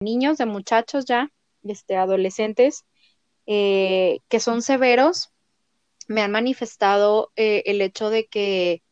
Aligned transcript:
niños, 0.00 0.38
de 0.38 0.46
muchachos 0.46 1.04
ya, 1.04 1.30
este, 1.62 1.96
adolescentes, 1.96 2.84
eh, 3.46 4.20
que 4.28 4.40
son 4.40 4.62
severos, 4.62 5.30
me 6.08 6.22
han 6.22 6.30
manifestado 6.30 7.30
eh, 7.36 7.62
el 7.66 7.82
hecho 7.82 8.08
de 8.08 8.26
que 8.26 8.82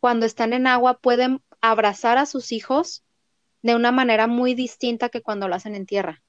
cuando 0.00 0.24
están 0.24 0.54
en 0.54 0.66
agua 0.66 0.98
pueden 0.98 1.42
abrazar 1.60 2.16
a 2.16 2.24
sus 2.24 2.52
hijos 2.52 3.04
de 3.62 3.74
una 3.74 3.92
manera 3.92 4.26
muy 4.26 4.54
distinta 4.54 5.10
que 5.10 5.20
cuando 5.20 5.46
lo 5.46 5.54
hacen 5.54 5.74
en 5.74 5.84
tierra. 5.84 6.22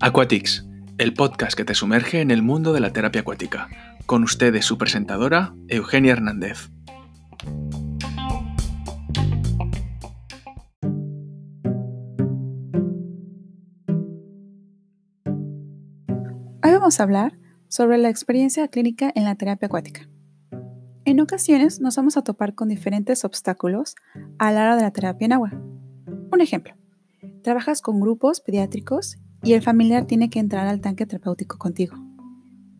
Aquatics, 0.00 0.66
el 0.98 1.14
podcast 1.14 1.56
que 1.56 1.64
te 1.64 1.74
sumerge 1.74 2.20
en 2.20 2.30
el 2.30 2.42
mundo 2.42 2.74
de 2.74 2.80
la 2.80 2.92
terapia 2.92 3.22
acuática. 3.22 3.70
Con 4.04 4.22
ustedes 4.22 4.66
su 4.66 4.76
presentadora, 4.76 5.54
Eugenia 5.68 6.12
Hernández. 6.12 6.73
A 17.00 17.04
hablar 17.04 17.38
sobre 17.68 17.98
la 17.98 18.08
experiencia 18.08 18.68
clínica 18.68 19.12
en 19.14 19.24
la 19.24 19.34
terapia 19.34 19.66
acuática. 19.66 20.08
En 21.04 21.20
ocasiones 21.20 21.80
nos 21.80 21.96
vamos 21.96 22.16
a 22.16 22.22
topar 22.22 22.54
con 22.54 22.68
diferentes 22.68 23.24
obstáculos 23.24 23.94
a 24.38 24.52
la 24.52 24.62
hora 24.62 24.76
de 24.76 24.82
la 24.82 24.90
terapia 24.92 25.26
en 25.26 25.32
agua. 25.32 25.52
Un 26.32 26.40
ejemplo, 26.40 26.74
trabajas 27.42 27.82
con 27.82 28.00
grupos 28.00 28.40
pediátricos 28.40 29.18
y 29.42 29.52
el 29.52 29.62
familiar 29.62 30.06
tiene 30.06 30.30
que 30.30 30.38
entrar 30.38 30.66
al 30.66 30.80
tanque 30.80 31.04
terapéutico 31.04 31.58
contigo. 31.58 31.96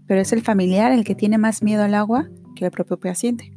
Pero 0.07 0.21
es 0.21 0.33
el 0.33 0.43
familiar 0.43 0.93
el 0.93 1.05
que 1.05 1.15
tiene 1.15 1.39
más 1.39 1.63
miedo 1.63 1.83
al 1.83 1.95
agua 1.95 2.29
que 2.57 2.65
el 2.65 2.71
propio 2.71 2.99
paciente. 2.99 3.53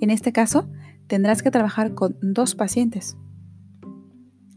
En 0.00 0.10
este 0.10 0.32
caso, 0.32 0.68
tendrás 1.06 1.42
que 1.42 1.50
trabajar 1.50 1.94
con 1.94 2.16
dos 2.20 2.54
pacientes. 2.54 3.16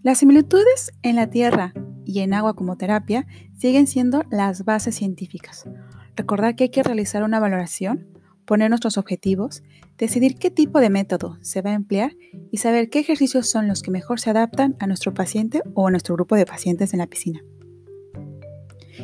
Las 0.04 0.20
similitudes 0.20 0.92
en 1.02 1.16
la 1.16 1.30
tierra 1.30 1.74
y 2.10 2.22
en 2.22 2.34
agua 2.34 2.56
como 2.56 2.76
terapia 2.76 3.28
siguen 3.56 3.86
siendo 3.86 4.24
las 4.32 4.66
bases 4.66 4.96
científicas. 4.96 5.70
Recordar 6.16 6.56
que 6.56 6.66
hay 6.66 6.70
que 6.70 6.82
realizar 6.82 7.22
una 7.24 7.40
valoración, 7.40 8.08
poner 8.46 8.72
nuestros 8.72 8.98
objetivos, 8.98 9.62
decidir 9.96 10.38
qué 10.40 10.50
tipo 10.50 10.80
de 10.80 10.90
método 10.90 11.38
se 11.42 11.62
va 11.62 11.70
a 11.70 11.76
emplear 11.76 12.14
y 12.52 12.58
saber 12.58 12.90
qué 12.90 12.98
ejercicios 12.98 13.48
son 13.48 13.68
los 13.68 13.84
que 13.84 13.92
mejor 13.92 14.20
se 14.20 14.32
adaptan 14.32 14.76
a 14.80 14.88
nuestro 14.88 15.14
paciente 15.14 15.62
o 15.76 15.86
a 15.86 15.92
nuestro 15.92 16.16
grupo 16.16 16.36
de 16.36 16.48
pacientes 16.48 16.94
en 16.94 17.00
la 17.00 17.06
piscina. 17.06 17.42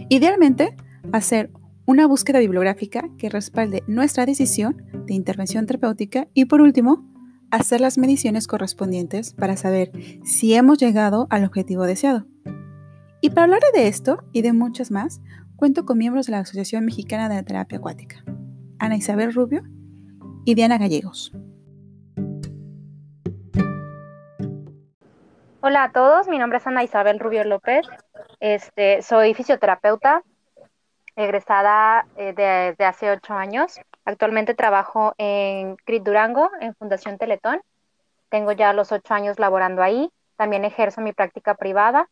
Idealmente, 0.10 0.76
hacer 1.12 1.52
una 1.86 2.08
búsqueda 2.08 2.40
bibliográfica 2.40 3.08
que 3.20 3.30
respalde 3.30 3.84
nuestra 3.86 4.26
decisión 4.26 4.82
de 5.06 5.14
intervención 5.14 5.68
terapéutica 5.68 6.28
y 6.34 6.46
por 6.46 6.60
último, 6.60 7.08
hacer 7.52 7.82
las 7.82 8.00
mediciones 8.00 8.48
correspondientes 8.48 9.34
para 9.34 9.58
saber 9.58 9.92
si 10.24 10.56
hemos 10.56 10.80
llegado 10.80 11.28
al 11.30 11.46
objetivo 11.46 11.84
deseado. 11.84 12.26
Y 13.26 13.32
para 13.32 13.46
hablar 13.46 13.62
de 13.74 13.88
esto 13.88 14.20
y 14.34 14.44
de 14.44 14.54
muchas 14.54 14.92
más, 14.92 15.20
cuento 15.56 15.84
con 15.84 15.98
miembros 15.98 16.28
de 16.28 16.34
la 16.34 16.42
Asociación 16.42 16.86
Mexicana 16.86 17.28
de 17.28 17.34
la 17.34 17.42
Terapia 17.42 17.80
Acuática, 17.80 18.24
Ana 18.78 18.98
Isabel 18.98 19.34
Rubio 19.34 19.64
y 20.46 20.54
Diana 20.54 20.78
Gallegos. 20.78 21.32
Hola 25.62 25.86
a 25.86 25.92
todos, 25.92 26.28
mi 26.28 26.38
nombre 26.38 26.60
es 26.60 26.68
Ana 26.68 26.84
Isabel 26.84 27.20
Rubio 27.20 27.44
López, 27.46 27.88
este, 28.40 29.02
soy 29.02 29.34
fisioterapeuta, 29.34 30.22
egresada 31.16 32.06
eh, 32.18 32.34
desde 32.38 32.86
hace 32.86 33.10
ocho 33.10 33.34
años. 33.34 33.80
Actualmente 34.06 34.54
trabajo 34.54 35.16
en 35.18 35.78
CRIT 35.78 36.04
Durango, 36.04 36.52
en 36.62 36.76
Fundación 36.76 37.18
Teletón. 37.18 37.60
Tengo 38.30 38.52
ya 38.52 38.72
los 38.74 38.92
ocho 38.92 39.16
años 39.16 39.40
laborando 39.40 39.82
ahí. 39.82 40.12
También 40.36 40.64
ejerzo 40.64 41.02
mi 41.02 41.12
práctica 41.12 41.56
privada 41.56 42.08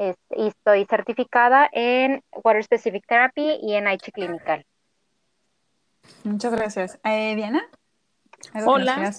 y 0.00 0.46
estoy 0.48 0.86
certificada 0.86 1.68
en 1.72 2.22
Water 2.32 2.64
Specific 2.64 3.04
Therapy 3.06 3.58
y 3.62 3.74
en 3.74 3.86
Aichi 3.86 4.10
Clinical. 4.12 4.64
Muchas 6.24 6.52
gracias. 6.52 6.98
Eh, 7.04 7.34
Diana. 7.36 7.62
Hola. 8.66 9.12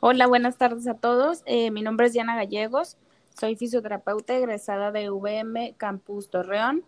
Hola, 0.00 0.26
buenas 0.26 0.56
tardes 0.56 0.86
a 0.86 0.94
todos. 0.94 1.42
Eh, 1.44 1.70
mi 1.70 1.82
nombre 1.82 2.06
es 2.06 2.14
Diana 2.14 2.34
Gallegos. 2.34 2.96
Soy 3.38 3.56
fisioterapeuta 3.56 4.34
egresada 4.34 4.90
de 4.90 5.10
VM 5.10 5.74
Campus 5.76 6.30
Torreón. 6.30 6.82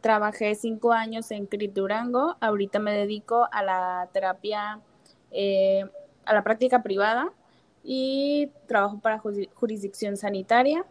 Trabajé 0.00 0.54
cinco 0.54 0.92
años 0.92 1.30
en 1.30 1.46
CRIT 1.46 1.72
Durango. 1.72 2.36
Ahorita 2.40 2.78
me 2.78 2.92
dedico 2.92 3.48
a 3.50 3.62
la 3.62 4.08
terapia, 4.12 4.80
eh, 5.30 5.84
a 6.26 6.34
la 6.34 6.42
práctica 6.42 6.82
privada 6.82 7.32
y 7.82 8.50
trabajo 8.66 9.00
para 9.00 9.18
jurisdicción 9.18 10.16
sanitaria 10.16 10.84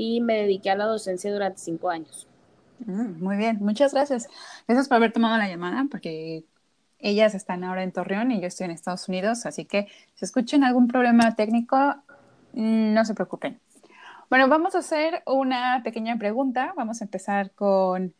y 0.00 0.22
me 0.22 0.34
dediqué 0.38 0.70
a 0.70 0.76
la 0.76 0.86
docencia 0.86 1.30
durante 1.30 1.58
cinco 1.58 1.90
años. 1.90 2.26
Mm, 2.86 3.22
muy 3.22 3.36
bien, 3.36 3.58
muchas 3.60 3.92
gracias. 3.92 4.28
Gracias 4.66 4.88
por 4.88 4.96
haber 4.96 5.12
tomado 5.12 5.36
la 5.36 5.46
llamada, 5.46 5.84
porque 5.90 6.44
ellas 6.98 7.34
están 7.34 7.64
ahora 7.64 7.82
en 7.82 7.92
Torreón 7.92 8.30
y 8.30 8.40
yo 8.40 8.46
estoy 8.46 8.64
en 8.64 8.70
Estados 8.70 9.08
Unidos, 9.10 9.44
así 9.44 9.66
que 9.66 9.88
si 10.14 10.24
escuchan 10.24 10.64
algún 10.64 10.88
problema 10.88 11.34
técnico, 11.34 11.76
mm, 12.54 12.94
no 12.94 13.04
se 13.04 13.12
preocupen. 13.12 13.60
Bueno, 14.30 14.48
vamos 14.48 14.74
a 14.74 14.78
hacer 14.78 15.22
una 15.26 15.82
pequeña 15.84 16.16
pregunta. 16.16 16.72
Vamos 16.76 17.02
a 17.02 17.04
empezar 17.04 17.50
con 17.50 18.14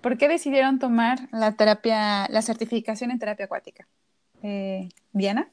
¿por 0.00 0.18
qué 0.18 0.26
decidieron 0.26 0.80
tomar 0.80 1.28
la 1.30 1.52
terapia, 1.52 2.26
la 2.28 2.42
certificación 2.42 3.12
en 3.12 3.20
terapia 3.20 3.44
acuática? 3.44 3.86
Eh, 4.42 4.88
Diana. 5.12 5.48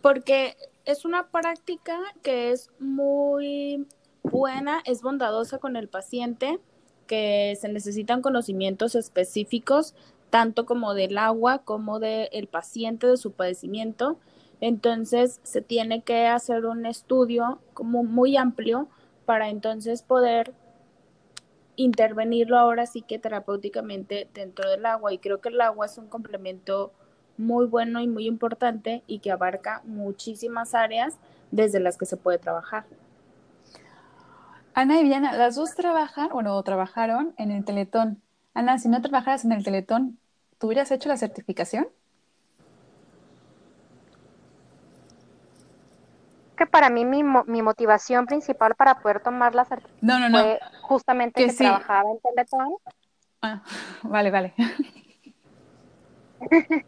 Porque 0.00 0.56
es 0.88 1.04
una 1.04 1.26
práctica 1.26 1.98
que 2.22 2.52
es 2.52 2.70
muy 2.78 3.86
buena, 4.22 4.80
es 4.84 5.02
bondadosa 5.02 5.58
con 5.58 5.76
el 5.76 5.88
paciente, 5.88 6.60
que 7.06 7.56
se 7.60 7.68
necesitan 7.68 8.22
conocimientos 8.22 8.94
específicos, 8.94 9.94
tanto 10.30 10.66
como 10.66 10.94
del 10.94 11.18
agua 11.18 11.58
como 11.58 11.98
del 11.98 12.46
paciente, 12.48 13.06
de 13.06 13.16
su 13.16 13.32
padecimiento. 13.32 14.18
Entonces 14.60 15.40
se 15.42 15.62
tiene 15.62 16.02
que 16.02 16.26
hacer 16.26 16.66
un 16.66 16.84
estudio 16.86 17.60
como 17.74 18.04
muy 18.04 18.36
amplio 18.36 18.88
para 19.24 19.48
entonces 19.48 20.02
poder 20.02 20.52
intervenirlo 21.76 22.58
ahora 22.58 22.86
sí 22.86 23.02
que 23.02 23.18
terapéuticamente 23.18 24.28
dentro 24.34 24.68
del 24.68 24.84
agua. 24.84 25.12
Y 25.12 25.18
creo 25.18 25.40
que 25.40 25.48
el 25.48 25.60
agua 25.60 25.86
es 25.86 25.96
un 25.96 26.08
complemento 26.08 26.92
muy 27.38 27.66
bueno 27.66 28.00
y 28.00 28.08
muy 28.08 28.26
importante 28.26 29.02
y 29.06 29.20
que 29.20 29.30
abarca 29.30 29.80
muchísimas 29.84 30.74
áreas 30.74 31.18
desde 31.52 31.80
las 31.80 31.96
que 31.96 32.04
se 32.04 32.16
puede 32.16 32.38
trabajar. 32.38 32.84
Ana 34.78 35.00
y 35.00 35.02
Viviana, 35.02 35.32
las 35.32 35.56
dos 35.56 35.74
trabajan, 35.74 36.28
bueno, 36.28 36.62
trabajaron 36.62 37.34
en 37.36 37.50
el 37.50 37.64
Teletón. 37.64 38.22
Ana, 38.54 38.78
si 38.78 38.88
no 38.88 39.02
trabajaras 39.02 39.44
en 39.44 39.50
el 39.50 39.64
Teletón, 39.64 40.20
¿tú 40.56 40.68
hubieras 40.68 40.92
hecho 40.92 41.08
la 41.08 41.16
certificación? 41.16 41.88
Que 46.56 46.64
para 46.64 46.90
mí 46.90 47.04
mi, 47.04 47.24
mi 47.24 47.60
motivación 47.60 48.26
principal 48.26 48.76
para 48.76 49.00
poder 49.00 49.18
tomar 49.18 49.52
la 49.56 49.64
certificación 49.64 50.30
fue 50.30 50.60
justamente 50.82 51.44
que, 51.44 51.52
trabajaba 51.52 52.12
en 52.12 52.20
Teletón. 52.20 52.76
Ah, 53.42 53.64
vale, 54.04 54.30
vale. 54.30 54.54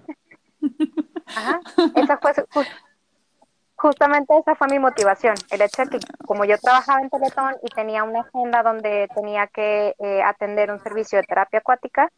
Ajá, 1.27 1.59
esa 1.97 2.19
fue 2.19 2.35
justamente 3.81 4.37
esa 4.39 4.55
fue 4.55 4.69
mi 4.69 4.79
motivación, 4.79 5.35
el 5.51 5.63
hecho 5.63 5.85
de 5.85 5.99
que 5.99 5.99
como 6.27 6.45
yo 6.45 6.59
trabajaba 6.59 7.01
en 7.01 7.09
Teletón 7.09 7.55
y 7.63 7.69
tenía 7.69 8.05
una 8.05 8.21
agenda 8.21 8.63
donde 8.63 9.09
tenía 9.15 9.47
que 9.47 9.95
eh, 9.99 10.23
atender 10.23 10.71
un 10.71 10.81
servicio 10.81 11.19
de 11.19 11.25
terapia 11.25 11.61
acuática, 11.61 12.11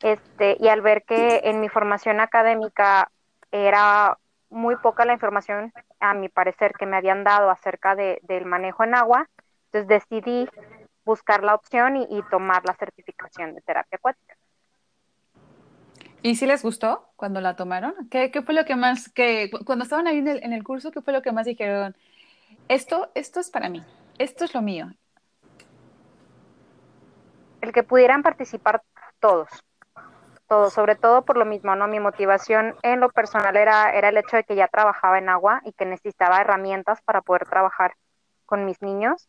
este, 0.00 0.56
y 0.58 0.68
al 0.68 0.82
ver 0.82 1.04
que 1.04 1.42
en 1.44 1.60
mi 1.60 1.68
formación 1.68 2.18
académica 2.18 3.10
era 3.52 4.18
muy 4.50 4.76
poca 4.76 5.04
la 5.04 5.12
información, 5.12 5.72
a 6.00 6.12
mi 6.12 6.28
parecer, 6.28 6.72
que 6.72 6.86
me 6.86 6.96
habían 6.96 7.22
dado 7.22 7.50
acerca 7.50 7.94
de, 7.94 8.18
del 8.22 8.44
manejo 8.44 8.82
en 8.82 8.96
agua, 8.96 9.28
entonces 9.66 9.88
decidí 9.88 10.48
buscar 11.04 11.44
la 11.44 11.54
opción 11.54 11.96
y 11.96 12.20
tomar 12.30 12.64
la 12.64 12.74
certificación 12.74 13.54
de 13.54 13.60
terapia 13.60 13.96
acuática. 13.96 14.35
¿Y 16.26 16.34
si 16.34 16.44
les 16.44 16.64
gustó 16.64 17.08
cuando 17.14 17.40
la 17.40 17.54
tomaron? 17.54 17.94
¿Qué, 18.10 18.32
fue 18.44 18.52
lo 18.52 18.64
que 18.64 18.74
más, 18.74 19.08
que 19.10 19.48
cuando 19.64 19.84
estaban 19.84 20.08
ahí 20.08 20.18
en 20.18 20.52
el, 20.52 20.64
curso, 20.64 20.90
qué 20.90 21.00
fue 21.00 21.12
lo 21.12 21.22
que 21.22 21.30
más 21.30 21.46
dijeron? 21.46 21.96
Esto, 22.66 23.12
esto 23.14 23.38
es 23.38 23.48
para 23.48 23.68
mí, 23.68 23.80
esto 24.18 24.44
es 24.44 24.52
lo 24.52 24.60
mío. 24.60 24.88
El 27.60 27.70
que 27.70 27.84
pudieran 27.84 28.24
participar 28.24 28.82
todos, 29.20 29.48
todos, 30.48 30.72
sobre 30.72 30.96
todo 30.96 31.24
por 31.24 31.36
lo 31.36 31.44
mismo, 31.44 31.76
¿no? 31.76 31.86
Mi 31.86 32.00
motivación 32.00 32.74
en 32.82 32.98
lo 32.98 33.08
personal 33.10 33.54
era, 33.54 33.92
era 33.92 34.08
el 34.08 34.16
hecho 34.16 34.34
de 34.34 34.42
que 34.42 34.56
ya 34.56 34.66
trabajaba 34.66 35.18
en 35.18 35.28
agua 35.28 35.60
y 35.64 35.74
que 35.74 35.86
necesitaba 35.86 36.40
herramientas 36.40 37.00
para 37.02 37.22
poder 37.22 37.46
trabajar 37.46 37.94
con 38.46 38.64
mis 38.64 38.82
niños. 38.82 39.28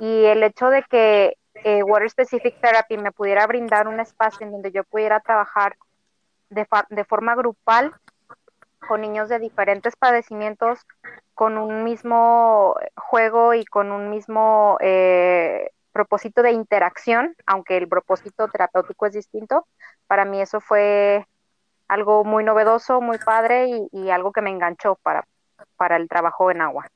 Y 0.00 0.26
el 0.26 0.42
hecho 0.42 0.68
de 0.68 0.82
que 0.82 1.38
eh, 1.64 1.82
Water 1.82 2.10
Specific 2.10 2.60
Therapy 2.60 2.98
me 2.98 3.10
pudiera 3.10 3.46
brindar 3.46 3.88
un 3.88 4.00
espacio 4.00 4.44
en 4.44 4.52
donde 4.52 4.70
yo 4.70 4.84
pudiera 4.84 5.20
trabajar 5.20 5.78
de, 6.50 6.66
de 6.90 7.04
forma 7.04 7.34
grupal 7.34 7.92
con 8.86 9.00
niños 9.00 9.28
de 9.28 9.38
diferentes 9.38 9.96
padecimientos 9.96 10.80
con 11.34 11.58
un 11.58 11.84
mismo 11.84 12.76
juego 12.96 13.52
y 13.52 13.64
con 13.66 13.92
un 13.92 14.08
mismo 14.08 14.78
eh, 14.80 15.70
propósito 15.92 16.42
de 16.42 16.52
interacción, 16.52 17.34
aunque 17.46 17.76
el 17.76 17.88
propósito 17.88 18.48
terapéutico 18.48 19.06
es 19.06 19.12
distinto. 19.12 19.66
Para 20.06 20.24
mí 20.24 20.40
eso 20.40 20.60
fue 20.60 21.26
algo 21.88 22.24
muy 22.24 22.42
novedoso, 22.42 23.00
muy 23.00 23.18
padre 23.18 23.88
y, 23.92 24.10
algo 24.10 24.32
que 24.32 24.40
me 24.40 24.50
enganchó 24.50 24.96
para, 25.02 25.26
para 25.76 25.96
el 25.96 26.08
trabajo 26.08 26.50
en 26.50 26.62
agua. 26.62 26.86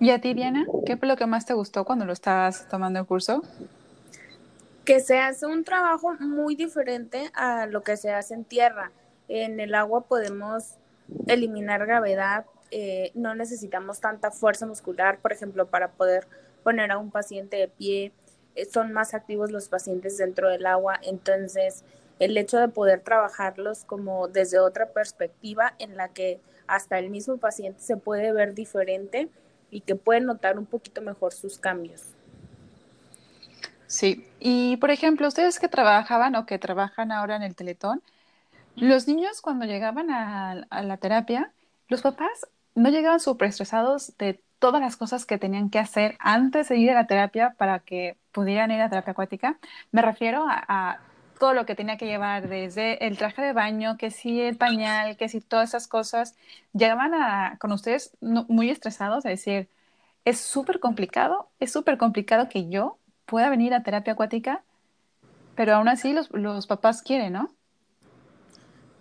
¿Y 0.00 0.10
a 0.10 0.20
ti, 0.20 0.34
Diana? 0.34 0.66
¿Qué 0.84 0.96
fue 0.96 1.08
lo 1.08 1.16
que 1.16 1.26
más 1.26 1.46
te 1.46 1.54
gustó 1.54 1.84
cuando 1.84 2.04
lo 2.04 2.12
estabas 2.12 2.68
tomando 2.68 2.98
el 2.98 3.06
curso? 3.06 3.42
Que 4.84 5.00
se 5.00 5.18
hace 5.18 5.46
un 5.46 5.64
trabajo 5.64 6.14
muy 6.20 6.56
diferente 6.56 7.30
a 7.34 7.66
lo 7.66 7.82
que 7.82 7.96
se 7.96 8.12
hace 8.12 8.34
en 8.34 8.44
tierra. 8.44 8.92
En 9.28 9.60
el 9.60 9.74
agua 9.74 10.02
podemos 10.02 10.76
eliminar 11.26 11.86
gravedad, 11.86 12.44
eh, 12.70 13.10
no 13.14 13.34
necesitamos 13.34 14.00
tanta 14.00 14.30
fuerza 14.30 14.66
muscular, 14.66 15.18
por 15.20 15.32
ejemplo, 15.32 15.66
para 15.66 15.92
poder 15.92 16.26
poner 16.62 16.90
a 16.90 16.98
un 16.98 17.10
paciente 17.10 17.56
de 17.56 17.68
pie. 17.68 18.12
Eh, 18.56 18.66
son 18.66 18.92
más 18.92 19.14
activos 19.14 19.50
los 19.50 19.68
pacientes 19.68 20.18
dentro 20.18 20.48
del 20.50 20.66
agua, 20.66 20.98
entonces 21.02 21.84
el 22.18 22.36
hecho 22.36 22.58
de 22.58 22.68
poder 22.68 23.00
trabajarlos 23.00 23.84
como 23.84 24.28
desde 24.28 24.58
otra 24.58 24.86
perspectiva 24.90 25.74
en 25.78 25.96
la 25.96 26.08
que 26.08 26.40
hasta 26.66 26.98
el 26.98 27.10
mismo 27.10 27.36
paciente 27.36 27.80
se 27.80 27.96
puede 27.96 28.32
ver 28.32 28.54
diferente 28.54 29.28
y 29.70 29.80
que 29.80 29.96
puede 29.96 30.20
notar 30.20 30.58
un 30.58 30.66
poquito 30.66 31.02
mejor 31.02 31.32
sus 31.32 31.58
cambios. 31.58 32.13
Sí, 33.86 34.26
y 34.40 34.76
por 34.78 34.90
ejemplo, 34.90 35.28
ustedes 35.28 35.58
que 35.58 35.68
trabajaban 35.68 36.34
o 36.36 36.46
que 36.46 36.58
trabajan 36.58 37.12
ahora 37.12 37.36
en 37.36 37.42
el 37.42 37.54
Teletón, 37.54 38.02
los 38.76 39.06
niños 39.06 39.40
cuando 39.40 39.66
llegaban 39.66 40.10
a, 40.10 40.66
la 40.82 40.96
terapia, 40.96 41.52
los 41.88 42.02
papás 42.02 42.46
no 42.74 42.90
llegaban 42.90 43.20
súper 43.20 43.48
estresados 43.48 44.16
de 44.18 44.40
todas 44.58 44.80
las 44.80 44.96
cosas 44.96 45.26
que 45.26 45.38
tenían 45.38 45.70
que 45.70 45.78
hacer 45.78 46.16
antes 46.18 46.68
de 46.68 46.78
ir 46.78 46.90
a 46.90 46.94
la 46.94 47.06
terapia 47.06 47.54
para 47.58 47.80
que 47.80 48.16
pudieran 48.32 48.70
ir 48.70 48.80
a 48.80 48.88
terapia 48.88 49.12
acuática. 49.12 49.58
Me 49.92 50.02
refiero 50.02 50.44
a 50.48 50.98
todo 51.38 51.54
lo 51.54 51.66
que 51.66 51.74
tenía 51.74 51.96
que 51.96 52.06
llevar, 52.06 52.48
desde 52.48 53.06
el 53.06 53.18
traje 53.18 53.42
de 53.42 53.52
baño, 53.52 53.96
que 53.98 54.10
si 54.10 54.40
el 54.40 54.56
pañal, 54.56 55.16
que 55.16 55.28
si 55.28 55.40
todas 55.40 55.70
esas 55.70 55.88
cosas, 55.88 56.34
llegaban 56.72 57.14
a, 57.14 57.58
con 57.60 57.72
ustedes 57.72 58.16
muy 58.20 58.70
estresados 58.70 59.26
a 59.26 59.28
decir, 59.28 59.68
es 60.24 60.40
súper 60.40 60.80
complicado, 60.80 61.50
es 61.60 61.72
súper 61.72 61.98
complicado 61.98 62.48
que 62.48 62.68
yo 62.68 62.98
pueda 63.26 63.48
venir 63.50 63.74
a 63.74 63.82
terapia 63.82 64.14
acuática, 64.14 64.62
pero 65.54 65.74
aún 65.74 65.88
así 65.88 66.12
los, 66.12 66.30
los 66.32 66.66
papás 66.66 67.02
quieren, 67.02 67.32
¿no? 67.32 67.54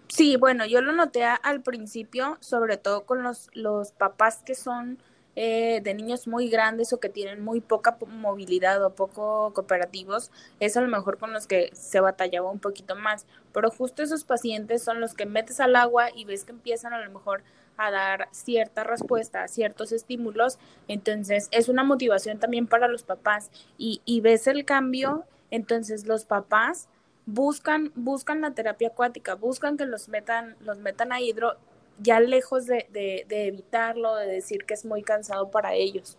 Sí, 0.07 0.35
bueno, 0.35 0.65
yo 0.65 0.81
lo 0.81 0.91
noté 0.91 1.23
al 1.23 1.63
principio, 1.63 2.37
sobre 2.39 2.77
todo 2.77 3.05
con 3.05 3.23
los, 3.23 3.49
los 3.53 3.93
papás 3.93 4.43
que 4.45 4.53
son 4.53 4.99
eh, 5.35 5.81
de 5.83 5.95
niños 5.95 6.27
muy 6.27 6.49
grandes 6.49 6.93
o 6.93 6.99
que 6.99 7.09
tienen 7.09 7.43
muy 7.43 7.61
poca 7.61 7.97
movilidad 8.07 8.83
o 8.85 8.93
poco 8.93 9.51
cooperativos, 9.55 10.29
es 10.59 10.77
a 10.77 10.81
lo 10.81 10.87
mejor 10.87 11.17
con 11.17 11.33
los 11.33 11.47
que 11.47 11.71
se 11.73 11.99
batallaba 11.99 12.51
un 12.51 12.59
poquito 12.59 12.95
más. 12.95 13.25
Pero 13.53 13.71
justo 13.71 14.03
esos 14.03 14.23
pacientes 14.23 14.83
son 14.83 15.01
los 15.01 15.15
que 15.15 15.25
metes 15.25 15.59
al 15.59 15.75
agua 15.75 16.09
y 16.15 16.25
ves 16.25 16.43
que 16.43 16.51
empiezan 16.51 16.93
a 16.93 17.03
lo 17.03 17.11
mejor 17.11 17.41
a 17.77 17.91
dar 17.91 18.29
cierta 18.31 18.83
respuesta 18.83 19.43
a 19.43 19.47
ciertos 19.47 19.91
estímulos. 19.91 20.59
Entonces 20.87 21.47
es 21.51 21.69
una 21.69 21.83
motivación 21.83 22.39
también 22.39 22.67
para 22.67 22.87
los 22.87 23.03
papás 23.03 23.49
y, 23.77 24.01
y 24.05 24.21
ves 24.21 24.47
el 24.47 24.65
cambio. 24.65 25.25
Entonces 25.51 26.05
los 26.05 26.25
papás 26.25 26.87
buscan, 27.25 27.91
buscan 27.95 28.41
la 28.41 28.51
terapia 28.51 28.89
acuática, 28.89 29.35
buscan 29.35 29.77
que 29.77 29.85
los 29.85 30.09
metan, 30.09 30.55
los 30.61 30.79
metan 30.79 31.11
a 31.11 31.21
hidro 31.21 31.57
ya 31.99 32.19
lejos 32.19 32.65
de, 32.65 32.87
evitarlo, 33.29 34.15
de 34.15 34.27
decir 34.27 34.65
que 34.65 34.73
es 34.73 34.85
muy 34.85 35.03
cansado 35.03 35.51
para 35.51 35.73
ellos. 35.73 36.17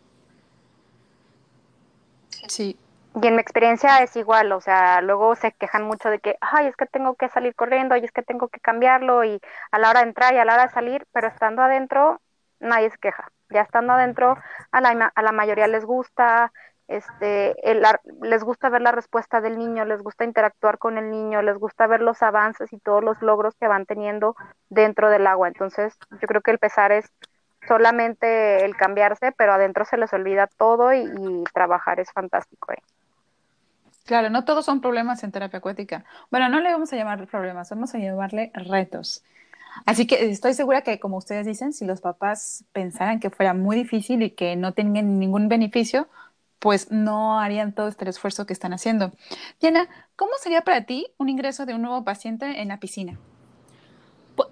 Sí. 2.48 2.76
Y 3.22 3.26
en 3.26 3.36
mi 3.36 3.40
experiencia 3.40 3.98
es 3.98 4.16
igual, 4.16 4.50
o 4.52 4.60
sea, 4.60 5.00
luego 5.00 5.36
se 5.36 5.52
quejan 5.52 5.84
mucho 5.84 6.10
de 6.10 6.18
que, 6.18 6.36
ay, 6.40 6.66
es 6.66 6.76
que 6.76 6.86
tengo 6.86 7.14
que 7.14 7.28
salir 7.28 7.54
corriendo, 7.54 7.96
y 7.96 8.04
es 8.04 8.10
que 8.10 8.22
tengo 8.22 8.48
que 8.48 8.58
cambiarlo, 8.60 9.22
y 9.24 9.40
a 9.70 9.78
la 9.78 9.90
hora 9.90 10.00
de 10.00 10.08
entrar 10.08 10.34
y 10.34 10.38
a 10.38 10.44
la 10.44 10.54
hora 10.54 10.66
de 10.66 10.72
salir, 10.72 11.06
pero 11.12 11.28
estando 11.28 11.62
adentro, 11.62 12.20
nadie 12.58 12.90
se 12.90 12.98
queja. 12.98 13.30
Ya 13.50 13.60
estando 13.60 13.92
adentro, 13.92 14.36
a 14.72 14.80
la, 14.80 15.12
a 15.14 15.22
la 15.22 15.32
mayoría 15.32 15.68
les 15.68 15.84
gusta, 15.84 16.52
este, 16.88 17.54
les 18.22 18.42
gusta 18.42 18.68
ver 18.68 18.82
la 18.82 18.92
respuesta 18.92 19.40
del 19.40 19.58
niño, 19.58 19.84
les 19.84 20.02
gusta 20.02 20.24
interactuar 20.24 20.78
con 20.78 20.98
el 20.98 21.10
niño, 21.10 21.40
les 21.42 21.56
gusta 21.56 21.86
ver 21.86 22.00
los 22.00 22.22
avances 22.22 22.72
y 22.72 22.78
todos 22.78 23.02
los 23.02 23.22
logros 23.22 23.54
que 23.54 23.68
van 23.68 23.86
teniendo 23.86 24.36
dentro 24.68 25.08
del 25.08 25.26
agua. 25.26 25.48
Entonces, 25.48 25.96
yo 26.20 26.26
creo 26.28 26.42
que 26.42 26.50
el 26.50 26.58
pesar 26.58 26.92
es 26.92 27.10
solamente 27.66 28.64
el 28.64 28.76
cambiarse, 28.76 29.32
pero 29.32 29.54
adentro 29.54 29.84
se 29.84 29.96
les 29.96 30.12
olvida 30.12 30.46
todo 30.58 30.92
y, 30.92 31.44
trabajar 31.54 32.00
es 32.00 32.10
fantástico. 32.12 32.72
¿eh? 32.72 32.82
Claro, 34.04 34.28
no 34.28 34.44
todos 34.44 34.66
son 34.66 34.82
problemas 34.82 35.24
en 35.24 35.32
terapia 35.32 35.58
acuática. 35.58 36.04
Bueno, 36.30 36.48
no 36.50 36.60
le 36.60 36.70
vamos 36.70 36.92
a 36.92 36.96
llamar 36.96 37.26
problemas, 37.26 37.70
vamos 37.70 37.94
a 37.94 37.98
llamarle 37.98 38.50
retos. 38.54 39.24
Así 39.86 40.06
que 40.06 40.30
estoy 40.30 40.54
segura 40.54 40.82
que, 40.82 41.00
como 41.00 41.16
ustedes 41.16 41.46
dicen, 41.46 41.72
si 41.72 41.86
los 41.86 42.00
papás 42.02 42.64
pensaran 42.72 43.18
que 43.18 43.30
fuera 43.30 43.54
muy 43.54 43.76
difícil 43.76 44.22
y 44.22 44.30
que 44.30 44.56
no 44.56 44.72
tengan 44.74 45.18
ningún 45.18 45.48
beneficio, 45.48 46.08
pues 46.58 46.90
no 46.90 47.40
harían 47.40 47.74
todo 47.74 47.88
este 47.88 48.08
esfuerzo 48.08 48.46
que 48.46 48.52
están 48.52 48.74
haciendo. 48.74 49.12
Diana, 49.60 49.88
¿cómo 50.16 50.32
sería 50.38 50.62
para 50.62 50.84
ti 50.84 51.06
un 51.18 51.30
ingreso 51.30 51.66
de 51.66 51.74
un 51.74 51.82
nuevo 51.82 52.04
paciente 52.04 52.60
en 52.60 52.68
la 52.68 52.80
piscina? 52.80 53.18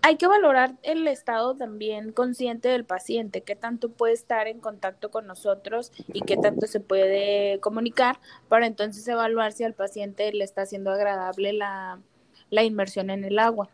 Hay 0.03 0.17
que 0.17 0.27
valorar 0.27 0.75
el 0.83 1.07
estado 1.09 1.55
también 1.57 2.13
consciente 2.13 2.69
del 2.69 2.85
paciente, 2.85 3.43
qué 3.43 3.57
tanto 3.57 3.91
puede 3.91 4.13
estar 4.13 4.47
en 4.47 4.61
contacto 4.61 5.11
con 5.11 5.27
nosotros 5.27 5.93
y 6.13 6.21
qué 6.23 6.37
tanto 6.37 6.67
se 6.67 6.81
puede 6.81 7.59
comunicar 7.61 8.19
para 8.49 8.67
entonces 8.67 9.07
evaluar 9.09 9.53
si 9.53 9.65
al 9.65 9.75
paciente 9.75 10.33
le 10.33 10.45
está 10.45 10.63
haciendo 10.63 10.91
agradable 10.91 11.53
la, 11.53 12.01
inmersión 12.51 13.11
en 13.11 13.25
el 13.25 13.39
agua. 13.39 13.69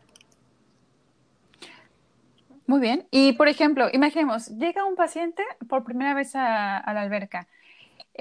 Muy 2.65 2.79
bien. 2.79 3.07
Y 3.11 3.33
por 3.33 3.47
ejemplo, 3.47 3.87
imaginemos, 3.91 4.47
llega 4.57 4.85
un 4.85 4.95
paciente 4.95 5.43
por 5.67 5.83
primera 5.83 6.13
vez 6.13 6.35
a 6.35 6.83
la 6.93 7.01
alberca 7.01 7.47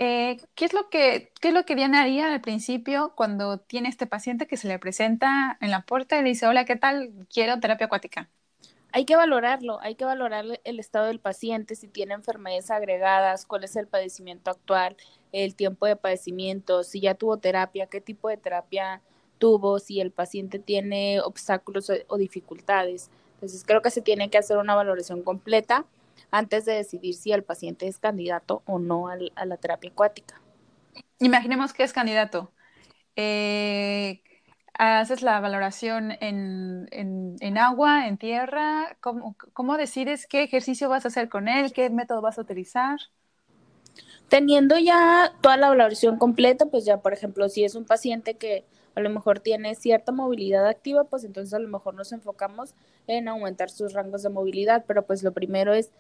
eh, 0.01 0.37
¿qué, 0.55 0.65
es 0.65 0.73
lo 0.73 0.89
que, 0.91 1.33
¿Qué 1.41 1.49
es 1.49 1.55
lo 1.55 1.65
que 1.65 1.75
Diana 1.75 2.03
haría 2.03 2.33
al 2.33 2.41
principio 2.41 3.15
cuando 3.17 3.59
tiene 3.59 3.89
este 3.89 4.07
paciente 4.07 4.47
que 4.47 4.57
se 4.57 4.69
le 4.69 4.79
presenta 4.79 5.59
en 5.61 5.73
la 5.73 5.83
puerta 5.83 6.17
y 6.17 6.23
le 6.23 6.29
dice, 6.29 6.47
hola, 6.47 6.65
¿qué 6.65 6.77
tal? 6.77 7.11
Quiero 7.29 7.59
terapia 7.59 7.87
acuática. 7.87 8.29
Hay 8.93 9.05
que 9.05 9.17
valorarlo, 9.17 9.81
hay 9.81 9.97
que 9.97 10.05
valorar 10.05 10.45
el 10.63 10.79
estado 10.79 11.07
del 11.07 11.19
paciente, 11.19 11.75
si 11.75 11.89
tiene 11.89 12.15
enfermedades 12.15 12.71
agregadas, 12.71 13.45
cuál 13.45 13.65
es 13.65 13.75
el 13.75 13.89
padecimiento 13.89 14.53
actual, 14.53 14.97
el 15.33 15.57
tiempo 15.57 15.87
de 15.87 15.97
padecimiento, 15.97 16.85
si 16.85 17.01
ya 17.01 17.15
tuvo 17.15 17.39
terapia, 17.39 17.87
qué 17.87 18.01
tipo 18.01 18.29
de 18.29 18.37
terapia 18.37 19.03
tuvo, 19.39 19.81
si 19.81 20.01
el 20.01 20.13
paciente 20.13 20.61
tiene 20.61 21.21
obstáculos 21.21 21.91
o 22.07 22.19
dificultades. 22.19 23.11
Entonces 23.35 23.65
creo 23.67 23.83
que 23.83 23.91
se 23.91 24.01
tiene 24.01 24.31
que 24.31 24.39
hacer 24.39 24.59
una 24.59 24.77
valoración 24.77 25.25
completa 25.25 25.87
antes 26.31 26.65
de 26.65 26.75
decidir 26.75 27.15
si 27.15 27.33
el 27.33 27.43
paciente 27.43 27.87
es 27.87 27.99
candidato 27.99 28.63
o 28.67 28.79
no 28.79 29.09
a 29.09 29.45
la 29.45 29.57
terapia 29.57 29.91
acuática. 29.91 30.41
Imaginemos 31.19 31.73
que 31.73 31.83
es 31.83 31.93
candidato. 31.93 32.53
Eh, 33.17 34.23
haces 34.75 35.23
la 35.23 35.41
valoración 35.41 36.13
en, 36.21 37.59
agua, 37.59 38.07
en 38.07 38.17
tierra. 38.17 38.97
¿Cómo, 39.01 39.37
¿Cómo 39.53 39.77
decides 39.77 40.27
qué 40.27 40.43
ejercicio 40.43 40.89
vas 40.89 41.05
a 41.05 41.09
hacer 41.09 41.29
con 41.29 41.49
él? 41.49 41.73
¿Qué 41.73 41.91
método 41.91 42.21
vas 42.21 42.39
a 42.39 42.43
utilizar? 42.43 42.99
Teniendo 44.29 44.79
ya 44.79 45.33
toda 45.41 45.57
la 45.57 45.69
valoración 45.69 46.19
completa, 46.19 46.67
pues 46.67 46.85
ya, 46.85 47.01
por 47.01 47.13
ejemplo, 47.13 47.49
si 47.49 47.65
es 47.65 47.75
un 47.75 47.87
paciente 47.87 48.35
que 48.35 48.65
a 48.95 49.01
lo 49.01 49.11
mejor 49.11 49.41
tiene 49.41 49.75
cierta 49.75 50.13
movilidad 50.13 50.67
activa, 50.67 51.05
pues 51.05 51.25
entonces 51.25 51.55
a 51.55 51.59
lo 51.59 51.69
mejor 51.69 51.95
nos 51.95 52.13
enfocamos 52.13 52.75
en 53.07 53.29
aumentar 53.29 53.71
sus 53.71 53.93
rangos 53.93 54.23
de 54.23 54.29
movilidad, 54.29 54.85
pero 54.87 55.07
pues 55.07 55.23
lo 55.23 55.33
primero 55.33 55.73
es 55.73 55.91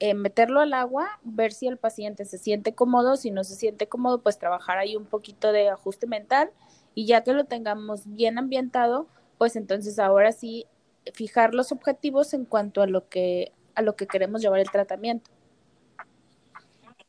eh, 0.00 0.14
meterlo 0.14 0.60
al 0.60 0.74
agua, 0.74 1.20
ver 1.24 1.52
si 1.52 1.66
el 1.66 1.78
paciente 1.78 2.24
se 2.24 2.38
siente 2.38 2.74
cómodo, 2.74 3.16
si 3.16 3.30
no 3.30 3.44
se 3.44 3.54
siente 3.54 3.88
cómodo, 3.88 4.22
pues 4.22 4.38
trabajar 4.38 4.78
ahí 4.78 4.96
un 4.96 5.06
poquito 5.06 5.52
de 5.52 5.70
ajuste 5.70 6.06
mental 6.06 6.50
y 6.94 7.06
ya 7.06 7.22
que 7.22 7.32
lo 7.32 7.44
tengamos 7.44 8.02
bien 8.06 8.38
ambientado, 8.38 9.06
pues 9.38 9.56
entonces 9.56 9.98
ahora 9.98 10.32
sí 10.32 10.66
fijar 11.14 11.54
los 11.54 11.72
objetivos 11.72 12.34
en 12.34 12.44
cuanto 12.44 12.82
a 12.82 12.86
lo 12.86 13.08
que 13.08 13.52
a 13.74 13.82
lo 13.82 13.94
que 13.96 14.06
queremos 14.06 14.42
llevar 14.42 14.60
el 14.60 14.70
tratamiento. 14.70 15.30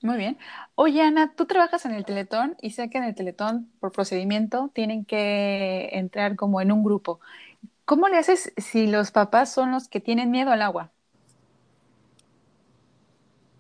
Muy 0.02 0.18
bien. 0.18 0.38
Oye, 0.76 1.02
Ana, 1.02 1.34
tú 1.36 1.46
trabajas 1.48 1.86
en 1.86 1.94
el 1.94 2.06
Teletón 2.06 2.56
y 2.62 2.72
sé 2.72 2.90
que 2.90 3.00
en 3.00 3.04
el 3.06 3.16
Teletón, 3.16 3.72
por 3.80 3.92
procedimiento, 3.92 4.70
tienen 4.74 5.06
que 5.06 5.90
entrar 5.94 6.36
como 6.36 6.62
en 6.62 6.72
un 6.72 6.84
grupo. 6.84 7.20
¿Cómo 7.86 8.08
le 8.10 8.18
haces 8.18 8.54
si 8.58 8.88
los 8.88 9.12
papás 9.12 9.52
son 9.52 9.72
los 9.72 9.90
que 9.90 10.00
tienen 10.02 10.32
miedo 10.32 10.52
al 10.52 10.62
agua? 10.62 10.94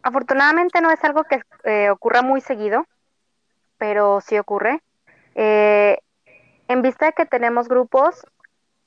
Afortunadamente 0.08 0.80
no 0.80 0.90
es 0.90 1.04
algo 1.04 1.26
que 1.26 1.42
eh, 1.66 1.90
ocurra 1.90 2.22
muy 2.22 2.40
seguido, 2.40 2.88
pero 3.78 4.22
sí 4.22 4.38
ocurre. 4.38 4.82
Eh, 5.36 5.98
en 6.70 6.82
vista 6.82 7.08
de 7.08 7.12
que 7.12 7.26
tenemos 7.26 7.68
grupos, 7.68 8.26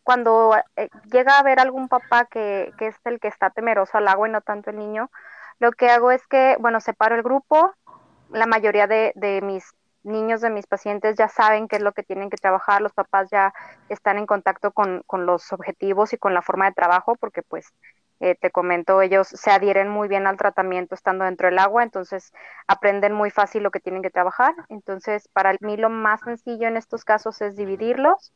cuando 0.03 0.57
eh, 0.77 0.89
llega 1.13 1.35
a 1.35 1.41
haber 1.41 1.61
algún 1.61 1.89
papá 1.89 2.25
que, 2.25 2.73
que 2.79 2.87
es 2.87 2.97
el 3.05 3.21
que 3.21 3.29
está 3.29 3.51
temeroso 3.51 3.99
al 3.99 4.09
agua 4.09 4.29
y 4.29 4.33
no 4.33 4.41
tanto 4.41 4.71
el 4.71 4.79
niño, 4.79 5.11
lo 5.59 5.73
que 5.73 5.91
hago 5.91 6.11
es 6.11 6.27
que, 6.27 6.57
bueno, 6.59 6.81
separo 6.81 7.17
el 7.17 7.23
grupo, 7.23 7.75
la 8.31 8.47
mayoría 8.47 8.87
de, 8.87 9.13
de 9.15 9.43
mis 9.43 9.75
niños 10.03 10.41
de 10.41 10.49
mis 10.49 10.67
pacientes 10.67 11.17
ya 11.17 11.29
saben 11.29 11.69
qué 11.69 11.77
es 11.77 11.83
lo 11.83 11.93
que 11.93 12.03
tienen 12.03 12.31
que 12.31 12.39
trabajar, 12.39 12.81
los 12.81 12.95
papás 12.95 13.29
ya 13.31 13.53
están 13.91 14.17
en 14.17 14.25
contacto 14.25 14.73
con, 14.73 15.03
con 15.07 15.27
los 15.27 15.53
objetivos 15.53 16.15
y 16.15 16.17
con 16.17 16.33
la 16.33 16.41
forma 16.41 16.65
de 16.65 16.73
trabajo, 16.73 17.15
porque 17.17 17.43
pues 17.43 17.75
eh, 18.21 18.37
te 18.39 18.51
comento, 18.51 19.01
ellos 19.01 19.29
se 19.29 19.51
adhieren 19.51 19.89
muy 19.89 20.07
bien 20.07 20.27
al 20.27 20.37
tratamiento 20.37 20.95
estando 20.95 21.25
dentro 21.25 21.49
del 21.49 21.59
agua, 21.59 21.83
entonces 21.83 22.35
aprenden 22.67 23.15
muy 23.15 23.31
fácil 23.31 23.63
lo 23.63 23.71
que 23.71 23.81
tienen 23.81 24.03
que 24.03 24.11
trabajar. 24.11 24.55
Entonces, 24.69 25.29
para 25.29 25.55
mí 25.61 25.79
lo 25.79 25.89
más 25.89 26.21
sencillo 26.21 26.69
en 26.69 26.77
estos 26.77 27.05
casos 27.05 27.41
es 27.41 27.57
dividirlos. 27.57 28.33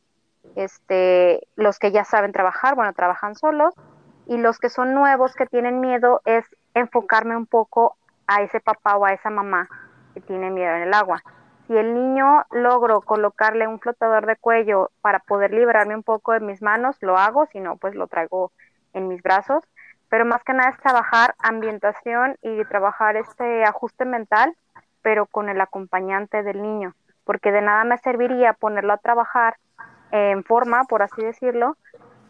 Este, 0.57 1.47
los 1.57 1.79
que 1.79 1.93
ya 1.93 2.05
saben 2.05 2.33
trabajar, 2.33 2.75
bueno, 2.75 2.95
trabajan 2.95 3.35
solos, 3.35 3.75
y 4.27 4.39
los 4.39 4.59
que 4.59 4.71
son 4.71 4.95
nuevos 4.95 5.35
que 5.35 5.45
tienen 5.45 5.81
miedo 5.81 6.23
es 6.25 6.47
enfocarme 6.73 7.37
un 7.37 7.45
poco 7.45 7.97
a 8.27 8.41
ese 8.41 8.61
papá 8.61 8.97
o 8.97 9.05
a 9.05 9.13
esa 9.13 9.29
mamá 9.29 9.69
que 10.15 10.23
tiene 10.23 10.51
miedo 10.51 10.75
en 10.77 10.83
el 10.83 10.95
agua. 10.95 11.23
Si 11.67 11.77
el 11.77 11.93
niño 11.93 12.47
logro 12.51 13.03
colocarle 13.03 13.67
un 13.67 13.81
flotador 13.81 14.25
de 14.25 14.37
cuello 14.37 14.91
para 15.03 15.19
poder 15.19 15.53
liberarme 15.53 15.95
un 15.95 16.03
poco 16.03 16.33
de 16.33 16.41
mis 16.41 16.63
manos, 16.63 16.97
lo 17.01 17.19
hago, 17.19 17.45
si 17.53 17.61
no, 17.61 17.77
pues 17.77 17.95
lo 17.95 18.07
traigo 18.07 18.51
en 18.95 19.09
mis 19.09 19.23
brazos 19.23 19.63
pero 20.09 20.25
más 20.25 20.43
que 20.45 20.53
nada 20.53 20.71
es 20.71 20.79
trabajar 20.79 21.35
ambientación 21.39 22.37
y 22.43 22.65
trabajar 22.65 23.17
este 23.17 23.65
ajuste 23.65 24.05
mental, 24.05 24.55
pero 25.03 25.27
con 25.27 25.49
el 25.49 25.61
acompañante 25.61 26.43
del 26.43 26.63
niño, 26.63 26.95
porque 27.25 27.53
de 27.53 27.63
nada 27.63 27.85
me 27.85 27.99
serviría 27.99 28.53
ponerlo 28.53 28.93
a 28.93 28.99
trabajar 28.99 29.57
en 30.11 30.45
forma, 30.45 30.85
por 30.85 31.03
así 31.03 31.23
decirlo, 31.23 31.77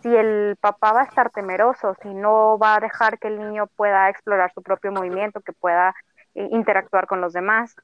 si 0.03 0.15
el 0.15 0.57
papá 0.61 0.93
va 0.93 1.01
a 1.01 1.05
estar 1.05 1.31
temeroso, 1.31 1.95
si 2.03 2.13
no 2.13 2.59
va 2.59 2.77
a 2.77 2.81
dejar 2.81 3.19
que 3.19 3.29
el 3.29 3.39
niño 3.39 3.67
pueda 3.69 4.11
explorar 4.11 4.53
su 4.53 4.63
propio 4.63 4.93
movimiento, 4.93 5.41
que 5.41 5.53
pueda 5.53 5.95
eh, 6.35 6.49
interactuar 6.51 7.07
con 7.07 7.21
los 7.21 7.33
demás. 7.33 7.75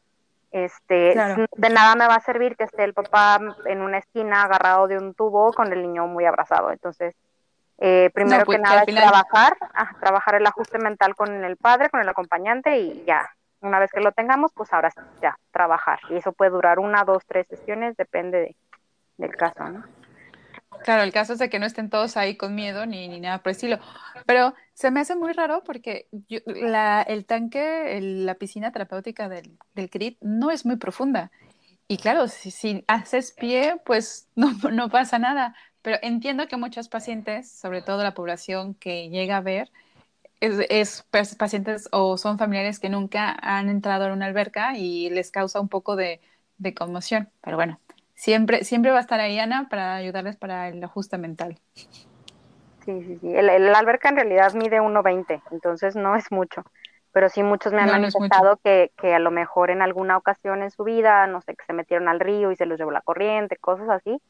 Este, 0.53 1.15
de 1.15 1.71
nada 1.71 1.95
me 1.95 2.09
va 2.09 2.17
a 2.17 2.21
servir 2.21 2.57
que 2.57 2.65
esté 2.65 2.85
el 2.85 2.93
papá 2.93 3.39
en 3.67 3.81
una 3.81 3.99
esquina 3.99 4.43
agarrado 4.43 4.89
de 4.89 4.99
un 4.99 5.15
tubo 5.15 5.53
con 5.53 5.73
el 5.73 5.81
niño 5.81 6.09
muy 6.09 6.27
abrazado. 6.27 6.73
Entonces, 6.73 7.15
eh, 7.81 8.11
primero 8.13 8.45
pues, 8.45 8.59
que 8.59 8.63
nada 8.63 8.85
trabajar, 8.85 9.57
trabajar 9.99 10.35
el 10.35 10.47
ajuste 10.47 10.79
mental 10.79 11.15
con 11.17 11.45
el 11.45 11.57
padre, 11.57 11.89
con 11.89 12.01
el 12.01 12.09
acompañante 12.09 12.79
y 12.79 13.05
ya. 13.07 13.29
Una 13.63 13.79
vez 13.79 13.91
que 13.91 14.01
lo 14.01 14.13
tengamos, 14.13 14.53
pues 14.55 14.73
ahora 14.73 14.91
sí, 14.91 15.01
ya, 15.21 15.39
trabajar. 15.51 15.99
Y 16.11 16.17
eso 16.17 16.33
puede 16.33 16.51
durar 16.51 16.79
una, 16.79 17.05
dos, 17.05 17.25
tres 17.27 17.47
sesiones, 17.49 17.97
depende 17.97 18.57
del 19.17 19.37
caso, 19.37 19.69
¿no? 19.69 19.85
Claro, 20.85 21.03
el 21.03 21.13
caso 21.13 21.35
es 21.35 21.39
de 21.39 21.51
que 21.51 21.59
no 21.59 21.67
estén 21.67 21.91
todos 21.91 22.17
ahí 22.17 22.37
con 22.37 22.55
miedo 22.55 22.87
ni, 22.87 23.09
ni 23.09 23.21
nada 23.21 23.39
por 23.39 23.51
el 23.51 23.57
estilo. 23.57 23.79
Pero 24.25 24.55
se 24.73 24.91
me 24.91 25.01
hace 25.01 25.15
muy 25.15 25.33
raro 25.33 25.63
porque 25.65 26.07
la, 26.47 27.03
el 27.03 27.27
tanque, 27.27 27.99
la 28.01 28.35
piscina 28.35 28.73
terapéutica 28.73 29.29
del, 29.29 29.59
del 29.75 29.91
CRIT 29.91 30.19
no 30.21 30.51
es 30.51 30.65
muy 30.65 30.77
profunda. 30.77 31.31
Y 31.87 31.99
claro, 31.99 32.29
si, 32.29 32.51
si 32.51 32.85
haces 32.87 33.33
pie, 33.33 33.81
pues 33.85 34.29
no, 34.37 34.53
no 34.71 34.89
pasa 34.91 35.19
nada. 35.19 35.55
Pero 35.83 35.99
entiendo 36.03 36.47
que 36.47 36.57
muchos 36.57 36.89
pacientes, 36.89 37.51
sobre 37.51 37.83
todo 37.83 38.03
la 38.03 38.15
población 38.15 38.75
que 38.75 39.09
llega 39.09 39.39
a 39.39 39.41
ver, 39.41 39.71
es, 40.41 41.07
pacientes 41.39 41.89
o 41.93 42.17
son 42.17 42.39
familiares 42.39 42.81
que 42.81 42.89
nunca 42.89 43.37
han 43.43 43.69
entrado 43.69 44.07
en 44.07 44.13
una 44.13 44.27
alberca 44.27 44.77
y 44.77 45.11
les 45.11 45.31
causa 45.31 45.61
un 45.61 45.69
poco 45.69 45.97
de, 45.97 46.21
conmoción. 46.77 47.31
Pero 47.43 47.57
bueno, 47.57 47.79
siempre, 48.15 48.65
siempre 48.65 48.91
va 48.91 48.99
a 48.99 49.01
estar 49.01 49.21
ahí 49.21 49.39
Ana 49.39 49.69
para 49.71 49.95
ayudarles 49.95 50.37
para 50.37 50.69
el 50.69 50.83
ajuste 50.83 51.19
mental. 51.19 51.59
Sí, 51.75 51.89
sí, 52.85 53.19
sí. 53.21 53.35
El, 53.35 53.75
alberca 53.75 54.09
en 54.09 54.17
realidad 54.17 54.53
mide 54.55 54.81
1,20, 54.81 55.43
entonces 55.51 55.97
no 55.97 56.17
es 56.17 56.31
mucho. 56.31 56.65
Pero 57.13 57.29
sí 57.29 57.43
muchos 57.43 57.73
me 57.73 57.81
han 57.81 57.91
manifestado 57.91 58.59
que, 58.63 58.93
que 58.97 59.15
a 59.15 59.19
lo 59.19 59.33
mejor 59.33 59.71
en 59.71 59.83
alguna 59.83 60.17
ocasión 60.17 60.63
en 60.63 60.71
su 60.71 60.85
vida, 60.85 61.27
no 61.27 61.41
sé, 61.41 61.57
que 61.57 61.65
se 61.65 61.73
metieron 61.73 62.09
al 62.09 62.21
río 62.21 62.53
y 62.53 62.57
se 62.57 62.67
los 62.67 62.79
llevó 62.79 62.93
la 62.93 63.01
corriente, 63.01 63.57
cosas 63.57 63.89
así. 63.89 64.21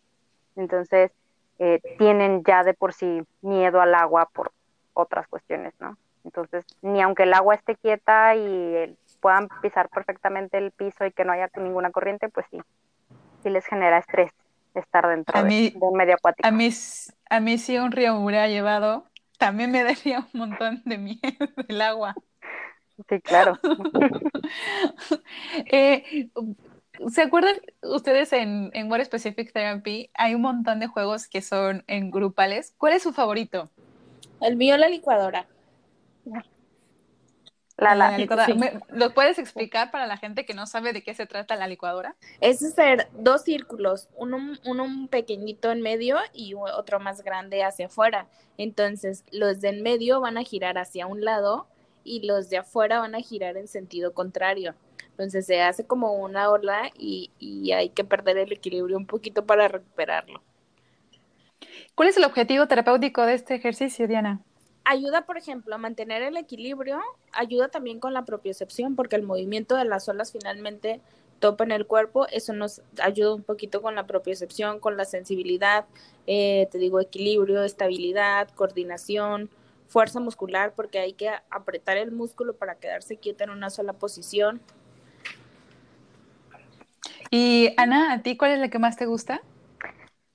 Entonces, 0.57 1.13
eh, 1.61 1.79
tienen 1.99 2.43
ya 2.43 2.65
de 2.65 2.73
por 2.73 2.95
sí 2.95 3.23
miedo 3.43 3.83
al 3.83 3.95
agua 3.95 4.31
por 4.33 4.51
otras 4.95 5.29
cuestiones, 5.29 5.75
¿no? 5.79 5.99
Entonces, 6.25 6.65
ni 6.81 7.03
aunque 7.03 7.25
el 7.25 7.35
agua 7.35 7.55
esté 7.55 7.77
quieta 7.77 8.35
y 8.35 8.97
puedan 9.21 9.49
pisar 9.61 9.91
perfectamente 9.91 10.57
el 10.57 10.73
piso 10.73 11.05
y 11.05 11.13
que 11.13 11.25
no 11.25 11.33
haya 11.33 11.51
ninguna 11.57 11.91
corriente, 11.91 12.31
pues 12.31 12.47
sí, 12.51 12.61
sí 13.43 13.51
les 13.51 13.67
genera 13.67 13.99
estrés 13.99 14.33
estar 14.75 15.07
dentro 15.07 15.43
de, 15.43 15.75
un 15.79 15.97
medio 15.99 16.15
acuático. 16.15 16.49
A 16.49 16.51
mí, 16.51 16.71
a 17.29 17.41
mí 17.41 17.59
si 17.59 17.77
un 17.77 17.93
río 17.93 18.15
me 18.15 18.25
hubiera 18.25 18.49
llevado, 18.49 19.05
también 19.39 19.71
me 19.71 19.85
daría 19.85 20.21
un 20.33 20.41
montón 20.41 20.83
de 20.87 20.97
miedo 20.97 21.47
el 21.69 21.83
agua. 21.83 22.15
Sí, 23.07 23.21
claro. 23.21 23.59
eh, 25.73 26.31
¿Se 27.09 27.23
acuerdan 27.23 27.57
ustedes 27.83 28.33
en, 28.33 28.71
en 28.75 28.91
What 28.91 29.05
Specific 29.05 29.53
Therapy? 29.53 30.11
Hay 30.15 30.35
un 30.35 30.43
montón 30.43 30.81
de 30.81 30.87
juegos 30.87 31.29
que 31.29 31.41
son 31.41 31.83
en 31.87 32.11
grupales. 32.11 32.75
¿Cuál 32.77 32.93
es 32.93 33.03
su 33.03 33.13
favorito? 33.13 33.71
El 34.41 34.57
mío, 34.57 34.77
la 34.77 34.89
licuadora. 34.89 35.47
La, 37.77 37.95
la, 37.95 38.19
licuadora. 38.19 38.83
¿Lo 38.91 39.15
puedes 39.15 39.39
explicar 39.39 39.91
para 39.91 40.07
la 40.07 40.19
gente 40.19 40.45
que 40.45 40.53
no 40.53 40.67
sabe 40.67 40.93
de 40.93 41.03
qué 41.03 41.15
se 41.15 41.25
trata 41.25 41.57
la 41.57 41.67
licuadora? 41.67 42.17
Es 42.41 42.63
hacer 42.63 43.09
dos 43.15 43.43
círculos, 43.43 44.09
uno, 44.17 44.37
uno 44.67 45.09
pequeñito 45.09 45.71
en 45.71 45.81
medio 45.81 46.19
y 46.35 46.53
otro 46.55 47.01
más 47.01 47.23
grande 47.23 47.65
hacia 47.65 47.87
afuera. 47.87 48.27
Entonces, 48.59 49.25
los 49.33 49.63
de 49.63 49.71
en 49.71 49.83
medio 49.83 50.21
van 50.21 50.37
a 50.37 50.43
girar 50.43 50.77
hacia 50.77 51.07
un 51.07 51.25
lado 51.25 51.67
y 52.05 52.27
los 52.27 52.51
de 52.51 52.59
afuera 52.59 53.01
van 53.01 53.15
a 53.15 53.21
girar 53.21 53.57
en 53.57 53.69
sentido 53.69 54.13
contrario. 54.13 54.75
Entonces 55.21 55.45
se 55.45 55.61
hace 55.61 55.85
como 55.85 56.15
una 56.15 56.49
ola 56.49 56.91
y, 56.97 57.31
hay 57.73 57.91
que 57.91 58.05
perder 58.05 58.39
el 58.39 58.53
equilibrio 58.53 58.97
un 58.97 59.07
poquito 59.07 59.45
para 59.45 59.69
recuperarlo. 59.69 60.43
¿Cuál 61.95 62.09
es 62.09 62.17
el 62.17 62.25
objetivo 62.25 62.67
terapéutico 62.67 63.27
de 63.27 63.35
este 63.35 63.55
ejercicio, 63.55 64.09
Diana? 64.09 64.41
Ayuda, 64.85 65.27
por 65.27 65.37
ejemplo, 65.37 65.75
a 65.75 65.79
mantener 65.79 66.23
el 66.23 66.39
equilibrio, 66.39 67.03
ayuda 67.33 67.69
también 67.69 68.01
con 68.01 68.15
la 68.15 68.25
propiocepción, 68.25 68.97
porque 68.97 69.17
el 69.17 69.23
movimiento 69.23 69.77
de 69.77 69.85
las 69.85 70.09
olas 70.09 70.33
finalmente 70.33 71.03
topa 71.39 71.65
en 71.65 71.73
el 71.73 71.87
cuerpo, 71.87 72.27
eso 72.29 72.55
nos 72.55 72.81
ayuda 73.03 73.35
un 73.35 73.43
poquito 73.43 73.83
con 73.83 73.95
la 73.95 74.07
propiocepción, 74.07 74.81
con 74.81 74.97
la 74.97 75.05
sensibilidad, 75.05 75.85
eh, 76.27 76.67
te 76.73 76.79
digo, 76.79 76.99
equilibrio, 76.99 77.63
estabilidad, 77.63 78.49
coordinación, 78.55 79.51
fuerza 79.87 80.19
muscular, 80.19 80.73
porque 80.75 80.99
hay 80.99 81.13
que 81.13 81.29
apretar 81.51 81.99
el 81.99 82.11
músculo 82.11 82.55
para 82.55 82.77
quedarse 82.77 83.19
quieto 83.19 83.45
en 83.45 83.51
una 83.51 83.69
sola 83.69 83.93
posición. 83.93 84.63
Y 87.31 87.75
Ana, 87.77 88.13
¿a 88.13 88.23
ti 88.23 88.37
cuál 88.37 88.51
es 88.51 88.59
la 88.59 88.69
que 88.69 88.81
más 88.81 88.97
te 88.97 89.07
gusta? 89.07 89.41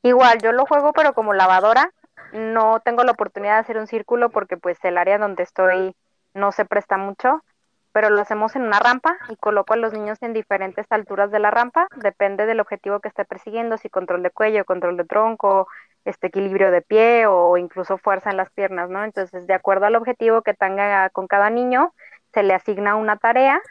Igual, 0.02 0.40
yo 0.42 0.54
lo 0.54 0.66
juego 0.66 0.94
pero 0.94 1.14
como 1.14 1.34
lavadora. 1.34 1.92
No 2.32 2.80
tengo 2.80 3.04
la 3.04 3.12
oportunidad 3.12 3.56
de 3.56 3.60
hacer 3.60 3.78
un 3.78 3.88
círculo 3.88 4.30
porque 4.30 4.58
pues 4.58 4.78
el 4.84 4.98
área 4.98 5.18
donde 5.18 5.44
estoy 5.44 5.96
no 6.34 6.52
se 6.52 6.66
presta 6.66 6.98
mucho, 6.98 7.44
pero 7.92 8.10
lo 8.10 8.22
hacemos 8.22 8.56
en 8.56 8.64
una 8.64 8.80
rampa 8.80 9.18
y 9.30 9.36
coloco 9.36 9.74
a 9.74 9.78
los 9.78 9.94
niños 9.94 10.22
en 10.22 10.34
diferentes 10.34 10.86
alturas 10.90 11.32
de 11.32 11.40
la 11.40 11.52
rampa, 11.52 11.88
depende 11.96 12.46
del 12.46 12.60
objetivo 12.60 13.00
que 13.00 13.08
esté 13.08 13.24
persiguiendo, 13.26 13.78
si 13.78 13.90
control 13.90 14.22
de 14.22 14.32
cuello, 14.32 14.66
control 14.66 14.98
de 14.98 15.06
tronco, 15.06 15.68
este 16.04 16.28
equilibrio 16.28 16.72
de 16.72 16.82
pie 16.82 17.26
o 17.28 17.58
incluso 17.58 17.98
fuerza 17.98 18.32
en 18.32 18.38
las 18.38 18.50
piernas, 18.52 18.90
¿no? 18.90 19.04
Entonces, 19.04 19.48
de 19.48 19.54
acuerdo 19.54 19.86
al 19.86 19.96
objetivo 19.96 20.42
que 20.42 20.54
tenga 20.54 21.10
con 21.10 21.28
cada 21.28 21.50
niño, 21.50 21.94
se 22.34 22.44
le 22.44 22.54
asigna 22.54 22.96
una 22.96 23.18
tarea 23.18 23.62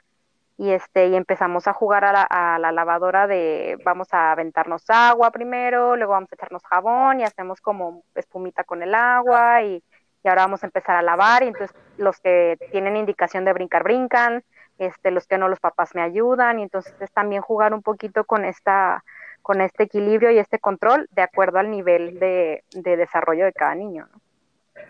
y 0.56 0.70
este 0.70 1.08
y 1.08 1.16
empezamos 1.16 1.66
a 1.66 1.72
jugar 1.72 2.04
a 2.04 2.58
la, 2.58 2.72
lavadora 2.72 3.26
de 3.26 3.76
vamos 3.84 4.12
a 4.12 4.32
aventarnos 4.32 4.84
agua 4.88 5.30
primero, 5.30 5.96
luego 5.96 6.12
vamos 6.12 6.30
a 6.30 6.36
echarnos 6.36 6.62
jabón 6.64 7.20
y 7.20 7.24
hacemos 7.24 7.60
como 7.60 8.04
espumita 8.14 8.62
con 8.62 8.82
el 8.82 8.94
agua 8.94 9.62
y, 9.62 9.82
y, 10.22 10.28
ahora 10.28 10.42
vamos 10.42 10.62
a 10.62 10.66
empezar 10.66 10.96
a 10.96 11.02
lavar 11.02 11.42
y 11.42 11.48
entonces 11.48 11.76
los 11.96 12.20
que 12.20 12.56
tienen 12.70 12.96
indicación 12.96 13.44
de 13.44 13.52
brincar 13.52 13.82
brincan, 13.82 14.44
este 14.78 15.10
los 15.10 15.26
que 15.26 15.38
no 15.38 15.48
los 15.48 15.58
papás 15.58 15.94
me 15.94 16.02
ayudan 16.02 16.60
y 16.60 16.62
entonces 16.62 16.94
es 17.00 17.10
también 17.12 17.42
jugar 17.42 17.74
un 17.74 17.82
poquito 17.82 18.24
con 18.24 18.44
esta 18.44 19.02
con 19.42 19.60
este 19.60 19.82
equilibrio 19.82 20.30
y 20.30 20.38
este 20.38 20.58
control 20.58 21.06
de 21.12 21.20
acuerdo 21.20 21.58
al 21.58 21.70
nivel 21.70 22.18
de, 22.18 22.64
desarrollo 22.72 23.44
de 23.44 23.52
cada 23.52 23.74
niño, 23.74 24.08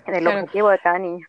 del 0.06 0.28
objetivo 0.28 0.70
de 0.70 0.78
cada 0.78 0.96
niño. 1.00 1.26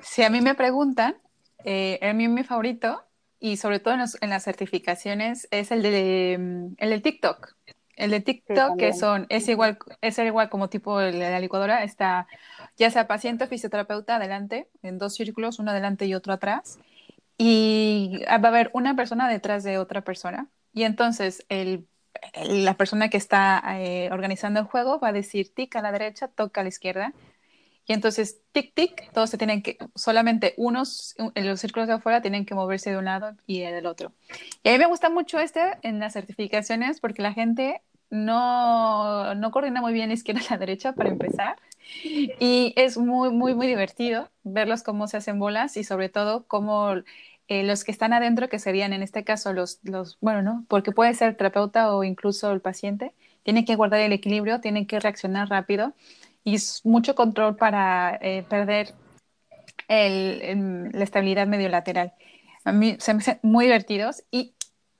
Si 0.00 0.24
a 0.24 0.30
mí 0.30 0.40
me 0.40 0.56
preguntan, 0.56 1.14
eh, 1.62 2.00
a 2.02 2.12
mí 2.12 2.26
mi 2.26 2.42
favorito 2.42 3.03
y 3.44 3.58
sobre 3.58 3.78
todo 3.78 3.92
en, 3.92 4.30
las 4.30 4.42
certificaciones 4.42 5.48
es 5.50 5.70
el 5.70 5.82
de 5.82 6.38
mm, 6.40 6.76
el 6.78 6.88
del 6.88 7.02
TikTok. 7.02 7.54
El 7.94 8.10
de 8.10 8.20
TikTok, 8.20 8.78
que 8.78 8.94
son, 8.94 9.26
es 9.28 9.46
igual, 9.48 9.76
es 10.00 10.18
igual 10.18 10.48
como 10.48 10.70
tipo 10.70 10.98
de 10.98 11.12
la 11.12 11.38
licuadora, 11.40 11.84
está 11.84 12.26
ya 12.78 12.90
sea 12.90 13.06
paciente 13.06 13.44
o 13.44 13.46
fisioterapeuta 13.46 14.16
adelante, 14.16 14.70
en 14.82 14.96
dos 14.96 15.14
círculos, 15.14 15.58
uno 15.58 15.72
adelante 15.72 16.06
y 16.06 16.14
otro 16.14 16.32
atrás. 16.32 16.78
Y 17.36 18.22
va 18.26 18.32
a 18.32 18.48
haber 18.48 18.70
una 18.72 18.96
persona 18.96 19.28
detrás 19.28 19.62
de 19.62 19.76
otra 19.76 20.00
persona. 20.00 20.48
Y 20.72 20.84
entonces 20.84 21.44
el 21.50 21.86
la 22.46 22.76
persona 22.76 23.08
que 23.10 23.16
está 23.16 23.62
eh, 23.78 24.08
organizando 24.12 24.60
el 24.60 24.66
juego 24.66 24.98
va 24.98 25.08
a 25.08 25.12
decir 25.12 25.52
tic 25.54 25.76
a 25.76 25.82
la 25.82 25.92
derecha, 25.92 26.28
toca 26.28 26.60
a 26.60 26.64
la 26.64 26.68
izquierda. 26.68 27.12
Y 27.86 27.92
entonces, 27.92 28.40
tic, 28.52 28.74
tic, 28.74 29.12
todos 29.12 29.30
se 29.30 29.38
tienen 29.38 29.62
que, 29.62 29.76
solamente 29.94 30.54
unos, 30.56 31.14
en 31.34 31.46
los 31.46 31.60
círculos 31.60 31.86
de 31.86 31.94
afuera 31.94 32.22
tienen 32.22 32.46
que 32.46 32.54
moverse 32.54 32.90
de 32.90 32.96
un 32.96 33.04
lado 33.04 33.36
y 33.46 33.60
del 33.60 33.86
otro. 33.86 34.12
Y 34.62 34.70
a 34.70 34.72
mí 34.72 34.78
me 34.78 34.86
gusta 34.86 35.10
mucho 35.10 35.38
este 35.38 35.60
en 35.82 35.98
las 35.98 36.14
certificaciones 36.14 37.00
porque 37.00 37.22
la 37.22 37.34
gente 37.34 37.82
no, 38.10 39.34
no 39.34 39.50
coordina 39.50 39.80
muy 39.80 39.92
bien 39.92 40.12
izquierda 40.12 40.40
a 40.48 40.52
la 40.52 40.58
derecha 40.58 40.92
para 40.92 41.10
empezar. 41.10 41.56
Y 42.40 42.72
es 42.76 42.96
muy, 42.96 43.30
muy, 43.30 43.54
muy 43.54 43.66
divertido 43.66 44.30
verlos 44.42 44.82
cómo 44.82 45.06
se 45.06 45.18
hacen 45.18 45.38
bolas 45.38 45.76
y 45.76 45.84
sobre 45.84 46.08
todo 46.08 46.44
cómo 46.46 46.94
eh, 47.48 47.62
los 47.62 47.84
que 47.84 47.92
están 47.92 48.14
adentro, 48.14 48.48
que 48.48 48.58
serían 48.58 48.94
en 48.94 49.02
este 49.02 49.24
caso 49.24 49.52
los, 49.52 49.80
los, 49.82 50.16
bueno, 50.20 50.40
¿no? 50.40 50.64
Porque 50.68 50.92
puede 50.92 51.12
ser 51.12 51.36
terapeuta 51.36 51.94
o 51.94 52.02
incluso 52.02 52.50
el 52.52 52.62
paciente, 52.62 53.12
tienen 53.42 53.66
que 53.66 53.76
guardar 53.76 54.00
el 54.00 54.12
equilibrio, 54.12 54.60
tienen 54.60 54.86
que 54.86 54.98
reaccionar 54.98 55.50
rápido 55.50 55.92
y 56.44 56.56
mucho 56.84 57.14
control 57.14 57.56
para 57.56 58.18
eh, 58.20 58.44
perder 58.48 58.94
el, 59.88 60.90
la 60.92 61.04
estabilidad 61.04 61.46
mediolateral. 61.46 62.12
A 62.64 62.72
mí 62.72 62.96
se 62.98 63.14
me 63.14 63.20
hacen 63.20 63.38
muy 63.42 63.64
divertidos 63.64 64.24
y, 64.30 64.54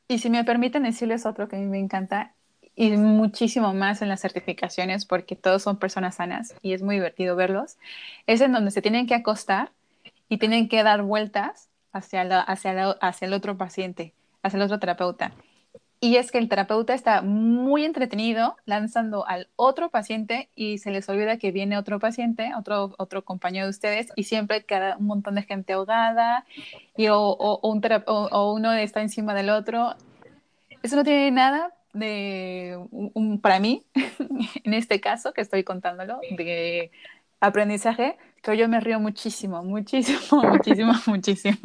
y 0.08 0.18
si 0.18 0.30
me 0.30 0.44
permiten 0.44 0.82
decirles 0.82 1.26
otro 1.26 1.48
que 1.48 1.56
a 1.56 1.58
mí 1.58 1.66
me 1.66 1.78
encanta 1.78 2.34
y 2.76 2.90
muchísimo 2.96 3.72
más 3.72 4.02
en 4.02 4.08
las 4.08 4.20
certificaciones 4.20 5.04
porque 5.04 5.36
todos 5.36 5.62
son 5.62 5.78
personas 5.78 6.16
sanas 6.16 6.54
y 6.60 6.72
es 6.72 6.82
muy 6.82 6.96
divertido 6.96 7.36
verlos, 7.36 7.76
es 8.26 8.40
en 8.40 8.52
donde 8.52 8.70
se 8.70 8.82
tienen 8.82 9.06
que 9.06 9.14
acostar 9.14 9.70
y 10.28 10.38
tienen 10.38 10.68
que 10.68 10.82
dar 10.82 11.02
vueltas 11.02 11.68
hacia, 11.92 12.22
hacia, 12.40 12.90
hacia 12.90 13.26
el 13.26 13.32
otro 13.32 13.56
paciente, 13.56 14.12
hacia 14.42 14.56
el 14.56 14.62
otro 14.62 14.80
terapeuta. 14.80 15.32
Y 16.04 16.18
es 16.18 16.30
que 16.30 16.36
el 16.36 16.50
terapeuta 16.50 16.92
está 16.92 17.22
muy 17.22 17.82
entretenido 17.82 18.58
lanzando 18.66 19.26
al 19.26 19.48
otro 19.56 19.88
paciente 19.88 20.50
y 20.54 20.76
se 20.76 20.90
les 20.90 21.08
olvida 21.08 21.38
que 21.38 21.50
viene 21.50 21.78
otro 21.78 21.98
paciente, 21.98 22.52
otro, 22.58 22.94
otro 22.98 23.24
compañero 23.24 23.64
de 23.64 23.70
ustedes, 23.70 24.08
y 24.14 24.24
siempre 24.24 24.66
queda 24.66 24.98
un 24.98 25.06
montón 25.06 25.36
de 25.36 25.44
gente 25.44 25.72
ahogada 25.72 26.44
y 26.94 27.08
o, 27.08 27.18
o, 27.18 27.66
un 27.70 27.80
o, 28.06 28.52
uno 28.52 28.74
está 28.74 29.00
encima 29.00 29.32
del 29.32 29.48
otro. 29.48 29.94
Eso 30.82 30.96
no 30.96 31.04
tiene 31.04 31.30
nada 31.30 31.72
de, 31.94 32.78
un, 32.90 33.40
para 33.40 33.58
mí, 33.58 33.86
en 34.62 34.74
este 34.74 35.00
caso 35.00 35.32
que 35.32 35.40
estoy 35.40 35.64
contándolo, 35.64 36.20
de 36.36 36.90
aprendizaje, 37.40 38.18
que 38.42 38.58
yo 38.58 38.68
me 38.68 38.78
río 38.78 39.00
muchísimo, 39.00 39.62
muchísimo, 39.62 40.42
muchísimo, 40.50 40.92
muchísimo. 41.06 41.58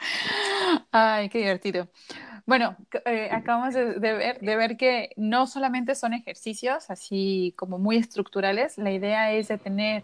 Ay, 0.90 1.28
qué 1.28 1.38
divertido. 1.38 1.88
Bueno, 2.50 2.76
eh, 3.04 3.28
acabamos 3.30 3.74
de, 3.74 3.94
ver, 4.00 4.40
de 4.40 4.56
ver 4.56 4.76
que 4.76 5.10
no 5.16 5.46
solamente 5.46 5.94
son 5.94 6.14
ejercicios 6.14 6.90
así 6.90 7.54
como 7.56 7.78
muy 7.78 7.96
estructurales, 7.96 8.76
la 8.76 8.90
idea 8.90 9.30
es 9.30 9.46
de 9.46 9.56
tener 9.56 10.02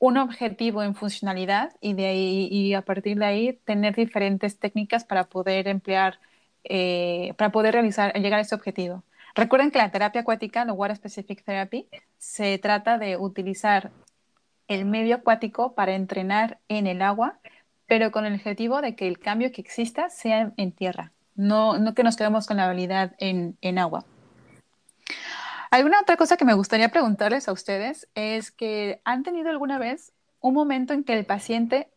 un 0.00 0.16
objetivo 0.16 0.82
en 0.82 0.96
funcionalidad 0.96 1.72
y, 1.80 1.92
de 1.94 2.06
ahí, 2.06 2.48
y 2.50 2.74
a 2.74 2.82
partir 2.82 3.16
de 3.16 3.26
ahí 3.26 3.52
tener 3.64 3.94
diferentes 3.94 4.58
técnicas 4.58 5.04
para 5.04 5.28
poder 5.28 5.68
emplear, 5.68 6.18
eh, 6.64 7.32
para 7.38 7.52
poder 7.52 7.74
realizar, 7.74 8.12
llegar 8.14 8.40
a 8.40 8.42
ese 8.42 8.56
objetivo. 8.56 9.04
Recuerden 9.36 9.70
que 9.70 9.78
la 9.78 9.92
terapia 9.92 10.22
acuática, 10.22 10.64
la 10.64 10.72
Water 10.72 10.96
Specific 10.96 11.44
Therapy, 11.44 11.86
se 12.18 12.58
trata 12.58 12.98
de 12.98 13.16
utilizar 13.16 13.92
el 14.66 14.84
medio 14.84 15.14
acuático 15.14 15.76
para 15.76 15.94
entrenar 15.94 16.58
en 16.66 16.88
el 16.88 17.02
agua, 17.02 17.38
pero 17.86 18.10
con 18.10 18.26
el 18.26 18.34
objetivo 18.34 18.80
de 18.80 18.96
que 18.96 19.06
el 19.06 19.20
cambio 19.20 19.52
que 19.52 19.60
exista 19.60 20.10
sea 20.10 20.52
en 20.56 20.72
tierra, 20.72 21.12
no, 21.34 21.78
no 21.78 21.94
que 21.94 22.04
nos 22.04 22.16
quedemos 22.16 22.46
con 22.46 22.56
la 22.56 22.66
habilidad 22.66 23.14
en, 23.18 23.56
en 23.60 23.78
agua. 23.78 24.04
Alguna 25.70 26.00
otra 26.00 26.16
cosa 26.16 26.36
que 26.36 26.44
me 26.44 26.54
gustaría 26.54 26.90
preguntarles 26.90 27.48
a 27.48 27.52
ustedes 27.52 28.08
es 28.14 28.50
que 28.50 29.00
han 29.04 29.22
tenido 29.22 29.48
alguna 29.48 29.78
vez 29.78 30.12
un 30.40 30.52
momento 30.52 30.92
en 30.92 31.02
que 31.02 31.14
el 31.14 31.24
paciente 31.24 31.88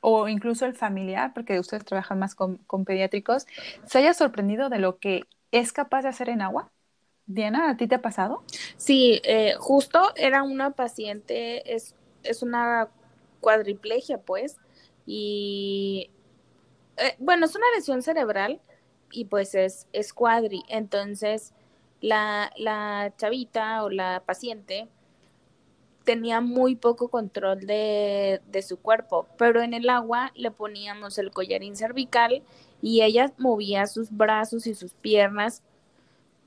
o 0.00 0.28
incluso 0.28 0.66
el 0.66 0.74
familiar, 0.74 1.32
porque 1.32 1.58
ustedes 1.58 1.84
trabajan 1.84 2.18
más 2.18 2.34
con, 2.34 2.58
con 2.58 2.84
pediátricos, 2.84 3.46
se 3.86 3.98
haya 3.98 4.12
sorprendido 4.12 4.68
de 4.68 4.80
lo 4.80 4.98
que 4.98 5.22
es 5.50 5.72
capaz 5.72 6.02
de 6.02 6.08
hacer 6.08 6.28
en 6.28 6.42
agua. 6.42 6.70
Diana, 7.26 7.70
¿a 7.70 7.76
ti 7.76 7.86
te 7.86 7.94
ha 7.94 8.02
pasado? 8.02 8.42
Sí, 8.76 9.22
eh, 9.24 9.54
justo 9.58 10.12
era 10.16 10.42
una 10.42 10.72
paciente, 10.72 11.74
es, 11.74 11.94
es 12.24 12.42
una 12.42 12.88
cuadriplegia, 13.40 14.18
pues, 14.18 14.58
y 15.06 16.10
eh, 16.96 17.14
bueno, 17.18 17.46
es 17.46 17.54
una 17.54 17.66
lesión 17.74 18.02
cerebral 18.02 18.60
y 19.12 19.26
pues 19.26 19.54
es, 19.54 19.86
es 19.92 20.12
cuadri. 20.12 20.62
Entonces, 20.68 21.52
la, 22.00 22.52
la 22.56 23.12
chavita 23.16 23.84
o 23.84 23.90
la 23.90 24.22
paciente 24.24 24.88
tenía 26.04 26.40
muy 26.40 26.74
poco 26.74 27.08
control 27.08 27.60
de, 27.60 28.40
de, 28.50 28.62
su 28.62 28.78
cuerpo, 28.78 29.28
pero 29.38 29.62
en 29.62 29.72
el 29.72 29.88
agua 29.88 30.32
le 30.34 30.50
poníamos 30.50 31.18
el 31.18 31.30
collarín 31.30 31.76
cervical 31.76 32.42
y 32.80 33.02
ella 33.02 33.32
movía 33.38 33.86
sus 33.86 34.10
brazos 34.10 34.66
y 34.66 34.74
sus 34.74 34.94
piernas 34.94 35.62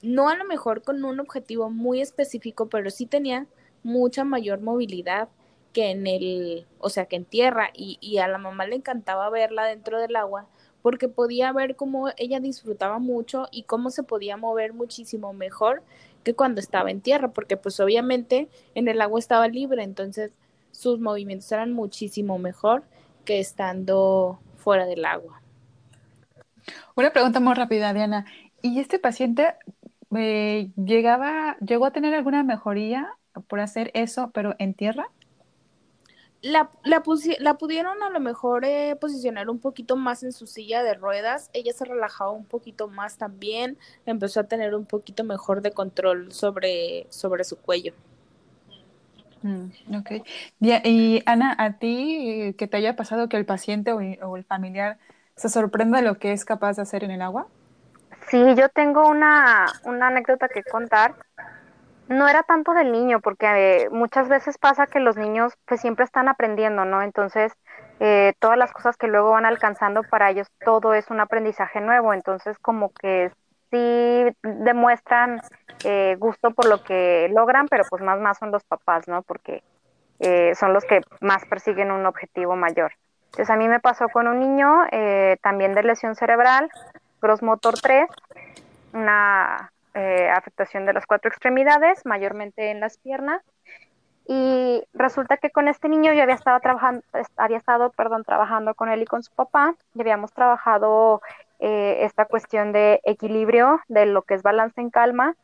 no 0.05 0.29
a 0.29 0.35
lo 0.35 0.45
mejor 0.45 0.83
con 0.83 1.03
un 1.03 1.19
objetivo 1.19 1.69
muy 1.69 2.01
específico, 2.01 2.67
pero 2.67 2.89
sí 2.89 3.05
tenía 3.05 3.47
mucha 3.83 4.23
mayor 4.23 4.61
movilidad 4.61 5.29
que 5.73 5.91
en 5.91 6.05
el, 6.07 6.67
o 6.79 6.89
sea, 6.89 7.05
que 7.05 7.15
en 7.15 7.25
tierra 7.25 7.69
y, 7.73 7.97
y 8.01 8.19
a 8.19 8.27
la 8.27 8.37
mamá 8.37 8.67
le 8.67 8.75
encantaba 8.75 9.29
verla 9.29 9.65
dentro 9.65 9.99
del 9.99 10.15
agua 10.15 10.47
porque 10.85 11.09
podía 11.09 11.51
ver 11.51 11.75
cómo 11.75 12.09
ella 12.15 12.39
disfrutaba 12.39 12.99
mucho 12.99 13.47
y 13.49 13.63
cómo 13.63 13.89
se 13.89 14.03
podía 14.03 14.37
mover 14.37 14.71
muchísimo 14.71 15.33
mejor 15.33 15.81
que 16.23 16.35
cuando 16.35 16.61
estaba 16.61 16.91
en 16.91 17.01
tierra, 17.01 17.29
porque 17.29 17.57
pues 17.57 17.79
obviamente 17.79 18.49
en 18.75 18.87
el 18.87 19.01
agua 19.01 19.19
estaba 19.19 19.47
libre, 19.47 19.81
entonces 19.81 20.29
sus 20.69 20.99
movimientos 20.99 21.51
eran 21.51 21.73
muchísimo 21.73 22.37
mejor 22.37 22.83
que 23.23 23.39
estando 23.39 24.39
fuera 24.57 24.85
del 24.85 25.05
agua. 25.05 25.41
Una 26.93 27.09
pregunta 27.09 27.39
muy 27.39 27.55
rápida, 27.55 27.91
Diana. 27.91 28.27
¿Y 28.61 28.79
este 28.79 28.99
paciente 28.99 29.55
eh, 30.15 30.69
llegaba, 30.75 31.57
llegó 31.65 31.87
a 31.87 31.93
tener 31.93 32.13
alguna 32.13 32.43
mejoría 32.43 33.09
por 33.47 33.59
hacer 33.59 33.89
eso, 33.95 34.29
pero 34.35 34.53
en 34.59 34.75
tierra? 34.75 35.07
La, 36.45 36.69
la, 36.83 37.01
la 37.39 37.57
pudieron 37.57 38.03
a 38.03 38.09
lo 38.11 38.19
mejor 38.19 38.65
eh, 38.65 38.95
posicionar 39.01 39.49
un 39.49 39.59
poquito 39.59 39.95
más 39.95 40.21
en 40.21 40.31
su 40.31 40.45
silla 40.45 40.83
de 40.83 40.93
ruedas, 40.93 41.49
ella 41.53 41.73
se 41.73 41.85
relajaba 41.85 42.29
un 42.31 42.45
poquito 42.45 42.87
más 42.87 43.17
también, 43.17 43.79
empezó 44.05 44.41
a 44.41 44.43
tener 44.43 44.75
un 44.75 44.85
poquito 44.85 45.23
mejor 45.23 45.61
de 45.63 45.71
control 45.71 46.31
sobre, 46.31 47.07
sobre 47.09 47.43
su 47.45 47.57
cuello. 47.57 47.93
Mm, 49.41 49.71
ok. 49.97 50.11
Y, 50.59 51.23
Ana, 51.25 51.55
¿a 51.57 51.77
ti 51.79 52.55
que 52.57 52.67
te 52.67 52.77
haya 52.77 52.95
pasado 52.95 53.29
que 53.29 53.37
el 53.37 53.45
paciente 53.45 53.91
o, 53.93 53.99
o 54.27 54.37
el 54.37 54.43
familiar 54.43 54.99
se 55.35 55.49
sorprenda 55.49 55.99
de 55.99 56.03
lo 56.05 56.19
que 56.19 56.31
es 56.31 56.45
capaz 56.45 56.75
de 56.77 56.83
hacer 56.83 57.03
en 57.03 57.11
el 57.11 57.21
agua? 57.21 57.47
Sí, 58.29 58.37
yo 58.55 58.69
tengo 58.69 59.07
una, 59.07 59.65
una 59.83 60.07
anécdota 60.07 60.47
que 60.49 60.63
contar. 60.63 61.15
No 62.07 62.27
era 62.27 62.43
tanto 62.43 62.73
del 62.73 62.91
niño, 62.91 63.19
porque 63.19 63.47
eh, 63.47 63.89
muchas 63.89 64.29
veces 64.29 64.59
pasa 64.59 64.85
que 64.85 64.99
los 64.99 65.17
niños 65.17 65.53
pues 65.65 65.81
siempre 65.81 66.05
están 66.05 66.27
aprendiendo, 66.27 66.85
¿no? 66.85 67.01
Entonces, 67.01 67.53
eh, 67.99 68.33
todas 68.39 68.57
las 68.59 68.71
cosas 68.71 68.95
que 68.95 69.07
luego 69.07 69.31
van 69.31 69.45
alcanzando 69.45 70.03
para 70.03 70.29
ellos, 70.29 70.47
todo 70.63 70.93
es 70.93 71.09
un 71.09 71.19
aprendizaje 71.19 71.81
nuevo. 71.81 72.13
Entonces, 72.13 72.59
como 72.59 72.91
que 72.93 73.31
sí 73.71 74.37
demuestran 74.43 75.41
eh, 75.83 76.15
gusto 76.19 76.51
por 76.51 76.67
lo 76.67 76.83
que 76.83 77.27
logran, 77.33 77.67
pero 77.67 77.83
pues 77.89 78.03
más 78.03 78.37
son 78.37 78.51
los 78.51 78.63
papás, 78.63 79.07
¿no? 79.07 79.23
Porque 79.23 79.63
son 80.55 80.73
los 80.73 80.85
que 80.85 81.01
más 81.19 81.43
persiguen 81.45 81.91
un 81.91 82.05
objetivo 82.05 82.55
mayor. 82.55 82.93
Entonces, 83.25 83.49
a 83.49 83.57
mí 83.57 83.67
me 83.67 83.81
pasó 83.81 84.07
con 84.07 84.27
un 84.27 84.39
niño 84.39 84.85
también 85.41 85.73
de 85.73 85.83
lesión 85.83 86.15
cerebral, 86.15 86.69
Cross 87.19 87.43
Motor 87.43 87.73
3, 87.81 88.07
una 88.93 89.71
eh, 89.95 90.29
afectación 90.29 90.85
de 90.85 90.93
las 90.93 91.05
cuatro 91.05 91.29
extremidades, 91.29 92.05
mayormente 92.05 92.69
en 92.69 92.81
las 92.81 92.97
piernas. 92.97 93.41
Y 94.27 94.83
resulta 94.93 95.37
que 95.37 95.51
con 95.51 95.67
este 95.67 95.87
niño 95.87 96.11
yo 96.13 96.23
había 96.23 96.35
estado 96.35 96.59
trabajando, 96.59 97.01
había 97.37 97.57
estado, 97.57 97.91
perdón, 97.91 98.23
trabajando 98.23 98.73
con 98.73 98.89
él 98.89 99.01
y 99.03 99.05
con 99.05 99.23
su 99.23 99.31
papá, 99.33 99.75
y 99.93 100.01
habíamos 100.01 100.33
trabajado 100.33 101.21
eh, 101.59 101.99
esta 102.01 102.25
cuestión 102.25 102.71
de 102.71 102.99
equilibrio, 103.03 103.79
de 103.87 104.05
lo 104.05 104.23
que 104.23 104.33
es 104.33 104.41
balance 104.41 104.81
en 104.81 104.89
calma, 104.89 105.35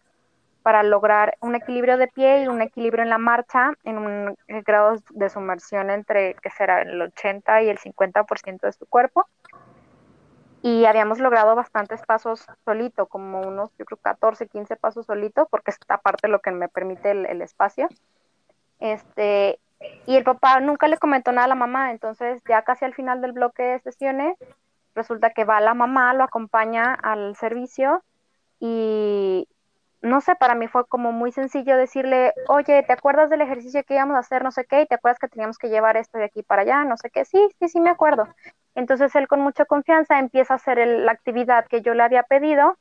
para 0.64 0.84
lograr 0.84 1.38
un 1.40 1.56
equilibrio 1.56 1.98
de 1.98 2.08
pie 2.08 2.44
y 2.44 2.48
un 2.48 2.62
equilibrio 2.62 3.04
en 3.04 3.10
la 3.10 3.18
marcha 3.18 3.72
en 3.84 3.98
un 3.98 4.38
grado 4.48 4.98
de 5.12 5.30
sumersión 5.30 5.90
entre, 5.90 6.36
que 6.36 6.50
será 6.50 6.82
el 6.82 7.02
80 7.02 7.64
y 7.64 7.70
el 7.70 7.80
50% 7.80 8.62
de 8.62 8.74
su 8.74 8.86
cuerpo 8.86 9.28
y 10.64 10.86
habíamos 10.86 11.20
logrado 11.20 11.56
bastantes 11.56 12.02
pasos 12.06 12.46
solito, 12.66 13.08
como 13.08 13.42
unos, 13.42 13.72
yo 13.80 13.86
creo, 13.86 13.98
14, 13.98 14.48
15 14.48 14.76
pasos 14.76 15.08
solito, 15.08 15.48
porque 15.50 15.72
es 15.72 15.78
aparte 15.88 16.28
lo 16.28 16.40
que 16.40 16.52
me 16.52 16.70
permite 16.70 17.12
el, 17.12 17.42
espacio. 17.42 17.90
Este, 18.80 19.60
y 20.06 20.16
el 20.16 20.24
papá 20.24 20.60
nunca 20.60 20.88
le 20.88 20.98
comentó 20.98 21.32
nada 21.32 21.46
a 21.46 21.50
la 21.50 21.56
mamá, 21.56 21.92
entonces 21.92 22.44
ya 22.48 22.62
casi 22.62 22.86
al 22.86 22.94
final 22.94 23.22
del 23.22 23.32
bloque 23.32 23.64
de 23.64 23.80
sesiones, 23.80 24.38
resulta 24.94 25.32
que 25.32 25.46
va 25.46 25.62
la 25.62 25.74
mamá, 25.74 26.14
lo 26.14 26.24
acompaña 26.24 26.94
al 26.94 27.36
servicio 27.36 28.04
y 28.60 29.48
no 30.02 30.20
sé, 30.22 30.36
para 30.36 30.56
mí 30.56 30.68
fue 30.68 30.86
como 30.88 31.12
muy 31.12 31.32
sencillo 31.32 31.78
decirle, 31.78 32.34
oye, 32.48 32.84
¿te 32.84 32.94
acuerdas 32.94 33.30
del 33.30 33.42
ejercicio 33.42 33.84
que 33.84 33.96
íbamos 33.96 34.16
a 34.16 34.20
hacer? 34.20 34.44
No 34.44 34.52
sé 34.52 34.66
qué, 34.66 34.82
y 34.82 34.86
te 34.88 34.96
acuerdas 34.96 35.20
que 35.20 35.28
teníamos 35.28 35.58
que 35.58 35.70
llevar 35.70 35.96
esto 35.98 36.18
de 36.18 36.26
aquí 36.26 36.44
para 36.44 36.64
allá, 36.64 36.84
no 36.84 36.98
sé 36.98 37.10
qué, 37.12 37.24
sí, 37.26 37.50
sí, 37.60 37.70
sí, 37.70 37.80
me 37.80 37.92
acuerdo. 37.92 38.28
Entonces 38.76 39.14
él 39.16 39.28
con 39.28 39.42
mucha 39.42 39.66
confianza 39.66 40.20
empieza 40.20 40.54
a 40.54 40.58
hacer 40.58 40.86
la 40.86 41.12
actividad 41.12 41.66
que 41.68 41.82
yo 41.82 41.94
le 41.94 42.04
había 42.04 42.24
pedido, 42.24 42.78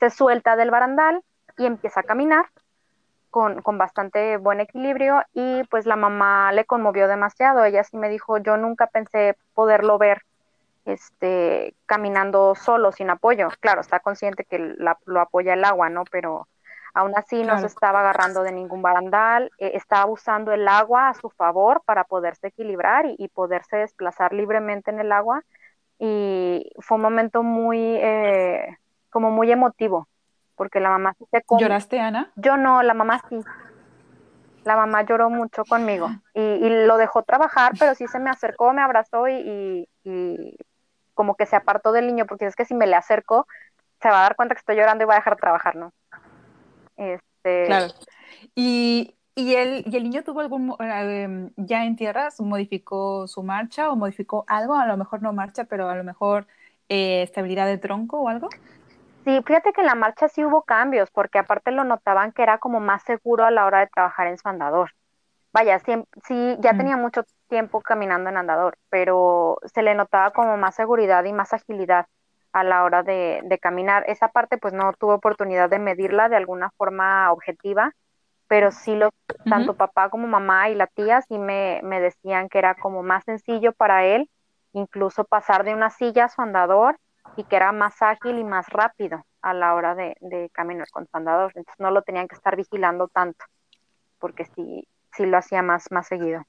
se 0.00 0.10
suelta 0.10 0.56
del 0.56 0.70
barandal 0.70 1.22
y 1.56 1.66
empieza 1.66 2.00
a 2.00 2.04
caminar 2.04 2.46
con, 3.30 3.62
con, 3.62 3.78
bastante 3.78 4.36
buen 4.36 4.60
equilibrio 4.60 5.22
y 5.32 5.62
pues 5.64 5.86
la 5.86 5.96
mamá 5.96 6.52
le 6.52 6.64
conmovió 6.64 7.08
demasiado. 7.08 7.64
Ella 7.64 7.84
sí 7.84 7.96
me 7.96 8.08
dijo, 8.08 8.38
yo 8.38 8.56
nunca 8.56 8.86
pensé 8.86 9.36
poderlo 9.54 9.98
ver 9.98 10.22
este, 10.84 11.74
caminando 11.86 12.54
solo, 12.54 12.92
sin 12.92 13.10
apoyo. 13.10 13.48
Claro, 13.60 13.80
está 13.80 14.00
consciente 14.00 14.44
que 14.44 14.58
lo 14.58 15.20
apoya 15.20 15.54
el 15.54 15.64
agua, 15.64 15.90
¿no? 15.90 16.04
Pero 16.10 16.48
aún 16.94 17.12
así 17.16 17.42
no 17.42 17.58
se 17.58 17.66
estaba 17.66 18.00
agarrando 18.00 18.42
de 18.42 18.52
ningún 18.52 18.82
barandal, 18.82 19.50
eh, 19.58 19.72
estaba 19.74 20.10
usando 20.10 20.52
el 20.52 20.66
agua 20.68 21.08
a 21.08 21.14
su 21.14 21.30
favor 21.30 21.82
para 21.84 22.04
poderse 22.04 22.48
equilibrar 22.48 23.06
y, 23.06 23.28
poderse 23.28 23.76
desplazar 23.76 24.32
libremente 24.32 24.90
en 24.90 25.00
el 25.00 25.12
agua. 25.12 25.42
Y 25.98 26.70
fue 26.80 26.96
un 26.96 27.02
momento 27.02 27.42
muy, 27.42 27.96
eh, 27.96 28.78
como 29.10 29.30
muy 29.30 29.50
emotivo, 29.50 30.08
porque 30.56 30.80
la 30.80 30.90
mamá 30.90 31.14
se... 31.30 31.42
¿Lloraste, 31.58 32.00
Ana? 32.00 32.30
Yo 32.36 32.56
no, 32.56 32.82
la 32.82 32.94
mamá 32.94 33.20
sí. 33.28 33.40
La 34.64 34.76
mamá 34.76 35.02
lloró 35.02 35.30
mucho 35.30 35.64
conmigo 35.64 36.10
y, 36.34 36.68
lo 36.86 36.98
dejó 36.98 37.22
trabajar, 37.22 37.72
pero 37.78 37.94
sí 37.94 38.06
se 38.06 38.18
me 38.18 38.28
acercó, 38.28 38.72
me 38.72 38.82
abrazó 38.82 39.26
y, 39.28 39.88
y, 40.04 40.56
como 41.14 41.36
que 41.36 41.46
se 41.46 41.56
apartó 41.56 41.90
del 41.92 42.06
niño, 42.06 42.26
porque 42.26 42.46
es 42.46 42.54
que 42.54 42.64
si 42.64 42.74
me 42.74 42.86
le 42.86 42.94
acerco, 42.94 43.46
se 44.00 44.08
va 44.08 44.20
a 44.20 44.22
dar 44.22 44.36
cuenta 44.36 44.54
que 44.54 44.60
estoy 44.60 44.76
llorando 44.76 45.04
y 45.04 45.06
va 45.06 45.14
a 45.14 45.18
dejar 45.18 45.36
de 45.36 45.40
trabajar, 45.40 45.76
¿no? 45.76 45.92
Este... 46.98 47.64
Claro. 47.66 47.86
Y, 48.54 49.14
y, 49.34 49.54
el, 49.54 49.84
¿Y 49.86 49.96
el 49.96 50.02
niño 50.02 50.22
tuvo 50.22 50.40
algún, 50.40 50.74
em, 50.80 51.50
ya 51.56 51.84
en 51.84 51.96
tierras, 51.96 52.40
modificó 52.40 53.26
su 53.26 53.42
marcha 53.42 53.90
o 53.90 53.96
modificó 53.96 54.44
algo? 54.48 54.74
A 54.74 54.86
lo 54.86 54.96
mejor 54.96 55.22
no 55.22 55.32
marcha, 55.32 55.64
pero 55.64 55.88
a 55.88 55.96
lo 55.96 56.04
mejor 56.04 56.46
eh, 56.88 57.22
estabilidad 57.22 57.66
de 57.66 57.78
tronco 57.78 58.20
o 58.20 58.28
algo. 58.28 58.48
Sí, 59.24 59.40
fíjate 59.46 59.72
que 59.72 59.80
en 59.80 59.86
la 59.86 59.94
marcha 59.94 60.28
sí 60.28 60.44
hubo 60.44 60.62
cambios, 60.62 61.10
porque 61.10 61.38
aparte 61.38 61.70
lo 61.70 61.84
notaban 61.84 62.32
que 62.32 62.42
era 62.42 62.58
como 62.58 62.80
más 62.80 63.02
seguro 63.04 63.44
a 63.44 63.50
la 63.50 63.66
hora 63.66 63.80
de 63.80 63.86
trabajar 63.88 64.26
en 64.26 64.38
su 64.38 64.48
andador. 64.48 64.92
Vaya, 65.52 65.78
sí, 65.78 65.92
sí 66.26 66.56
ya 66.60 66.72
mm. 66.72 66.76
tenía 66.76 66.96
mucho 66.96 67.24
tiempo 67.48 67.80
caminando 67.80 68.30
en 68.30 68.36
andador, 68.36 68.76
pero 68.90 69.58
se 69.72 69.82
le 69.82 69.94
notaba 69.94 70.32
como 70.32 70.56
más 70.56 70.74
seguridad 70.74 71.24
y 71.24 71.32
más 71.32 71.52
agilidad 71.52 72.06
a 72.60 72.64
la 72.64 72.84
hora 72.84 73.02
de, 73.02 73.58
caminar. 73.60 74.04
Esa 74.06 74.28
parte 74.28 74.58
pues 74.58 74.74
no 74.74 74.92
tuve 74.94 75.14
oportunidad 75.14 75.70
de 75.70 75.78
medirla 75.78 76.28
de 76.28 76.36
alguna 76.36 76.70
forma 76.76 77.30
objetiva, 77.32 77.92
pero 78.46 78.70
sí 78.70 78.96
lo, 78.96 79.10
tanto 79.48 79.74
papá 79.74 80.08
como 80.08 80.26
mamá 80.26 80.70
y 80.70 80.74
la 80.74 80.86
tía 80.86 81.22
sí 81.22 81.38
me, 81.38 81.80
me 81.82 82.00
decían 82.00 82.48
que 82.48 82.58
era 82.58 82.74
como 82.74 83.02
más 83.02 83.24
sencillo 83.24 83.72
para 83.72 84.04
él 84.04 84.28
incluso 84.72 85.24
pasar 85.24 85.64
de 85.64 85.74
una 85.74 85.90
silla 85.90 86.26
a 86.26 86.28
su 86.28 86.40
andador 86.42 86.98
y 87.36 87.44
que 87.44 87.56
era 87.56 87.72
más 87.72 88.00
ágil 88.02 88.38
y 88.38 88.44
más 88.44 88.68
rápido 88.68 89.24
a 89.42 89.54
la 89.54 89.74
hora 89.74 89.94
de, 89.94 90.50
caminar 90.52 90.88
con 90.90 91.06
su 91.06 91.16
andador. 91.16 91.52
Entonces 91.54 91.78
no 91.78 91.90
lo 91.90 92.02
tenían 92.02 92.28
que 92.28 92.34
estar 92.34 92.56
vigilando 92.56 93.08
tanto, 93.08 93.44
porque 94.18 94.44
sí, 94.56 94.88
sí 95.12 95.26
lo 95.26 95.38
hacía 95.38 95.62
más, 95.62 95.90
más 95.90 96.06
seguido. 96.06 96.44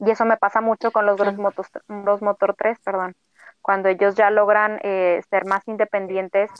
Y 0.00 0.10
eso 0.10 0.24
me 0.24 0.36
pasa 0.36 0.60
mucho 0.60 0.90
con 0.90 1.06
los 1.06 1.16
Gross, 1.16 2.22
Motor 2.22 2.54
3, 2.56 2.78
perdón. 2.80 3.14
Cuando 3.64 3.88
ellos 3.88 4.14
ya 4.14 4.28
logran 4.28 4.78
eh, 4.82 5.22
ser 5.30 5.46
más 5.46 5.66
independientes 5.66 6.50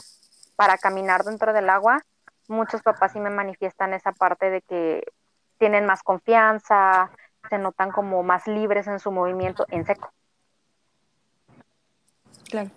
para 0.56 0.78
caminar 0.78 1.22
dentro 1.22 1.52
del 1.52 1.68
agua, 1.68 2.00
muchos 2.48 2.80
papás 2.80 3.12
sí 3.12 3.20
me 3.20 3.28
manifiestan 3.28 3.92
esa 3.92 4.12
parte 4.12 4.48
de 4.48 4.62
que 4.62 5.04
tienen 5.58 5.84
más 5.84 6.02
confianza, 6.02 7.10
se 7.50 7.58
notan 7.58 7.90
como 7.90 8.22
más 8.22 8.46
libres 8.46 8.86
en 8.86 8.98
su 9.00 9.12
movimiento 9.12 9.66
en 9.68 9.84
seco. 9.84 10.14
Claro. 12.48 12.70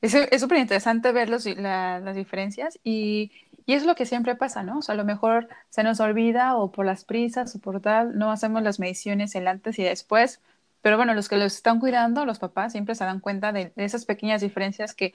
Es 0.00 0.40
súper 0.40 0.56
interesante 0.56 1.12
ver 1.12 1.28
los, 1.28 1.44
las 1.44 2.14
diferencias 2.14 2.78
y, 2.84 3.32
y, 3.66 3.74
es 3.74 3.84
lo 3.84 3.96
que 3.96 4.06
siempre 4.06 4.34
pasa, 4.34 4.62
¿no? 4.62 4.78
O 4.78 4.82
sea, 4.82 4.94
a 4.94 4.96
lo 4.96 5.04
mejor 5.04 5.50
se 5.68 5.82
nos 5.82 6.00
olvida 6.00 6.56
o 6.56 6.72
por 6.72 6.86
las 6.86 7.04
prisas 7.04 7.54
o 7.54 7.58
por 7.58 7.82
tal, 7.82 8.16
no 8.16 8.30
hacemos 8.30 8.62
las 8.62 8.80
mediciones 8.80 9.34
el 9.34 9.46
antes 9.46 9.78
y 9.78 9.82
después, 9.82 10.40
pero 10.86 10.98
bueno, 10.98 11.14
los 11.14 11.28
que 11.28 11.36
los 11.36 11.56
están 11.56 11.80
cuidando, 11.80 12.24
los 12.24 12.38
papás, 12.38 12.70
siempre 12.70 12.94
se 12.94 13.02
dan 13.02 13.18
cuenta 13.18 13.50
de, 13.50 13.72
esas 13.74 14.04
pequeñas 14.04 14.40
diferencias 14.40 14.94
que 14.94 15.14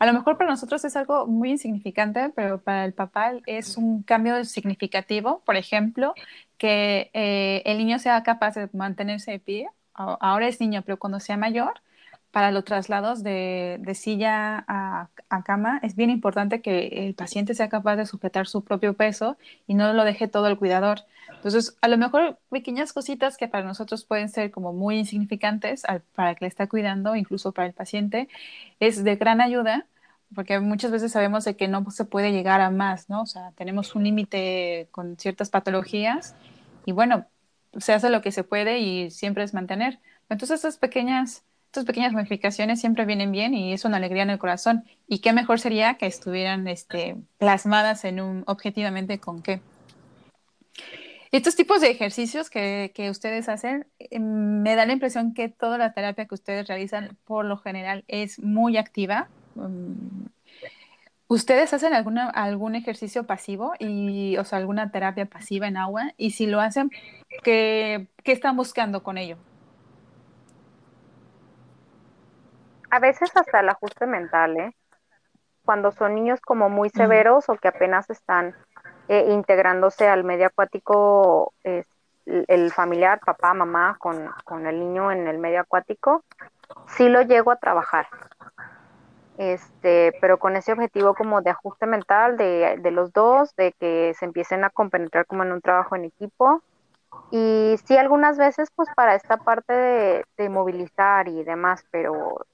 a 0.00 0.06
lo 0.06 0.12
mejor 0.12 0.36
para 0.36 0.50
nosotros 0.50 0.84
es 0.84 0.96
algo 0.96 1.28
muy 1.28 1.50
insignificante, 1.50 2.30
pero 2.34 2.60
para 2.60 2.84
el 2.84 2.92
papá 2.92 3.34
es 3.46 3.76
un 3.76 4.02
cambio 4.02 4.44
significativo. 4.44 5.40
Por 5.46 5.54
ejemplo, 5.54 6.12
que 6.58 7.12
eh, 7.14 7.62
el 7.66 7.78
niño 7.78 8.00
sea 8.00 8.24
capaz 8.24 8.56
de 8.56 8.68
mantenerse 8.72 9.30
de 9.30 9.38
pie. 9.38 9.68
Ahora 9.94 10.48
es 10.48 10.60
niño, 10.60 10.82
pero 10.84 10.98
cuando 10.98 11.20
sea 11.20 11.36
mayor, 11.36 11.74
para 12.32 12.50
los 12.50 12.64
traslados 12.64 13.22
de, 13.22 13.80
silla 13.94 14.64
a, 14.66 15.08
cama 15.44 15.78
es 15.84 15.94
bien 15.94 16.10
importante 16.10 16.62
que 16.62 17.06
el 17.06 17.14
paciente 17.14 17.54
sea 17.54 17.68
capaz 17.68 17.94
de 17.94 18.06
sujetar 18.06 18.48
su 18.48 18.64
propio 18.64 18.94
peso 18.94 19.36
y 19.68 19.74
no 19.74 19.92
lo 19.92 20.02
deje 20.02 20.26
todo 20.26 20.48
el 20.48 20.58
cuidador. 20.58 21.02
Entonces, 21.42 21.76
a 21.80 21.88
lo 21.88 21.98
mejor 21.98 22.38
pequeñas 22.50 22.92
cositas 22.92 23.36
que 23.36 23.48
para 23.48 23.64
nosotros 23.64 24.04
pueden 24.04 24.28
ser 24.28 24.52
como 24.52 24.72
muy 24.72 24.96
insignificantes 24.96 25.82
para 26.14 26.30
el 26.30 26.36
que 26.36 26.44
le 26.44 26.48
está 26.48 26.68
cuidando, 26.68 27.16
incluso 27.16 27.50
para 27.50 27.66
el 27.66 27.74
paciente, 27.74 28.28
es 28.78 29.02
de 29.02 29.16
gran 29.16 29.40
ayuda 29.40 29.86
porque 30.34 30.60
muchas 30.60 30.90
veces 30.90 31.12
sabemos 31.12 31.44
de 31.44 31.56
que 31.56 31.68
no 31.68 31.90
se 31.90 32.04
puede 32.04 32.32
llegar 32.32 32.60
a 32.60 32.70
más, 32.70 33.10
¿no? 33.10 33.22
O 33.22 33.26
sea, 33.26 33.52
tenemos 33.56 33.94
un 33.94 34.04
límite 34.04 34.88
con 34.90 35.18
ciertas 35.18 35.50
patologías 35.50 36.34
y 36.86 36.92
bueno, 36.92 37.26
se 37.76 37.92
hace 37.92 38.08
lo 38.08 38.22
que 38.22 38.32
se 38.32 38.44
puede 38.44 38.78
y 38.78 39.10
siempre 39.10 39.44
es 39.44 39.52
mantener. 39.52 39.98
Entonces, 40.28 40.56
estas 40.56 40.78
pequeñas 40.78 41.44
estas 41.72 41.86
pequeñas 41.86 42.12
modificaciones 42.12 42.80
siempre 42.80 43.06
vienen 43.06 43.32
bien 43.32 43.54
y 43.54 43.72
es 43.72 43.86
una 43.86 43.96
alegría 43.96 44.24
en 44.24 44.28
el 44.28 44.38
corazón. 44.38 44.84
Y 45.08 45.20
qué 45.20 45.32
mejor 45.32 45.58
sería 45.58 45.94
que 45.94 46.04
estuvieran 46.04 46.68
este, 46.68 47.16
plasmadas 47.38 48.04
en 48.04 48.20
un 48.20 48.44
objetivamente 48.46 49.18
con 49.18 49.42
qué. 49.42 49.62
Estos 51.32 51.56
tipos 51.56 51.80
de 51.80 51.90
ejercicios 51.90 52.50
que, 52.50 52.92
que 52.94 53.10
ustedes 53.10 53.48
hacen, 53.48 53.86
eh, 53.98 54.20
me 54.20 54.76
da 54.76 54.86
la 54.86 54.92
impresión 54.92 55.34
que 55.34 55.48
toda 55.48 55.78
la 55.78 55.92
terapia 55.92 56.26
que 56.26 56.34
ustedes 56.34 56.68
realizan 56.68 57.16
por 57.24 57.44
lo 57.44 57.56
general 57.56 58.04
es 58.06 58.38
muy 58.38 58.76
activa. 58.76 59.28
Mm, 59.54 60.26
¿Ustedes 61.28 61.72
hacen 61.72 61.94
alguna, 61.94 62.28
algún 62.28 62.74
ejercicio 62.74 63.26
pasivo 63.26 63.72
y, 63.78 64.36
o 64.36 64.44
sea, 64.44 64.58
alguna 64.58 64.90
terapia 64.90 65.26
pasiva 65.26 65.66
en 65.66 65.78
agua? 65.78 66.12
Y 66.18 66.32
si 66.32 66.46
lo 66.46 66.60
hacen, 66.60 66.90
¿qué, 67.42 68.08
qué 68.22 68.32
están 68.32 68.56
buscando 68.56 69.02
con 69.02 69.16
ello? 69.18 69.38
a 72.92 72.98
veces 72.98 73.34
hasta 73.34 73.60
el 73.60 73.70
ajuste 73.70 74.06
mental, 74.06 74.56
¿eh? 74.58 74.76
Cuando 75.64 75.92
son 75.92 76.14
niños 76.14 76.42
como 76.42 76.68
muy 76.68 76.90
severos 76.90 77.48
o 77.48 77.56
que 77.56 77.68
apenas 77.68 78.10
están 78.10 78.54
eh, 79.08 79.26
integrándose 79.30 80.08
al 80.08 80.24
medio 80.24 80.46
acuático, 80.46 81.52
el 82.24 82.72
familiar, 82.72 83.20
papá, 83.24 83.54
mamá, 83.54 83.96
con, 83.98 84.30
con, 84.44 84.66
el 84.66 84.78
niño 84.78 85.10
en 85.10 85.26
el 85.26 85.38
medio 85.38 85.60
acuático, 85.60 86.24
sí 86.86 87.08
lo 87.08 87.22
llego 87.22 87.50
a 87.50 87.56
trabajar. 87.56 88.06
Este, 89.38 90.12
pero 90.20 90.38
con 90.38 90.56
ese 90.56 90.72
objetivo 90.72 91.14
como 91.14 91.40
de 91.40 91.50
ajuste 91.50 91.86
mental 91.86 92.36
de, 92.36 92.78
de 92.80 92.90
los 92.90 93.12
dos, 93.12 93.56
de 93.56 93.72
que 93.72 94.14
se 94.18 94.24
empiecen 94.24 94.62
a 94.62 94.70
compenetrar 94.70 95.26
como 95.26 95.42
en 95.42 95.52
un 95.52 95.60
trabajo 95.60 95.96
en 95.96 96.04
equipo. 96.04 96.62
Y 97.30 97.76
sí, 97.84 97.96
algunas 97.96 98.38
veces, 98.38 98.70
pues 98.74 98.88
para 98.94 99.14
esta 99.14 99.38
parte 99.38 99.72
de, 99.72 100.24
de 100.36 100.48
movilizar 100.48 101.28
y 101.28 101.42
demás, 101.44 101.84
pero 101.90 102.46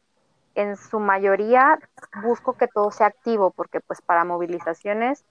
en 0.54 0.76
su 0.76 0.98
mayoría 0.98 1.78
busco 2.22 2.54
que 2.54 2.68
todo 2.68 2.90
sea 2.90 3.08
activo, 3.08 3.50
porque 3.50 3.80
pues 3.80 4.00
para 4.02 4.24
movilizaciones 4.24 5.24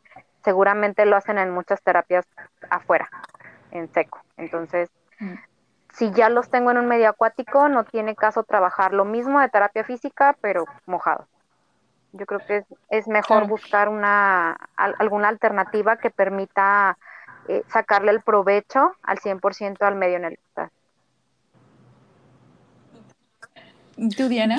seguramente 0.47 1.05
lo 1.05 1.17
hacen 1.17 1.38
en 1.39 1.51
muchas 1.51 1.81
terapias 1.81 2.25
afuera, 2.69 3.10
en 3.71 3.91
seco. 3.91 4.21
Entonces, 4.38 4.89
mm. 5.19 5.33
si 5.93 6.10
ya 6.12 6.29
los 6.29 6.49
tengo 6.49 6.71
en 6.71 6.77
un 6.77 6.88
medio 6.88 7.10
acuático, 7.10 7.67
no 7.67 7.83
tiene 7.83 8.15
caso 8.15 8.43
trabajar 8.43 8.93
lo 8.93 9.03
mismo 9.03 9.41
de 9.41 9.49
terapia 9.49 9.83
física, 9.83 10.38
pero 10.39 10.63
mojado. 10.86 11.27
Yo 12.13 12.25
creo 12.25 12.39
que 12.39 12.63
es, 12.89 13.07
mejor 13.10 13.45
buscar 13.45 13.89
una 13.89 14.57
alguna 14.77 15.27
alternativa 15.27 15.97
que 15.97 16.12
permita 16.12 16.97
eh, 17.49 17.63
sacarle 17.67 18.12
el 18.12 18.21
provecho 18.21 18.93
al 19.03 19.19
100% 19.19 19.81
al 19.81 19.95
medio 19.95 20.15
en 20.15 20.23
el 20.23 20.36
que 20.38 20.43
estás. 20.47 20.71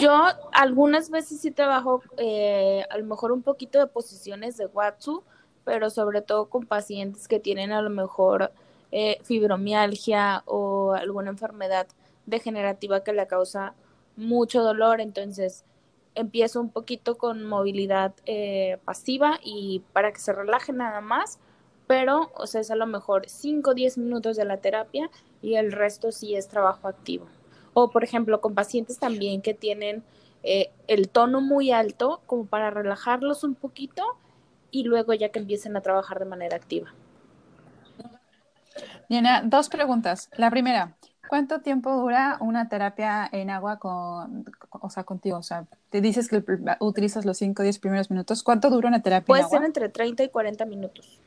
Yo 0.00 0.26
algunas 0.52 1.08
veces 1.10 1.40
sí 1.40 1.50
trabajo 1.50 2.02
eh, 2.18 2.84
a 2.90 2.98
lo 2.98 3.04
mejor 3.06 3.32
un 3.32 3.42
poquito 3.42 3.78
de 3.78 3.86
posiciones 3.86 4.58
de 4.58 4.66
Watsu, 4.66 5.24
pero 5.68 5.90
sobre 5.90 6.22
todo 6.22 6.46
con 6.46 6.64
pacientes 6.64 7.28
que 7.28 7.40
tienen 7.40 7.72
a 7.72 7.82
lo 7.82 7.90
mejor 7.90 8.52
eh, 8.90 9.18
fibromialgia 9.22 10.42
o 10.46 10.94
alguna 10.94 11.28
enfermedad 11.28 11.86
degenerativa 12.24 13.04
que 13.04 13.12
le 13.12 13.26
causa 13.26 13.74
mucho 14.16 14.62
dolor. 14.62 15.02
Entonces, 15.02 15.66
empiezo 16.14 16.62
un 16.62 16.70
poquito 16.70 17.18
con 17.18 17.44
movilidad 17.44 18.14
eh, 18.24 18.78
pasiva 18.86 19.40
y 19.44 19.82
para 19.92 20.10
que 20.10 20.20
se 20.20 20.32
relaje 20.32 20.72
nada 20.72 21.02
más, 21.02 21.38
pero 21.86 22.30
o 22.34 22.46
sea, 22.46 22.62
es 22.62 22.70
a 22.70 22.74
lo 22.74 22.86
mejor 22.86 23.24
5 23.28 23.72
o 23.72 23.74
10 23.74 23.98
minutos 23.98 24.38
de 24.38 24.46
la 24.46 24.56
terapia 24.56 25.10
y 25.42 25.56
el 25.56 25.70
resto 25.70 26.12
sí 26.12 26.34
es 26.34 26.48
trabajo 26.48 26.88
activo. 26.88 27.26
O 27.74 27.90
por 27.90 28.04
ejemplo, 28.04 28.40
con 28.40 28.54
pacientes 28.54 28.98
también 28.98 29.42
que 29.42 29.52
tienen 29.52 30.02
eh, 30.44 30.70
el 30.86 31.10
tono 31.10 31.42
muy 31.42 31.72
alto, 31.72 32.22
como 32.24 32.46
para 32.46 32.70
relajarlos 32.70 33.44
un 33.44 33.54
poquito 33.54 34.16
y 34.70 34.84
luego 34.84 35.14
ya 35.14 35.30
que 35.30 35.38
empiecen 35.38 35.76
a 35.76 35.80
trabajar 35.80 36.18
de 36.18 36.24
manera 36.24 36.56
activa. 36.56 36.92
Diana, 39.08 39.42
dos 39.44 39.68
preguntas. 39.68 40.28
La 40.36 40.50
primera, 40.50 40.96
¿cuánto 41.28 41.60
tiempo 41.60 41.94
dura 41.96 42.36
una 42.40 42.68
terapia 42.68 43.28
en 43.32 43.50
agua 43.50 43.78
con, 43.78 44.44
o 44.70 44.90
sea, 44.90 45.04
contigo? 45.04 45.38
O 45.38 45.42
sea, 45.42 45.66
te 45.90 46.00
dices 46.00 46.28
que 46.28 46.44
utilizas 46.80 47.24
los 47.24 47.38
5 47.38 47.62
o 47.62 47.64
10 47.64 47.78
primeros 47.78 48.10
minutos. 48.10 48.42
¿Cuánto 48.42 48.70
dura 48.70 48.88
una 48.88 49.02
terapia 49.02 49.26
Puede 49.26 49.40
en 49.40 49.46
agua? 49.46 49.58
ser 49.58 49.66
entre 49.66 49.88
30 49.88 50.24
y 50.24 50.28
40 50.28 50.64
minutos. 50.66 51.20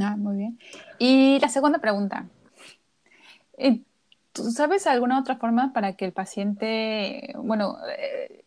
Ah, 0.00 0.16
muy 0.16 0.36
bien. 0.36 0.58
Y 0.98 1.38
la 1.40 1.48
segunda 1.48 1.78
pregunta. 1.78 2.26
Eh, 3.58 3.82
¿Tú 4.32 4.50
sabes 4.50 4.86
alguna 4.86 5.20
otra 5.20 5.36
forma 5.36 5.72
para 5.72 5.92
que 5.92 6.04
el 6.06 6.12
paciente, 6.12 7.34
bueno, 7.36 7.76
eh, 7.96 8.44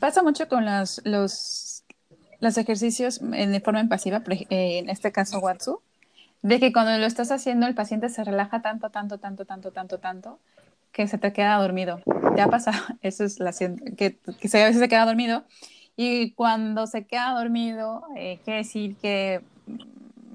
pasa 0.00 0.22
mucho 0.22 0.48
con 0.48 0.64
los, 0.64 1.02
los, 1.04 1.77
los 2.40 2.56
ejercicios 2.58 3.20
en, 3.20 3.60
forma 3.62 3.80
impasiva, 3.80 4.22
eh, 4.28 4.78
en 4.78 4.90
este 4.90 5.12
caso 5.12 5.40
Watsu, 5.40 5.80
de 6.42 6.60
que 6.60 6.72
cuando 6.72 6.96
lo 6.98 7.06
estás 7.06 7.30
haciendo 7.30 7.66
el 7.66 7.74
paciente 7.74 8.08
se 8.08 8.24
relaja 8.24 8.62
tanto, 8.62 8.90
tanto, 8.90 9.18
tanto, 9.18 9.44
tanto, 9.44 9.72
tanto, 9.72 9.98
tanto, 9.98 10.38
que 10.92 11.06
se 11.08 11.18
te 11.18 11.32
queda 11.32 11.56
dormido. 11.56 12.00
¿Te 12.34 12.40
ha 12.40 12.48
pasado? 12.48 12.78
Eso 13.02 13.24
es 13.24 13.40
la 13.40 13.52
que, 13.52 14.16
que 14.16 14.58
a 14.58 14.64
veces 14.64 14.78
se 14.78 14.88
queda 14.88 15.04
dormido. 15.04 15.44
Y 15.96 16.30
cuando 16.32 16.86
se 16.86 17.06
queda 17.06 17.32
dormido, 17.32 18.04
eh, 18.16 18.38
quiere 18.44 18.58
decir 18.58 18.96
que 18.96 19.40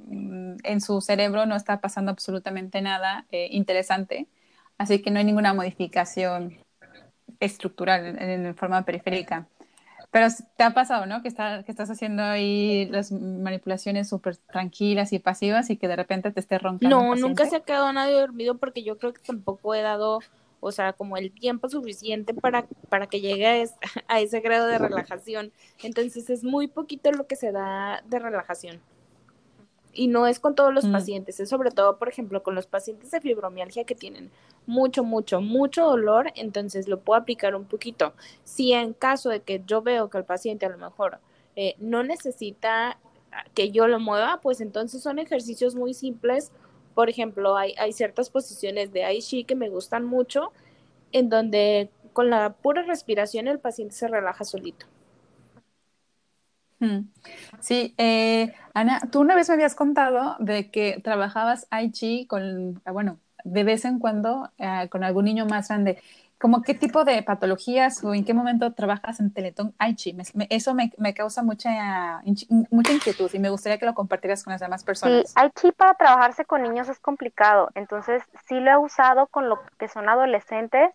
mm, 0.09 0.55
en 0.63 0.81
su 0.81 0.99
cerebro 0.99 1.45
no 1.45 1.55
está 1.55 1.79
pasando 1.79 2.11
absolutamente 2.11 2.81
nada 2.81 3.25
eh, 3.31 3.47
interesante, 3.51 4.27
así 4.77 5.01
que 5.01 5.09
no 5.09 5.19
hay 5.19 5.25
ninguna 5.25 5.53
modificación 5.53 6.57
estructural 7.39 8.17
en 8.19 8.55
forma 8.55 8.83
periférica. 8.83 9.47
Pero 10.13 10.27
te 10.55 10.63
ha 10.63 10.75
pasado, 10.75 11.07
¿no? 11.07 11.23
Que, 11.23 11.27
está, 11.27 11.63
que 11.63 11.71
estás 11.71 11.89
haciendo 11.89 12.21
ahí 12.21 12.85
las 12.91 13.11
manipulaciones 13.11 14.07
súper 14.07 14.37
tranquilas 14.37 15.11
y 15.11 15.17
pasivas 15.17 15.71
y 15.71 15.75
que 15.75 15.87
de 15.87 15.95
repente 15.95 16.29
te 16.31 16.39
esté 16.39 16.59
roncando. 16.59 16.95
No, 16.95 17.15
nunca 17.15 17.47
se 17.47 17.55
ha 17.55 17.61
quedado 17.61 17.91
nadie 17.91 18.13
dormido 18.13 18.59
porque 18.59 18.83
yo 18.83 18.99
creo 18.99 19.11
que 19.11 19.23
tampoco 19.23 19.73
he 19.73 19.81
dado, 19.81 20.19
o 20.59 20.71
sea, 20.71 20.93
como 20.93 21.17
el 21.17 21.31
tiempo 21.31 21.67
suficiente 21.67 22.35
para, 22.35 22.67
para 22.89 23.07
que 23.07 23.21
llegue 23.21 23.47
a, 23.47 23.65
a 24.07 24.19
ese 24.19 24.39
grado 24.41 24.67
de 24.67 24.77
relajación. 24.77 25.51
Entonces 25.81 26.29
es 26.29 26.43
muy 26.43 26.67
poquito 26.67 27.11
lo 27.11 27.25
que 27.25 27.35
se 27.35 27.51
da 27.51 28.03
de 28.05 28.19
relajación 28.19 28.79
y 29.93 30.07
no 30.07 30.27
es 30.27 30.39
con 30.39 30.55
todos 30.55 30.73
los 30.73 30.85
mm. 30.85 30.91
pacientes, 30.91 31.39
es 31.39 31.49
sobre 31.49 31.71
todo, 31.71 31.97
por 31.97 32.09
ejemplo, 32.09 32.41
con 32.43 32.55
los 32.55 32.65
pacientes 32.65 33.11
de 33.11 33.21
fibromialgia 33.21 33.83
que 33.83 33.95
tienen 33.95 34.31
mucho, 34.65 35.03
mucho, 35.03 35.41
mucho 35.41 35.85
dolor, 35.85 36.31
entonces 36.35 36.87
lo 36.87 36.99
puedo 36.99 37.19
aplicar 37.19 37.55
un 37.55 37.65
poquito. 37.65 38.13
Si 38.43 38.73
en 38.73 38.93
caso 38.93 39.29
de 39.29 39.41
que 39.41 39.61
yo 39.65 39.81
veo 39.81 40.09
que 40.09 40.17
el 40.17 40.25
paciente 40.25 40.65
a 40.65 40.69
lo 40.69 40.77
mejor 40.77 41.19
eh, 41.55 41.75
no 41.79 42.03
necesita 42.03 42.97
que 43.53 43.71
yo 43.71 43.87
lo 43.87 43.99
mueva, 43.99 44.39
pues 44.41 44.61
entonces 44.61 45.01
son 45.01 45.19
ejercicios 45.19 45.75
muy 45.75 45.93
simples. 45.93 46.51
Por 46.95 47.09
ejemplo, 47.09 47.57
hay, 47.57 47.73
hay 47.77 47.93
ciertas 47.93 48.29
posiciones 48.29 48.91
de 48.93 49.05
Aishi 49.05 49.43
que 49.43 49.55
me 49.55 49.69
gustan 49.69 50.05
mucho, 50.05 50.51
en 51.11 51.29
donde 51.29 51.89
con 52.13 52.29
la 52.29 52.53
pura 52.53 52.83
respiración 52.83 53.47
el 53.47 53.59
paciente 53.59 53.95
se 53.95 54.07
relaja 54.07 54.43
solito. 54.43 54.85
Sí, 57.59 57.93
eh, 57.97 58.53
Ana, 58.73 58.99
tú 59.11 59.21
una 59.21 59.35
vez 59.35 59.47
me 59.49 59.55
habías 59.55 59.75
contado 59.75 60.35
de 60.39 60.69
que 60.69 60.99
trabajabas 61.03 61.67
Aichi 61.69 62.25
con, 62.27 62.81
ah, 62.85 62.91
bueno, 62.91 63.19
de 63.43 63.63
vez 63.63 63.85
en 63.85 63.99
cuando 63.99 64.49
eh, 64.57 64.87
con 64.89 65.03
algún 65.03 65.25
niño 65.25 65.45
más 65.45 65.67
grande. 65.67 66.01
¿Cómo 66.39 66.61
qué 66.61 66.73
tipo 66.73 67.05
de 67.05 67.23
patologías 67.23 68.03
o 68.03 68.13
en 68.13 68.25
qué 68.25 68.33
momento 68.33 68.73
trabajas 68.73 69.21
en 69.21 69.31
Teletón 69.31 69.73
Aichi? 69.77 70.13
eso 70.49 70.73
me, 70.73 71.13
causa 71.13 71.41
mucha, 71.41 72.21
mucha 72.69 72.91
inquietud 72.91 73.31
y 73.33 73.39
me 73.39 73.49
gustaría 73.49 73.77
que 73.77 73.85
lo 73.85 73.93
compartieras 73.93 74.43
con 74.43 74.51
las 74.51 74.59
demás 74.59 74.83
personas. 74.83 75.29
Sí, 75.29 75.33
Aichi 75.35 75.71
para 75.71 75.93
trabajarse 75.93 76.43
con 76.43 76.63
niños 76.63 76.89
es 76.89 76.99
complicado, 76.99 77.69
entonces 77.75 78.23
sí 78.45 78.59
lo 78.59 78.71
he 78.71 78.77
usado 78.77 79.27
con 79.27 79.47
lo 79.47 79.61
que 79.79 79.87
son 79.87 80.09
adolescentes. 80.09 80.89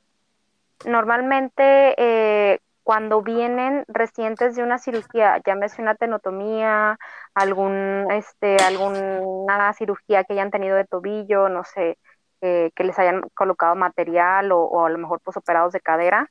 Normalmente 0.84 1.94
eh, 1.96 2.60
cuando 2.88 3.20
vienen 3.20 3.84
recientes 3.86 4.56
de 4.56 4.62
una 4.62 4.78
cirugía, 4.78 5.42
llámese 5.44 5.82
una 5.82 5.94
tenotomía, 5.94 6.96
algún, 7.34 8.06
este, 8.10 8.56
alguna 8.64 9.74
cirugía 9.74 10.24
que 10.24 10.32
hayan 10.32 10.50
tenido 10.50 10.74
de 10.74 10.86
tobillo, 10.86 11.50
no 11.50 11.64
sé, 11.64 11.98
eh, 12.40 12.70
que 12.74 12.84
les 12.84 12.98
hayan 12.98 13.20
colocado 13.34 13.74
material 13.74 14.52
o, 14.52 14.86
a 14.86 14.88
lo 14.88 14.96
mejor 14.96 15.20
posoperados 15.20 15.74
de 15.74 15.80
cadera. 15.80 16.30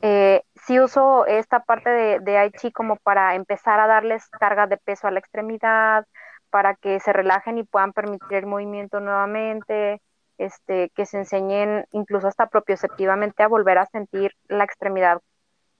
Eh, 0.00 0.42
sí 0.64 0.78
uso 0.78 1.26
esta 1.26 1.58
parte 1.58 1.90
de, 1.90 2.20
de 2.20 2.72
como 2.72 2.94
para 2.94 3.34
empezar 3.34 3.80
a 3.80 3.88
darles 3.88 4.28
carga 4.28 4.68
de 4.68 4.76
peso 4.76 5.08
a 5.08 5.10
la 5.10 5.18
extremidad, 5.18 6.06
para 6.50 6.76
que 6.76 7.00
se 7.00 7.12
relajen 7.12 7.58
y 7.58 7.64
puedan 7.64 7.92
permitir 7.92 8.38
el 8.38 8.46
movimiento 8.46 9.00
nuevamente, 9.00 10.00
este, 10.38 10.90
que 10.90 11.06
se 11.06 11.18
enseñen 11.18 11.86
incluso 11.92 12.28
hasta 12.28 12.46
propioceptivamente 12.46 13.42
a 13.42 13.48
volver 13.48 13.78
a 13.78 13.86
sentir 13.86 14.32
la 14.48 14.64
extremidad 14.64 15.20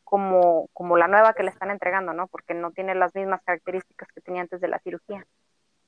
como, 0.05 0.69
como 0.73 0.97
la 0.97 1.09
nueva 1.09 1.35
que 1.35 1.43
le 1.43 1.51
están 1.51 1.71
entregando, 1.71 2.13
¿no? 2.13 2.29
Porque 2.29 2.55
no 2.55 2.71
tiene 2.71 2.95
las 2.95 3.15
mismas 3.15 3.43
características 3.45 4.09
que 4.13 4.21
tenía 4.21 4.43
antes 4.43 4.61
de 4.61 4.69
la 4.69 4.79
cirugía. 4.79 5.27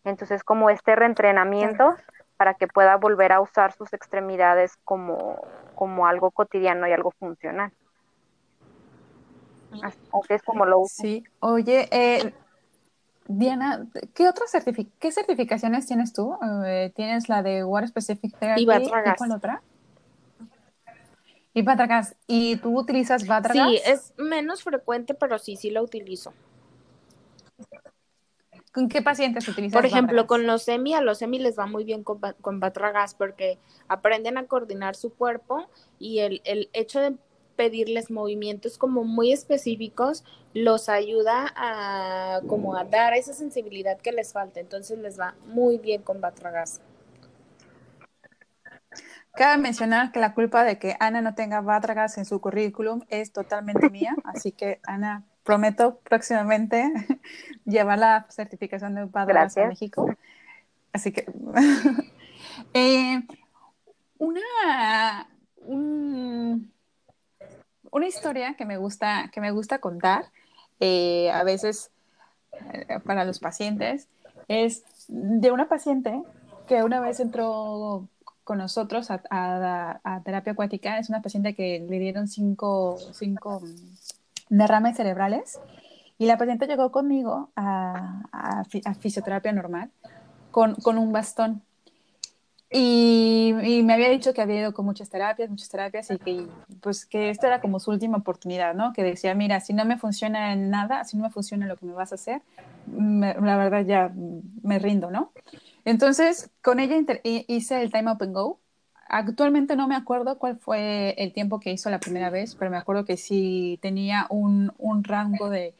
Entonces, 0.05 0.43
como 0.43 0.71
este 0.71 0.97
reentrenamiento 0.97 1.97
para 2.37 2.55
que 2.55 2.69
pueda 2.69 2.97
volver 2.97 3.33
a 3.33 3.41
usar 3.41 3.73
sus 3.73 3.93
extremidades 3.93 4.77
como, 4.85 5.47
como 5.75 6.07
algo 6.07 6.31
cotidiano 6.31 6.87
y 6.87 6.93
algo 6.93 7.11
funcional. 7.13 7.73
Así 9.83 9.99
es 10.29 10.43
como 10.43 10.65
lo 10.65 10.81
uso. 10.81 11.03
Sí, 11.03 11.25
oye, 11.41 11.89
eh, 11.91 12.33
Diana, 13.29 13.87
¿qué 14.14 14.27
otras 14.27 14.51
qué 14.99 15.12
certificaciones 15.12 15.87
tienes 15.87 16.14
tú? 16.14 16.35
Eh, 16.64 16.91
¿Tienes 16.97 17.29
la 17.29 17.43
de 17.43 17.62
Water 17.62 17.91
Specific 17.91 18.37
Therapy? 18.38 18.62
Y 18.62 18.67
cuál 18.67 19.33
otra? 19.33 19.62
Y 21.53 21.61
Batragas. 21.61 22.17
¿Y 22.27 22.57
tú 22.57 22.79
utilizas 22.79 23.27
Batragas? 23.27 23.69
Sí, 23.69 23.81
es 23.85 24.14
menos 24.17 24.62
frecuente, 24.62 25.12
pero 25.12 25.38
sí, 25.38 25.57
sí 25.57 25.71
la 25.71 25.83
utilizo. 25.83 26.33
¿Con 28.73 28.88
qué 28.88 29.03
pacientes 29.03 29.47
utilizas? 29.47 29.77
Por 29.77 29.85
ejemplo, 29.85 30.27
con 30.27 30.47
los 30.47 30.62
semi, 30.62 30.95
a 30.95 31.03
los 31.03 31.19
semi 31.19 31.38
les 31.38 31.59
va 31.59 31.67
muy 31.67 31.85
bien 31.85 32.05
con, 32.05 32.21
con 32.41 32.61
Batragas 32.61 33.14
porque 33.14 33.59
aprenden 33.88 34.38
a 34.38 34.47
coordinar 34.47 34.97
su 34.97 35.12
cuerpo 35.12 35.67
y 35.99 36.21
el, 36.21 36.41
el 36.45 36.71
hecho 36.73 37.01
de 37.01 37.14
pedirles 37.59 38.09
movimientos 38.09 38.79
como 38.79 39.03
muy 39.03 39.33
específicos 39.33 40.25
los 40.55 40.88
ayuda 40.88 41.53
a 41.57 42.40
como 42.47 42.77
a 42.77 42.85
dar 42.85 43.14
esa 43.14 43.35
sensibilidad 43.35 43.99
que 43.99 44.12
les 44.12 44.33
falta. 44.33 44.61
Entonces 44.61 44.97
les 45.01 45.18
va 45.18 45.35
muy 45.47 45.77
bien 45.79 46.03
con 46.03 46.21
Batragas. 46.21 46.81
Cabe 49.35 49.61
mencionar 49.61 50.12
que 50.12 50.21
la 50.21 50.35
culpa 50.35 50.62
de 50.62 50.79
que 50.79 50.97
Ana 51.01 51.21
no 51.21 51.35
tenga 51.35 51.61
Batragas 51.61 52.16
en 52.16 52.27
su 52.27 52.40
currículum 52.40 53.03
es 53.09 53.33
totalmente 53.33 53.90
mía, 53.90 54.14
así 54.23 54.53
que 54.53 54.81
Ana, 54.85 55.25
prometo 55.42 55.99
próximamente 55.99 56.92
llevar 57.64 57.99
la 57.99 58.27
certificación 58.31 58.94
de 58.94 59.05
Batragas 59.07 59.59
a 59.59 59.66
México. 59.66 60.14
Así 60.92 61.11
que 61.11 61.27
eh, 62.73 63.21
una, 64.18 65.29
una 67.90 68.07
historia 68.07 68.55
que 68.55 68.64
me 68.64 68.77
gusta, 68.77 69.31
que 69.33 69.40
me 69.40 69.51
gusta 69.51 69.79
contar, 69.79 70.27
eh, 70.81 71.31
a 71.31 71.42
veces 71.44 71.90
eh, 72.53 73.01
para 73.05 73.24
los 73.24 73.38
pacientes, 73.38 74.09
es 74.48 74.85
de 75.09 75.51
una 75.51 75.68
paciente 75.68 76.22
que 76.66 76.83
una 76.83 77.01
vez 77.01 77.20
entró 77.20 78.09
con 78.44 78.59
nosotros 78.59 79.11
a, 79.11 80.20
terapia 80.24 80.53
acuática. 80.53 80.98
Es 80.98 81.09
una 81.09 81.22
paciente 81.22 81.55
que 81.55 81.85
le 81.87 81.98
dieron 81.98 82.29
cinco, 82.29 82.96
cinco 83.12 83.62
derrames 84.48 84.96
cerebrales 84.96 85.61
y 86.16 86.27
la 86.27 86.38
paciente 86.38 86.66
llegó 86.66 86.90
conmigo 86.90 87.51
a, 87.57 88.22
fisioterapia 89.01 89.53
normal 89.53 89.90
con, 90.51 90.74
con 90.77 90.98
un 90.98 91.12
bastón. 91.12 91.62
Y, 92.71 93.55
me 93.85 93.95
había 93.95 94.11
dicho 94.11 94.35
que 94.35 94.43
había 94.43 94.61
ido 94.61 94.75
con 94.75 94.85
muchas 94.85 95.09
terapias, 95.09 95.49
muchas 95.49 95.71
terapias 95.71 96.11
y 96.11 96.19
que 96.19 96.47
pues 96.83 97.07
que 97.07 97.31
esta 97.31 97.47
era 97.47 97.61
como 97.61 97.81
su 97.81 97.91
última 97.91 98.19
oportunidad, 98.19 98.75
¿no? 98.75 98.93
Que 98.93 99.03
decía, 99.03 99.35
mira, 99.35 99.61
si 99.61 99.73
no 99.73 99.87
me 99.87 99.97
funciona 99.97 100.53
en 100.53 100.69
nada, 100.69 101.05
si 101.05 101.17
no 101.17 101.23
me 101.23 101.31
funciona 101.31 101.67
lo 101.67 101.77
que 101.77 101.87
me 101.87 101.95
vas 101.95 102.13
a 102.13 102.17
hacer, 102.17 102.43
la 102.87 103.57
verdad 103.57 103.87
ya 103.87 104.13
me 104.63 104.79
rindo, 104.79 105.11
¿no? 105.11 105.33
Entonces, 105.87 106.51
con 106.63 106.81
ella 106.81 106.97
hice 107.25 107.81
el 107.81 107.91
Time 107.91 108.13
Up 108.13 108.23
and 108.23 108.35
Go, 108.35 108.61
actualmente 109.09 109.75
no 109.75 109.89
me 109.89 109.97
acuerdo 109.97 110.39
cuál 110.39 110.59
fue 110.59 111.15
el 111.17 111.33
tiempo 111.33 111.61
que 111.61 111.73
hizo 111.73 111.89
la 111.89 112.01
primera 112.01 112.29
vez, 112.29 112.55
pero 112.55 112.71
me 112.71 112.77
acuerdo 112.77 113.07
que 113.07 113.17
sí 113.17 113.79
tenía 113.81 114.27
un, 114.29 114.73
un 114.77 115.05
rango 115.05 115.49
de, 115.49 115.75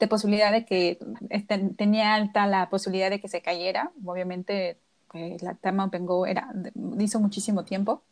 de, 0.00 0.08
posibilidad 0.08 0.50
de 0.50 0.64
que 0.64 0.98
este, 1.30 1.58
tenía 1.76 2.14
alta 2.14 2.48
la 2.48 2.68
posibilidad 2.68 3.10
de 3.10 3.20
que 3.20 3.28
se 3.28 3.40
cayera. 3.42 3.92
Obviamente, 4.04 4.78
pues, 5.12 5.42
la 5.42 5.54
Tama 5.54 5.90
Pengo 5.90 6.26
era, 6.26 6.52
hizo 6.98 7.20
muchísimo 7.20 7.64
tiempo. 7.64 8.02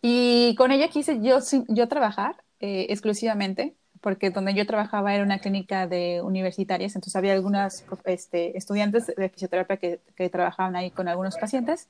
Y 0.00 0.54
con 0.56 0.70
ella 0.70 0.88
quise 0.88 1.20
yo, 1.20 1.38
yo 1.68 1.88
trabajar 1.88 2.36
eh, 2.60 2.86
exclusivamente, 2.90 3.74
porque 4.00 4.30
donde 4.30 4.54
yo 4.54 4.66
trabajaba 4.66 5.14
era 5.14 5.24
una 5.24 5.38
clínica 5.38 5.86
de 5.86 6.20
universitarias, 6.22 6.94
entonces 6.94 7.16
había 7.16 7.32
algunas 7.32 7.84
este, 8.04 8.56
estudiantes 8.56 9.06
de 9.06 9.28
fisioterapia 9.30 9.78
que, 9.78 10.00
que 10.14 10.28
trabajaban 10.28 10.76
ahí 10.76 10.90
con 10.90 11.08
algunos 11.08 11.36
pacientes 11.36 11.88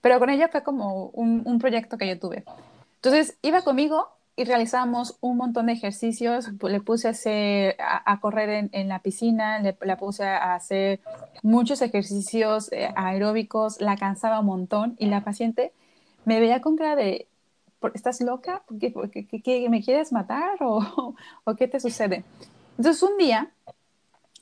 pero 0.00 0.18
con 0.18 0.30
ella 0.30 0.48
fue 0.48 0.62
como 0.62 1.06
un, 1.06 1.42
un 1.44 1.58
proyecto 1.58 1.98
que 1.98 2.08
yo 2.08 2.18
tuve. 2.18 2.44
Entonces 2.96 3.36
iba 3.42 3.62
conmigo 3.62 4.08
y 4.38 4.44
realizamos 4.44 5.16
un 5.20 5.36
montón 5.36 5.66
de 5.66 5.72
ejercicios. 5.72 6.48
Le 6.62 6.80
puse 6.80 7.08
a, 7.08 7.10
hacer, 7.10 7.76
a, 7.80 8.20
correr 8.20 8.48
en, 8.50 8.70
en, 8.72 8.88
la 8.88 9.00
piscina, 9.00 9.58
le, 9.58 9.76
la 9.82 9.96
puse 9.98 10.24
a 10.24 10.54
hacer 10.54 11.00
muchos 11.42 11.82
ejercicios 11.82 12.70
eh, 12.72 12.88
aeróbicos, 12.94 13.80
la 13.80 13.96
cansaba 13.96 14.38
un 14.38 14.46
montón 14.46 14.96
y 14.98 15.06
la 15.06 15.24
paciente 15.24 15.72
me 16.24 16.38
veía 16.38 16.60
con 16.60 16.76
cara 16.76 16.94
de, 16.94 17.26
¿estás 17.94 18.20
loca? 18.20 18.62
¿Qué, 18.80 18.94
qué, 19.28 19.42
qué 19.42 19.68
me 19.68 19.82
quieres 19.82 20.12
matar 20.12 20.58
o, 20.60 21.14
o 21.44 21.54
qué 21.56 21.66
te 21.66 21.80
sucede? 21.80 22.24
Entonces 22.76 23.02
un 23.02 23.18
día 23.18 23.50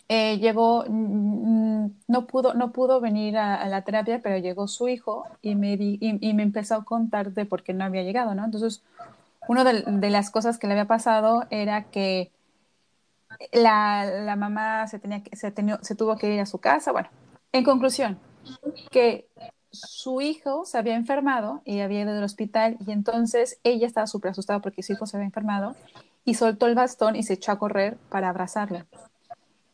eh, 0.09 0.39
llegó, 0.39 0.85
no 0.89 2.27
pudo, 2.27 2.55
no 2.55 2.71
pudo 2.71 3.01
venir 3.01 3.37
a, 3.39 3.67
la 3.69 3.83
terapia, 3.83 4.21
pero 4.23 4.39
llegó 4.39 4.69
su 4.69 4.89
hijo 4.89 5.25
y 5.43 5.57
me, 5.57 5.73
y, 5.75 6.33
me 6.35 6.43
empezó 6.45 6.77
a 6.77 6.85
contar 6.85 7.33
de 7.33 7.45
por 7.45 7.65
qué 7.65 7.73
no 7.73 7.85
había 7.85 8.03
llegado, 8.03 8.35
¿no? 8.35 8.45
Entonces, 8.45 8.83
una 9.49 9.65
de, 9.65 10.11
las 10.11 10.31
cosas 10.31 10.59
que 10.59 10.67
le 10.67 10.75
había 10.75 10.87
pasado 10.87 11.45
era 11.51 11.85
que 11.85 12.33
la, 13.53 14.35
mamá 14.37 14.87
se, 14.89 14.99
tenía, 14.99 15.23
se, 15.33 15.53
se 15.83 15.95
tuvo 15.95 16.17
que 16.17 16.35
ir 16.35 16.41
a 16.41 16.47
su 16.47 16.59
casa. 16.59 16.93
Bueno, 16.93 17.09
en 17.53 17.65
conclusión, 17.65 18.19
que 18.91 19.29
su 19.71 20.21
hijo 20.21 20.65
se 20.65 20.79
había 20.79 20.97
enfermado 20.97 21.63
y 21.65 21.81
había 21.81 22.03
ido 22.03 22.13
al 22.13 22.25
hospital 22.25 22.77
y 22.87 22.93
entonces 22.93 23.59
ella 23.63 23.87
estaba 23.87 24.07
súper 24.07 24.31
asustada 24.31 24.61
porque 24.61 24.83
su 24.83 24.93
hijo 24.93 25.07
se 25.07 25.17
había 25.17 25.27
enfermado 25.27 25.77
y 26.25 26.35
soltó 26.35 26.67
el 26.67 26.75
bastón 26.75 27.17
y 27.17 27.23
se 27.23 27.35
echó 27.35 27.53
a 27.53 27.59
correr 27.59 27.97
para 28.09 28.29
abrazarle. 28.29 28.85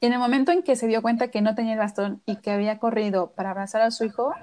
Y 0.00 0.06
en 0.06 0.12
el 0.14 0.18
momento 0.18 0.50
en 0.50 0.62
que 0.62 0.76
se 0.76 0.88
dio 0.88 1.00
cuenta 1.00 1.28
que 1.28 1.40
no 1.40 1.54
tenía 1.54 1.74
el 1.74 1.78
bastón 1.78 2.22
y 2.26 2.36
que 2.36 2.50
había 2.50 2.78
corrido 2.78 3.30
para 3.30 3.50
abrazar 3.50 3.82
a 3.82 3.90
su 3.90 4.04
hijo, 4.04 4.34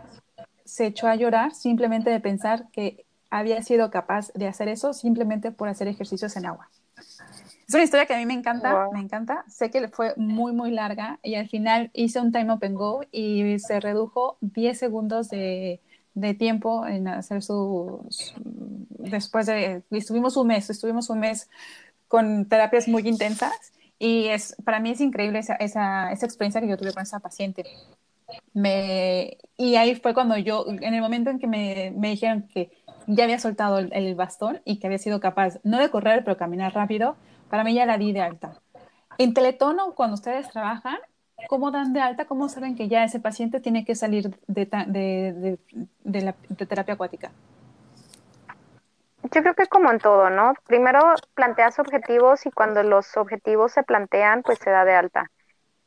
se 0.63 0.85
echó 0.85 1.07
a 1.07 1.15
llorar 1.15 1.53
simplemente 1.53 2.09
de 2.09 2.19
pensar 2.19 2.69
que 2.71 3.05
había 3.29 3.61
sido 3.63 3.89
capaz 3.89 4.31
de 4.33 4.47
hacer 4.47 4.67
eso 4.67 4.93
simplemente 4.93 5.51
por 5.51 5.69
hacer 5.69 5.87
ejercicios 5.87 6.35
en 6.35 6.45
agua. 6.45 6.69
Es 7.67 7.73
una 7.75 7.83
historia 7.83 8.07
que 8.07 8.15
a 8.15 8.17
mí 8.17 8.25
me 8.25 8.33
encanta, 8.33 8.87
me 8.91 8.99
encanta. 8.99 9.45
Sé 9.47 9.69
que 9.69 9.87
fue 9.89 10.13
muy, 10.17 10.53
muy 10.53 10.71
larga 10.71 11.19
y 11.21 11.35
al 11.35 11.47
final 11.47 11.91
hice 11.93 12.19
un 12.19 12.31
time 12.31 12.51
open 12.51 12.73
go 12.73 13.01
y 13.11 13.59
se 13.59 13.79
redujo 13.79 14.37
10 14.41 14.77
segundos 14.77 15.29
de, 15.29 15.79
de 16.15 16.33
tiempo 16.33 16.87
en 16.87 17.07
hacer 17.07 17.43
sus... 17.43 18.33
Después 18.37 19.45
de... 19.45 19.83
Estuvimos 19.91 20.35
un 20.35 20.47
mes, 20.47 20.69
estuvimos 20.69 21.09
un 21.11 21.19
mes 21.19 21.47
con 22.07 22.47
terapias 22.47 22.87
muy 22.87 23.07
intensas 23.07 23.53
y 23.99 24.27
es, 24.29 24.55
para 24.65 24.79
mí 24.79 24.89
es 24.89 25.01
increíble 25.01 25.39
esa, 25.39 25.55
esa, 25.55 26.11
esa 26.11 26.25
experiencia 26.25 26.61
que 26.61 26.67
yo 26.67 26.77
tuve 26.77 26.93
con 26.93 27.03
esa 27.03 27.19
paciente. 27.19 27.65
Me, 28.53 29.37
y 29.57 29.75
ahí 29.75 29.95
fue 29.95 30.13
cuando 30.13 30.37
yo, 30.37 30.65
en 30.67 30.93
el 30.93 31.01
momento 31.01 31.29
en 31.29 31.39
que 31.39 31.47
me, 31.47 31.93
me 31.95 32.09
dijeron 32.09 32.47
que 32.47 32.71
ya 33.09 33.23
había 33.23 33.39
soltado 33.39 33.79
el, 33.79 34.15
bastón 34.15 34.61
y 34.65 34.79
que 34.79 34.85
había 34.85 34.99
sido 34.99 35.19
capaz, 35.19 35.59
no 35.63 35.79
de 35.79 35.89
correr, 35.89 36.23
pero 36.23 36.37
caminar 36.37 36.75
rápido, 36.75 37.15
para 37.49 37.63
mí 37.63 37.73
ya 37.73 37.87
la 37.87 37.97
di 37.97 38.13
de 38.13 38.21
alta. 38.21 38.53
En 39.17 39.33
Teletono, 39.33 39.95
cuando 39.95 40.13
ustedes 40.13 40.47
trabajan, 40.49 40.99
¿cómo 41.47 41.71
dan 41.71 41.91
de 41.91 42.01
alta? 42.01 42.25
¿Cómo 42.25 42.49
saben 42.49 42.75
que 42.75 42.87
ya 42.87 43.03
ese 43.03 43.19
paciente 43.19 43.59
tiene 43.59 43.83
que 43.83 43.95
salir 43.95 44.37
de, 44.45 45.57
de, 46.03 46.65
terapia 46.67 46.93
acuática? 46.93 47.31
Yo 49.23 49.41
creo 49.41 49.55
que 49.55 49.65
como 49.65 49.91
en 49.91 49.97
todo, 49.97 50.29
¿no? 50.29 50.53
Primero 50.67 50.99
planteas 51.33 51.79
objetivos 51.79 52.45
y 52.45 52.51
cuando 52.51 52.83
los 52.83 53.17
objetivos 53.17 53.71
se 53.71 53.81
plantean, 53.81 54.43
pues 54.43 54.59
se 54.59 54.69
da 54.69 54.85
de 54.85 54.93
alta. 54.93 55.31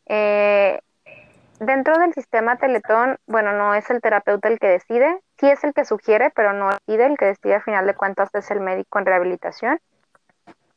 Eh, 0.06 0.80
dentro 1.62 1.98
del 1.98 2.12
sistema 2.12 2.56
Teletón, 2.56 3.18
bueno, 3.26 3.52
no 3.52 3.74
es 3.74 3.88
el 3.90 4.00
terapeuta 4.00 4.48
el 4.48 4.58
que 4.58 4.68
decide, 4.68 5.20
sí 5.38 5.48
es 5.48 5.62
el 5.64 5.72
que 5.72 5.84
sugiere, 5.84 6.30
pero 6.34 6.52
no 6.52 6.70
decide, 6.70 7.06
el 7.06 7.16
que 7.16 7.26
decide 7.26 7.56
al 7.56 7.62
final 7.62 7.86
de 7.86 7.94
cuentas 7.94 8.30
es 8.34 8.50
el 8.50 8.60
médico 8.60 8.98
en 8.98 9.06
rehabilitación. 9.06 9.80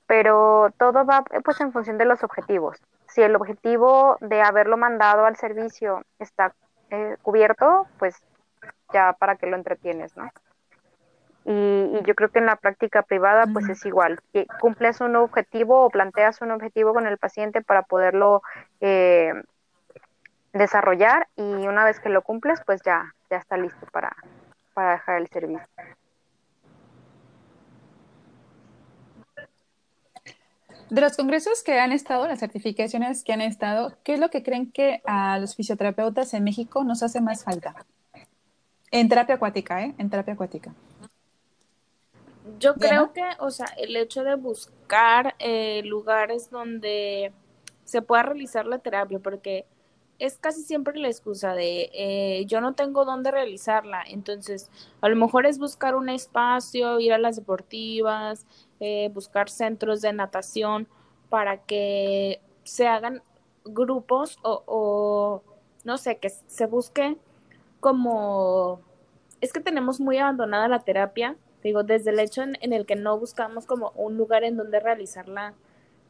Pero 0.07 0.71
todo 0.77 1.05
va 1.05 1.23
pues 1.43 1.59
en 1.61 1.71
función 1.71 1.97
de 1.97 2.05
los 2.05 2.23
objetivos. 2.23 2.77
Si 3.07 3.21
el 3.21 3.35
objetivo 3.35 4.17
de 4.21 4.41
haberlo 4.41 4.77
mandado 4.77 5.25
al 5.25 5.35
servicio 5.35 6.03
está 6.19 6.53
eh, 6.91 7.17
cubierto, 7.23 7.87
pues 7.97 8.21
ya 8.93 9.13
para 9.13 9.35
qué 9.35 9.47
lo 9.47 9.55
entretienes, 9.55 10.15
¿no? 10.15 10.29
Y, 11.47 12.01
yo 12.05 12.15
creo 12.15 12.29
que 12.29 12.39
en 12.39 12.47
la 12.47 12.55
práctica 12.55 13.03
privada 13.03 13.45
pues 13.51 13.69
es 13.69 13.85
igual, 13.85 14.19
cumples 14.59 14.99
un 14.99 15.15
objetivo 15.15 15.85
o 15.85 15.89
planteas 15.89 16.41
un 16.41 16.51
objetivo 16.51 16.93
con 16.93 17.05
el 17.05 17.17
paciente 17.19 17.61
para 17.61 17.83
poderlo 17.83 18.41
eh, 18.81 19.31
desarrollar 20.55 21.27
y 21.35 21.41
una 21.41 21.83
vez 21.85 21.99
que 21.99 22.09
lo 22.09 22.23
cumples 22.23 22.61
pues 22.65 22.81
ya, 22.83 23.13
ya 23.29 23.37
está 23.37 23.57
listo 23.57 23.85
para, 23.91 24.15
para 24.73 24.93
dejar 24.93 25.21
el 25.21 25.27
servicio. 25.27 25.67
De 30.89 31.01
los 31.01 31.17
congresos 31.17 31.63
que 31.63 31.79
han 31.79 31.91
estado, 31.91 32.27
las 32.27 32.39
certificaciones 32.39 33.23
que 33.23 33.33
han 33.33 33.41
estado, 33.41 33.97
¿qué 34.03 34.13
es 34.13 34.19
lo 34.19 34.29
que 34.29 34.43
creen 34.43 34.71
que 34.71 35.01
a 35.05 35.39
los 35.39 35.55
fisioterapeutas 35.55 36.33
en 36.33 36.43
México 36.43 36.83
nos 36.83 37.03
hace 37.03 37.21
más 37.21 37.43
falta? 37.43 37.75
En 38.91 39.09
terapia 39.09 39.35
acuática, 39.35 39.83
¿eh? 39.83 39.95
En 39.97 40.09
terapia 40.09 40.35
acuática. 40.35 40.73
Yo 42.59 42.75
creo 42.75 43.11
que, 43.11 43.23
o 43.39 43.49
sea, 43.49 43.65
el 43.77 43.95
hecho 43.95 44.23
de 44.23 44.35
buscar 44.35 45.35
eh, 45.39 45.81
lugares 45.83 46.51
donde 46.51 47.33
se 47.83 48.03
pueda 48.03 48.23
realizar 48.23 48.67
la 48.67 48.77
terapia, 48.77 49.19
porque 49.19 49.65
es 50.19 50.37
casi 50.37 50.61
siempre 50.61 50.97
la 50.97 51.07
excusa 51.07 51.53
de 51.53 51.89
eh, 51.93 52.45
yo 52.45 52.61
no 52.61 52.73
tengo 52.73 53.05
dónde 53.05 53.31
realizarla, 53.31 54.03
entonces 54.07 54.69
a 55.01 55.09
lo 55.09 55.15
mejor 55.15 55.45
es 55.45 55.57
buscar 55.57 55.95
un 55.95 56.09
espacio, 56.09 56.99
ir 56.99 57.13
a 57.13 57.17
las 57.17 57.35
deportivas, 57.35 58.45
eh, 58.79 59.09
buscar 59.13 59.49
centros 59.49 60.01
de 60.01 60.13
natación 60.13 60.87
para 61.29 61.57
que 61.57 62.39
se 62.63 62.87
hagan 62.87 63.21
grupos 63.65 64.39
o, 64.43 64.63
o 64.65 65.43
no 65.83 65.97
sé, 65.97 66.17
que 66.17 66.29
se 66.29 66.65
busque 66.65 67.17
como 67.79 68.81
es 69.41 69.53
que 69.53 69.59
tenemos 69.59 69.99
muy 69.99 70.17
abandonada 70.17 70.67
la 70.67 70.79
terapia 70.79 71.35
Digo, 71.65 71.81
desde 71.81 72.11
el 72.11 72.19
hecho 72.19 72.43
en, 72.43 72.73
el 72.73 72.85
que 72.85 72.95
no 72.95 73.17
buscamos 73.17 73.65
como 73.65 73.91
un 73.95 74.17
lugar 74.17 74.43
en 74.43 74.55
donde 74.55 74.79
realizarla 74.79 75.55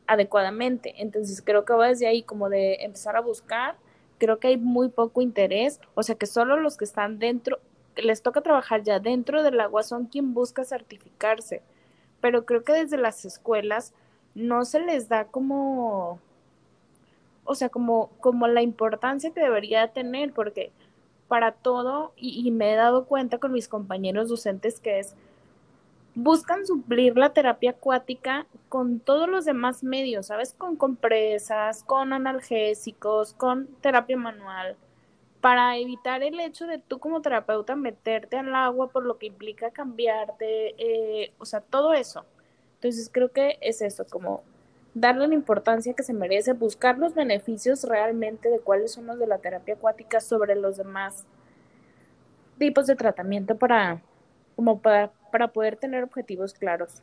adecuadamente. 0.06 0.96
Entonces 0.98 1.42
creo 1.42 1.64
que 1.64 1.72
va 1.72 1.88
desde 1.88 2.08
ahí 2.08 2.24
como 2.24 2.50
de 2.50 2.80
empezar 2.82 3.16
a 3.16 3.22
buscar, 3.22 3.78
creo 4.18 4.40
que 4.40 4.50
hay 4.50 4.58
muy 4.58 4.90
poco 4.90 5.22
interés, 5.22 5.80
o 5.94 6.04
sea 6.04 6.16
que 6.16 6.26
solo 6.26 6.58
los 6.58 6.78
que 6.78 6.86
están 6.86 7.20
dentro, 7.20 7.60
les 7.96 8.22
toca 8.22 8.42
trabajar 8.42 8.84
ya 8.84 9.00
dentro 9.00 9.44
del 9.44 9.60
agua 9.60 9.84
son 9.84 10.06
quien 10.06 10.34
busca 10.34 10.64
certificarse, 10.64 11.62
pero 12.22 12.46
creo 12.46 12.64
que 12.64 12.74
desde 12.74 12.98
las 12.98 13.26
escuelas 13.26 13.94
no 14.34 14.66
se 14.66 14.80
les 14.80 15.08
da 15.08 15.26
como, 15.26 16.20
o 17.44 17.56
sea, 17.56 17.70
como, 17.70 18.10
como 18.20 18.48
la 18.48 18.62
importancia 18.62 19.32
que 19.32 19.40
debería 19.40 19.88
tener, 19.94 20.34
porque 20.34 20.72
para 21.28 21.52
todo, 21.54 22.14
y, 22.18 22.48
y 22.48 22.52
me 22.52 22.74
he 22.74 22.76
dado 22.76 23.06
cuenta 23.06 23.40
con 23.40 23.52
mis 23.52 23.68
compañeros 23.68 24.30
docentes 24.30 24.80
que 24.80 25.00
es, 25.00 25.16
buscan 26.16 26.66
suplir 26.66 27.18
la 27.18 27.34
terapia 27.34 27.72
acuática 27.72 28.48
con 28.70 29.00
todos 29.00 29.30
los 29.30 29.46
demás 29.46 29.84
medios, 29.84 30.28
¿sabes? 30.28 30.54
Con 30.54 30.78
compresas, 30.78 31.84
con 31.84 32.14
analgésicos, 32.14 33.34
con 33.34 33.68
terapia 33.82 34.18
manual, 34.18 34.78
para 35.42 35.78
evitar 35.78 36.24
el 36.24 36.40
hecho 36.40 36.66
de 36.68 36.80
tú 36.80 37.00
como 37.00 37.22
terapeuta 37.22 37.76
meterte 37.76 38.38
al 38.38 38.56
agua 38.56 38.90
por 38.90 39.06
lo 39.06 39.18
que 39.18 39.28
implica 39.28 39.72
cambiarte, 39.72 40.74
eh, 40.78 41.34
o 41.38 41.46
sea, 41.46 41.62
todo 41.62 41.94
eso. 41.94 42.26
Entonces 42.76 43.10
creo 43.12 43.32
que 43.32 43.58
es 43.62 43.82
eso, 43.82 44.06
como 44.10 44.42
darle 44.94 45.28
la 45.28 45.34
importancia 45.34 45.94
que 45.94 46.04
se 46.04 46.14
merece, 46.14 46.54
buscar 46.54 46.98
los 46.98 47.14
beneficios 47.14 47.84
realmente 47.84 48.50
de 48.50 48.60
cuáles 48.60 48.94
son 48.94 49.06
los 49.08 49.20
de 49.20 49.28
la 49.28 49.40
terapia 49.40 49.76
acuática 49.76 50.22
sobre 50.22 50.56
los 50.56 50.78
demás 50.78 51.26
tipos 52.58 52.88
de 52.88 52.96
tratamiento 52.96 53.58
para, 53.58 54.02
como 54.56 54.80
para 54.80 55.12
para 55.36 55.50
poder 55.50 55.76
tener 55.76 56.02
objetivos 56.02 56.54
claros. 56.54 57.02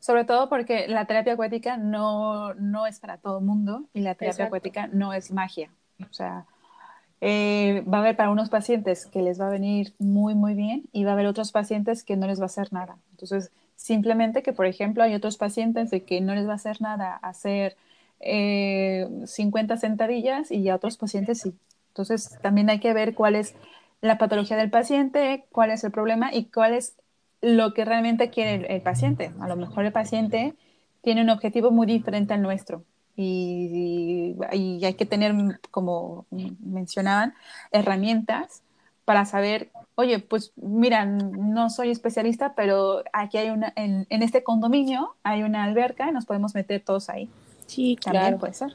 Sobre 0.00 0.26
todo 0.26 0.50
porque 0.50 0.86
la 0.86 1.06
terapia 1.06 1.32
acuática 1.32 1.78
no, 1.78 2.52
no 2.52 2.86
es 2.86 3.00
para 3.00 3.16
todo 3.16 3.38
el 3.38 3.44
mundo 3.46 3.84
y 3.94 4.00
la 4.00 4.16
terapia 4.16 4.44
acuática 4.44 4.88
no 4.88 5.14
es 5.14 5.32
magia. 5.32 5.70
O 5.98 6.12
sea, 6.12 6.44
eh, 7.22 7.82
va 7.90 7.96
a 7.96 8.00
haber 8.02 8.16
para 8.16 8.28
unos 8.28 8.50
pacientes 8.50 9.06
que 9.06 9.22
les 9.22 9.40
va 9.40 9.46
a 9.46 9.50
venir 9.50 9.94
muy, 9.98 10.34
muy 10.34 10.52
bien 10.52 10.90
y 10.92 11.04
va 11.04 11.12
a 11.12 11.14
haber 11.14 11.24
otros 11.24 11.52
pacientes 11.52 12.04
que 12.04 12.18
no 12.18 12.26
les 12.26 12.38
va 12.38 12.42
a 12.42 12.52
hacer 12.52 12.70
nada. 12.70 12.98
Entonces, 13.12 13.50
simplemente 13.76 14.42
que, 14.42 14.52
por 14.52 14.66
ejemplo, 14.66 15.04
hay 15.04 15.14
otros 15.14 15.38
pacientes 15.38 15.88
de 15.88 16.04
que 16.04 16.20
no 16.20 16.34
les 16.34 16.46
va 16.46 16.52
a 16.52 16.56
hacer 16.56 16.82
nada 16.82 17.16
hacer 17.22 17.78
50 18.20 18.28
eh, 18.28 19.78
sentadillas 19.78 20.50
y 20.50 20.68
a 20.68 20.74
otros 20.74 20.98
pacientes 20.98 21.40
sí. 21.40 21.54
Entonces, 21.88 22.38
también 22.42 22.68
hay 22.68 22.78
que 22.78 22.92
ver 22.92 23.14
cuál 23.14 23.36
es 23.36 23.54
la 24.02 24.18
patología 24.18 24.56
del 24.56 24.68
paciente, 24.68 25.46
cuál 25.50 25.70
es 25.70 25.82
el 25.84 25.92
problema 25.92 26.34
y 26.34 26.46
cuál 26.46 26.74
es 26.74 26.96
lo 27.40 27.72
que 27.72 27.84
realmente 27.84 28.30
quiere 28.30 28.74
el, 28.74 28.82
paciente. 28.82 29.32
A 29.40 29.48
lo 29.48 29.56
mejor 29.56 29.84
el 29.86 29.92
paciente 29.92 30.54
tiene 31.00 31.22
un 31.22 31.30
objetivo 31.30 31.70
muy 31.70 31.86
diferente 31.86 32.34
al 32.34 32.42
nuestro 32.42 32.84
y, 33.16 34.36
hay 34.50 34.94
que 34.94 35.06
tener, 35.06 35.34
como 35.70 36.26
mencionaban, 36.60 37.34
herramientas 37.70 38.62
para 39.04 39.24
saber, 39.24 39.70
oye, 39.94 40.18
pues 40.18 40.52
mira, 40.56 41.04
no 41.04 41.70
soy 41.70 41.90
especialista, 41.90 42.54
pero 42.54 43.02
aquí 43.12 43.38
hay 43.38 43.50
una, 43.50 43.72
en, 43.76 44.06
este 44.10 44.42
condominio 44.42 45.14
hay 45.22 45.42
una 45.42 45.64
alberca 45.64 46.08
y 46.08 46.12
nos 46.12 46.26
podemos 46.26 46.54
meter 46.54 46.82
todos 46.84 47.08
ahí. 47.08 47.30
Sí, 47.66 47.96
También 48.02 48.38
puede 48.38 48.54
ser. 48.54 48.74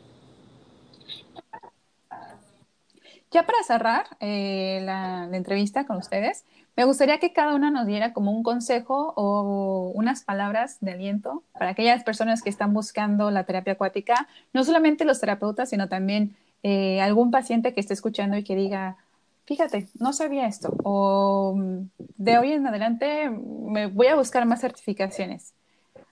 Ya 3.37 3.45
para 3.45 3.61
cerrar 3.61 4.07
eh, 4.19 4.81
la, 4.83 5.29
entrevista 5.31 5.85
con 5.85 5.97
ustedes, 5.97 6.43
me 6.75 6.85
gustaría 6.85 7.19
que 7.19 7.33
cada 7.33 7.53
una 7.53 7.69
nos 7.69 7.85
diera 7.85 8.11
como 8.11 8.31
un 8.31 8.41
consejo 8.41 9.13
o 9.15 9.91
unas 9.93 10.23
palabras 10.23 10.79
de 10.81 10.93
aliento 10.93 11.43
para 11.53 11.69
aquellas 11.69 12.03
personas 12.03 12.41
que 12.41 12.49
están 12.49 12.73
buscando 12.73 13.29
la 13.29 13.43
terapia 13.43 13.73
acuática, 13.73 14.27
no 14.53 14.63
solamente 14.63 15.05
los 15.05 15.19
terapeutas, 15.19 15.69
sino 15.69 15.87
también 15.87 16.35
eh, 16.63 16.99
algún 16.99 17.29
paciente 17.29 17.75
que 17.75 17.79
esté 17.79 17.93
escuchando 17.93 18.37
y 18.37 18.43
que 18.43 18.55
diga, 18.55 18.97
fíjate, 19.45 19.87
no 19.99 20.13
sabía 20.13 20.47
esto, 20.47 20.75
o 20.83 21.55
de 21.99 22.39
hoy 22.39 22.53
en 22.53 22.65
adelante 22.65 23.29
me 23.29 23.85
voy 23.85 24.07
a 24.07 24.15
buscar 24.15 24.47
más 24.47 24.61
certificaciones. 24.61 25.53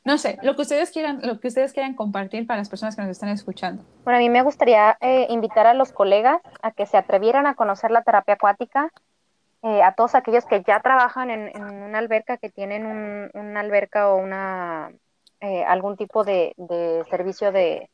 No 0.05 0.19
sé, 0.19 0.37
lo 0.43 0.55
que 0.55 0.61
ustedes 0.61 0.91
quieran, 0.91 1.19
lo 1.23 1.39
que 1.39 1.47
ustedes 1.47 1.73
quieran 1.73 1.95
compartir 1.95 2.45
para 2.45 2.59
las 2.59 2.69
personas 2.69 2.95
que 2.95 3.01
nos 3.01 3.09
están 3.09 3.29
escuchando. 3.29 3.83
Bueno, 4.03 4.17
a 4.17 4.19
mí 4.19 4.29
me 4.29 4.43
gustaría 4.43 4.95
eh, 5.01 5.25
invitar 5.31 5.65
a 5.65 5.73
los 5.73 5.91
colegas 5.91 6.41
a 6.61 6.71
que 6.71 6.85
se 6.85 6.95
atrevieran 6.95 7.47
a 7.47 7.55
conocer 7.55 7.89
la 7.89 8.03
terapia 8.03 8.35
acuática, 8.35 8.91
eh, 9.63 9.81
a 9.81 9.93
todos 9.93 10.13
aquellos 10.13 10.45
que 10.45 10.61
ya 10.61 10.79
trabajan 10.79 11.31
en, 11.31 11.63
una 11.63 11.97
alberca, 11.97 12.37
que 12.37 12.51
tienen 12.51 12.85
un, 12.85 13.31
una 13.33 13.61
alberca 13.61 14.09
o 14.09 14.17
una 14.17 14.91
eh, 15.41 15.63
algún 15.63 15.97
tipo 15.97 16.23
de, 16.23 16.53
servicio 17.09 17.51
de, 17.51 17.89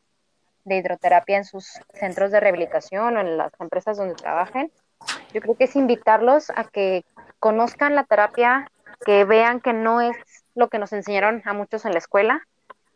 de, 0.66 0.76
hidroterapia 0.76 1.38
en 1.38 1.46
sus 1.46 1.80
centros 1.94 2.32
de 2.32 2.42
rehabilitación 2.42 3.16
o 3.16 3.22
en 3.22 3.38
las 3.38 3.54
empresas 3.58 3.96
donde 3.96 4.16
trabajen. 4.16 4.70
Yo 5.34 5.40
creo 5.40 5.56
que 5.56 5.64
es 5.64 5.78
invitarlos 5.78 6.50
a 6.50 6.66
que 6.66 7.06
conozcan 7.40 7.96
la 7.96 8.04
terapia, 8.04 8.70
que 9.06 9.24
vean 9.24 9.62
que 9.62 9.72
no 9.72 10.02
es 10.02 10.18
lo 10.56 10.70
que 10.70 10.80
nos 10.80 10.94
enseñaron 10.94 11.42
a 11.46 11.54
muchos 11.54 11.86
en 11.86 11.94
la 11.94 12.00
escuela, 12.00 12.48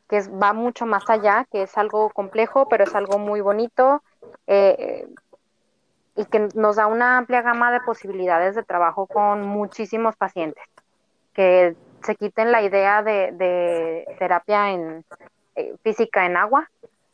que 0.10 0.18
es, 0.18 0.30
va 0.32 0.54
mucho 0.54 0.86
más 0.86 1.10
allá, 1.10 1.46
que 1.52 1.64
es 1.64 1.78
algo 1.78 2.10
complejo, 2.10 2.68
pero 2.70 2.84
es 2.84 2.96
algo 2.96 3.18
muy 3.18 3.42
bonito 3.42 4.04
eh, 4.48 5.08
y 6.16 6.26
que 6.26 6.48
nos 6.56 6.78
da 6.78 6.88
una 6.88 7.18
amplia 7.18 7.42
gama 7.42 7.72
de 7.72 7.82
posibilidades 7.82 8.56
de 8.56 8.64
trabajo 8.64 9.08
con 9.08 9.42
muchísimos 9.44 10.16
pacientes, 10.16 10.64
que 11.34 11.76
se 12.04 12.16
quiten 12.16 12.52
la 12.52 12.62
idea 12.62 13.02
de, 13.04 14.06
terapia 14.20 14.72
en 14.72 15.04
eh, 15.56 15.76
física 15.84 16.26
en 16.26 16.38
agua, 16.38 16.70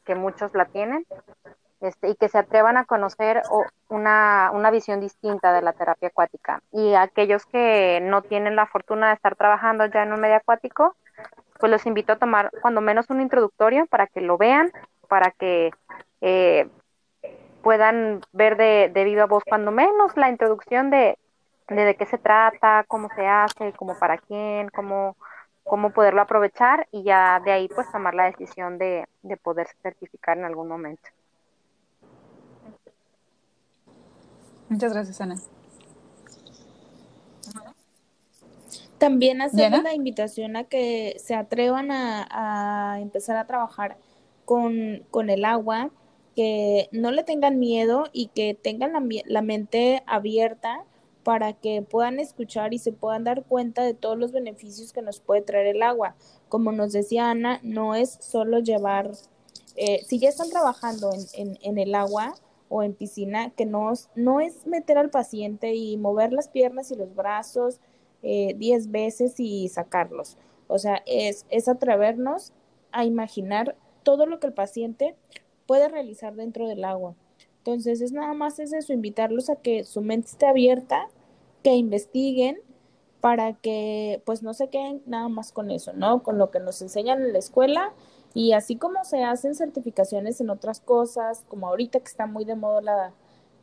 que 0.06 0.16
muchos 0.16 0.54
la 0.54 0.66
tienen, 0.66 1.06
este, 1.82 2.10
y 2.10 2.16
que 2.16 2.30
se 2.30 2.38
atrevan 2.38 2.78
a 2.78 2.86
conocer 2.86 3.42
una, 3.90 4.52
una, 4.54 4.72
visión 4.72 5.02
distinta 5.02 5.52
de 5.52 5.64
la 5.64 5.74
terapia 5.74 6.10
acuática. 6.10 6.62
Y 6.72 6.94
aquellos 6.94 7.46
que 7.48 8.00
no 8.04 8.22
tienen 8.22 8.56
la 8.56 8.68
fortuna 8.68 9.08
de 9.08 9.16
estar 9.16 9.36
trabajando 9.36 9.86
ya 9.88 10.04
en 10.04 10.14
un 10.14 10.20
medio 10.20 10.36
acuático, 10.36 10.96
pues 11.60 11.72
los 11.72 11.86
invito 11.88 12.14
a 12.14 12.18
tomar 12.18 12.52
cuando 12.62 12.82
menos 12.82 13.10
un 13.10 13.20
introductorio 13.20 13.88
para 13.88 14.08
que 14.08 14.22
lo 14.22 14.38
vean, 14.38 14.72
para 15.08 15.32
que 15.32 15.72
eh, 16.22 16.70
puedan 17.64 18.22
ver 18.32 18.58
de, 18.58 18.92
de 18.94 19.04
viva 19.04 19.26
voz 19.26 19.44
cuando 19.44 19.72
menos 19.72 20.16
la 20.18 20.30
introducción 20.30 20.92
de, 20.92 21.18
de, 21.68 21.86
de 21.86 21.96
qué 21.96 22.06
se 22.06 22.18
trata, 22.18 22.86
cómo 22.88 23.10
se 23.16 23.26
hace, 23.28 23.74
cómo 23.74 23.98
para 23.98 24.18
quién, 24.18 24.70
cómo, 24.70 25.18
cómo 25.64 25.92
poderlo 25.92 26.22
aprovechar 26.22 26.88
y 26.92 27.04
ya 27.04 27.40
de 27.40 27.52
ahí 27.52 27.68
pues 27.70 27.92
tomar 27.92 28.14
la 28.14 28.26
decisión 28.26 28.78
de, 28.78 29.08
de 29.24 29.38
poder 29.38 29.68
certificar 29.82 30.38
en 30.38 30.46
algún 30.46 30.68
momento. 30.68 31.10
Muchas 34.72 34.94
gracias, 34.94 35.20
Ana. 35.20 35.36
También 38.98 39.42
hacemos 39.42 39.84
la 39.84 39.94
invitación 39.94 40.56
a 40.56 40.64
que 40.64 41.18
se 41.20 41.36
atrevan 41.36 41.90
a, 41.92 42.98
empezar 43.02 43.36
a 43.36 43.48
trabajar 43.48 43.98
con, 44.46 45.04
con, 45.12 45.30
el 45.30 45.44
agua, 45.44 45.92
que 46.38 46.88
no 46.94 47.12
le 47.12 47.24
tengan 47.24 47.60
miedo 47.60 48.06
y 48.14 48.28
que 48.28 48.54
tengan 48.54 48.94
la, 48.94 49.04
la 49.26 49.42
mente 49.42 50.04
abierta 50.06 50.86
para 51.24 51.52
que 51.52 51.82
puedan 51.82 52.22
escuchar 52.22 52.74
y 52.74 52.78
se 52.78 52.94
puedan 52.94 53.26
dar 53.26 53.44
cuenta 53.44 53.84
de 53.84 53.94
todos 53.94 54.18
los 54.18 54.32
beneficios 54.32 54.94
que 54.94 55.02
nos 55.02 55.20
puede 55.20 55.42
traer 55.42 55.68
el 55.68 55.84
agua. 55.84 56.16
Como 56.48 56.72
nos 56.72 56.94
decía 56.94 57.30
Ana, 57.30 57.60
no 57.62 57.94
es 57.94 58.20
solo 58.22 58.60
llevar, 58.60 59.12
eh, 59.76 60.02
si 60.08 60.18
ya 60.18 60.30
están 60.30 60.50
trabajando 60.50 61.12
en, 61.12 61.26
en, 61.34 61.60
en 61.62 61.78
el 61.78 61.94
agua, 61.94 62.36
o 62.72 62.84
en 62.84 62.94
piscina, 62.94 63.52
que 63.52 63.66
no, 63.66 63.92
no 64.16 64.40
es 64.40 64.66
meter 64.66 64.98
al 64.98 65.10
paciente 65.10 65.76
y 65.76 65.98
mover 65.98 66.32
las 66.32 66.48
piernas 66.48 66.90
y 66.90 66.96
los 66.96 67.14
brazos 67.14 67.82
10 68.22 68.86
eh, 68.86 68.90
veces 68.90 69.40
y 69.40 69.68
sacarlos. 69.68 70.38
O 70.68 70.80
sea, 70.80 71.04
es, 71.06 71.46
es 71.50 71.68
atrevernos 71.68 72.54
a 72.94 73.04
imaginar 73.04 73.76
todo 74.04 74.26
lo 74.26 74.40
que 74.40 74.48
el 74.48 74.54
paciente 74.54 75.16
puede 75.66 75.90
realizar 75.90 76.34
dentro 76.34 76.66
del 76.66 76.86
agua. 76.86 77.14
Entonces, 77.58 78.00
es 78.00 78.14
nada 78.14 78.34
más 78.34 78.58
es 78.58 78.72
eso, 78.72 78.94
invitarlos 78.94 79.50
a 79.50 79.58
que 79.58 79.84
su 79.84 80.02
mente 80.02 80.30
esté 80.30 80.46
abierta, 80.46 81.10
que 81.64 81.76
investiguen 81.76 82.58
para 83.20 83.54
que 83.54 84.22
pues 84.26 84.44
no 84.44 84.54
se 84.54 84.70
queden 84.70 85.04
nada 85.06 85.28
más 85.28 85.52
con 85.52 85.72
eso, 85.72 85.92
¿no? 85.94 86.24
Con 86.24 86.38
lo 86.38 86.52
que 86.52 86.62
nos 86.62 86.82
enseñan 86.82 87.22
en 87.22 87.34
la 87.34 87.40
escuela 87.40 87.94
y 88.34 88.54
así 88.54 88.78
como 88.78 89.04
se 89.04 89.24
hacen 89.24 89.56
certificaciones 89.56 90.40
en 90.42 90.50
otras 90.50 90.80
cosas, 90.80 91.44
como 91.50 91.68
ahorita 91.68 92.00
que 92.00 92.06
está 92.06 92.26
muy 92.26 92.46
de 92.46 92.56
moda 92.56 92.82
la 92.82 93.12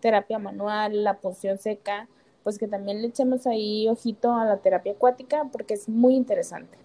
terapia 0.01 0.39
manual, 0.39 1.05
la 1.05 1.19
punción 1.19 1.59
seca, 1.59 2.09
pues 2.45 2.59
que 2.59 2.69
también 2.69 3.03
le 3.03 3.09
echemos 3.09 3.47
ahí 3.47 3.89
ojito 3.89 4.35
a 4.35 4.45
la 4.45 4.59
terapia 4.59 4.93
acuática 4.93 5.45
porque 5.51 5.75
es 5.75 5.89
muy 5.89 6.15
interesante. 6.15 6.77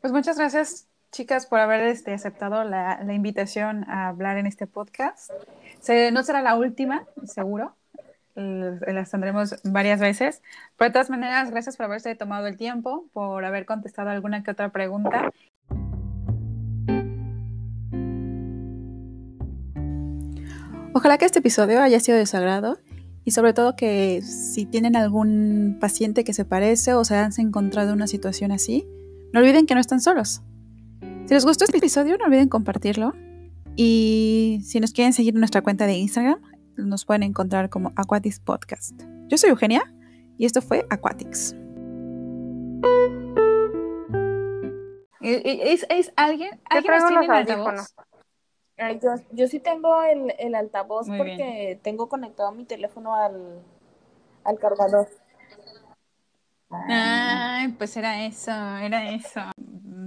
Pues 0.00 0.12
muchas 0.12 0.38
gracias, 0.38 0.88
chicas, 1.10 1.46
por 1.46 1.58
haber 1.58 1.82
este, 1.84 2.12
aceptado 2.12 2.62
la, 2.64 3.02
la, 3.02 3.14
invitación 3.14 3.84
a 3.90 4.08
hablar 4.08 4.36
en 4.36 4.46
este 4.46 4.66
podcast. 4.66 5.32
Se, 5.80 6.12
no 6.12 6.22
será 6.22 6.40
la 6.40 6.56
última, 6.56 7.06
seguro 7.24 7.77
las 8.38 9.10
tendremos 9.10 9.56
varias 9.64 10.00
veces. 10.00 10.42
Pero 10.76 10.90
de 10.90 10.92
todas 10.92 11.10
maneras, 11.10 11.50
gracias 11.50 11.76
por 11.76 11.86
haberse 11.86 12.14
tomado 12.14 12.46
el 12.46 12.56
tiempo, 12.56 13.06
por 13.12 13.44
haber 13.44 13.66
contestado 13.66 14.10
alguna 14.10 14.42
que 14.42 14.50
otra 14.50 14.70
pregunta. 14.70 15.30
Ojalá 20.94 21.18
que 21.18 21.26
este 21.26 21.40
episodio 21.40 21.82
haya 21.82 22.00
sido 22.00 22.18
de 22.18 22.26
su 22.26 22.36
agrado 22.36 22.78
y 23.24 23.32
sobre 23.32 23.52
todo 23.52 23.76
que 23.76 24.22
si 24.22 24.64
tienen 24.64 24.96
algún 24.96 25.76
paciente 25.80 26.24
que 26.24 26.32
se 26.32 26.44
parece 26.44 26.94
o 26.94 27.04
se 27.04 27.14
han 27.14 27.30
encontrado 27.38 27.90
en 27.90 27.96
una 27.96 28.06
situación 28.06 28.52
así, 28.52 28.86
no 29.32 29.40
olviden 29.40 29.66
que 29.66 29.74
no 29.74 29.80
están 29.80 30.00
solos. 30.00 30.42
Si 31.26 31.34
les 31.34 31.44
gustó 31.44 31.64
este 31.64 31.76
episodio, 31.76 32.16
no 32.16 32.24
olviden 32.24 32.48
compartirlo. 32.48 33.12
Y 33.76 34.60
si 34.64 34.80
nos 34.80 34.92
quieren 34.92 35.12
seguir 35.12 35.34
en 35.34 35.40
nuestra 35.40 35.62
cuenta 35.62 35.86
de 35.86 35.98
Instagram, 35.98 36.40
nos 36.78 37.04
pueden 37.04 37.22
encontrar 37.22 37.68
como 37.68 37.92
Aquatics 37.96 38.40
Podcast. 38.40 39.02
Yo 39.28 39.36
soy 39.36 39.50
Eugenia 39.50 39.82
y 40.36 40.46
esto 40.46 40.62
fue 40.62 40.86
Aquatics. 40.90 41.54
¿Es, 45.20 45.86
es 45.90 46.12
alguien? 46.16 46.60
¿Alguien 46.70 46.94
tiene 47.08 47.24
el 47.24 47.30
altavoz? 47.30 47.94
yo, 49.02 49.10
yo, 49.32 49.48
sí 49.48 49.58
tengo 49.58 50.02
el, 50.02 50.32
el 50.38 50.54
altavoz 50.54 51.08
porque 51.08 51.80
tengo 51.82 52.08
conectado 52.08 52.52
mi 52.52 52.64
teléfono 52.64 53.14
al, 53.14 53.60
al 54.44 54.58
cargador. 54.58 55.08
Ay, 56.70 57.68
pues 57.78 57.96
era 57.96 58.24
eso, 58.24 58.52
era 58.52 59.10
eso. 59.10 59.40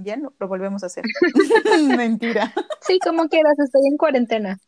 Ya 0.02 0.16
lo, 0.16 0.32
lo 0.38 0.48
volvemos 0.48 0.82
a 0.82 0.86
hacer. 0.86 1.04
Mentira. 1.96 2.52
Sí, 2.80 2.98
como 3.04 3.28
quieras, 3.28 3.58
estoy 3.58 3.82
en 3.86 3.96
cuarentena. 3.96 4.58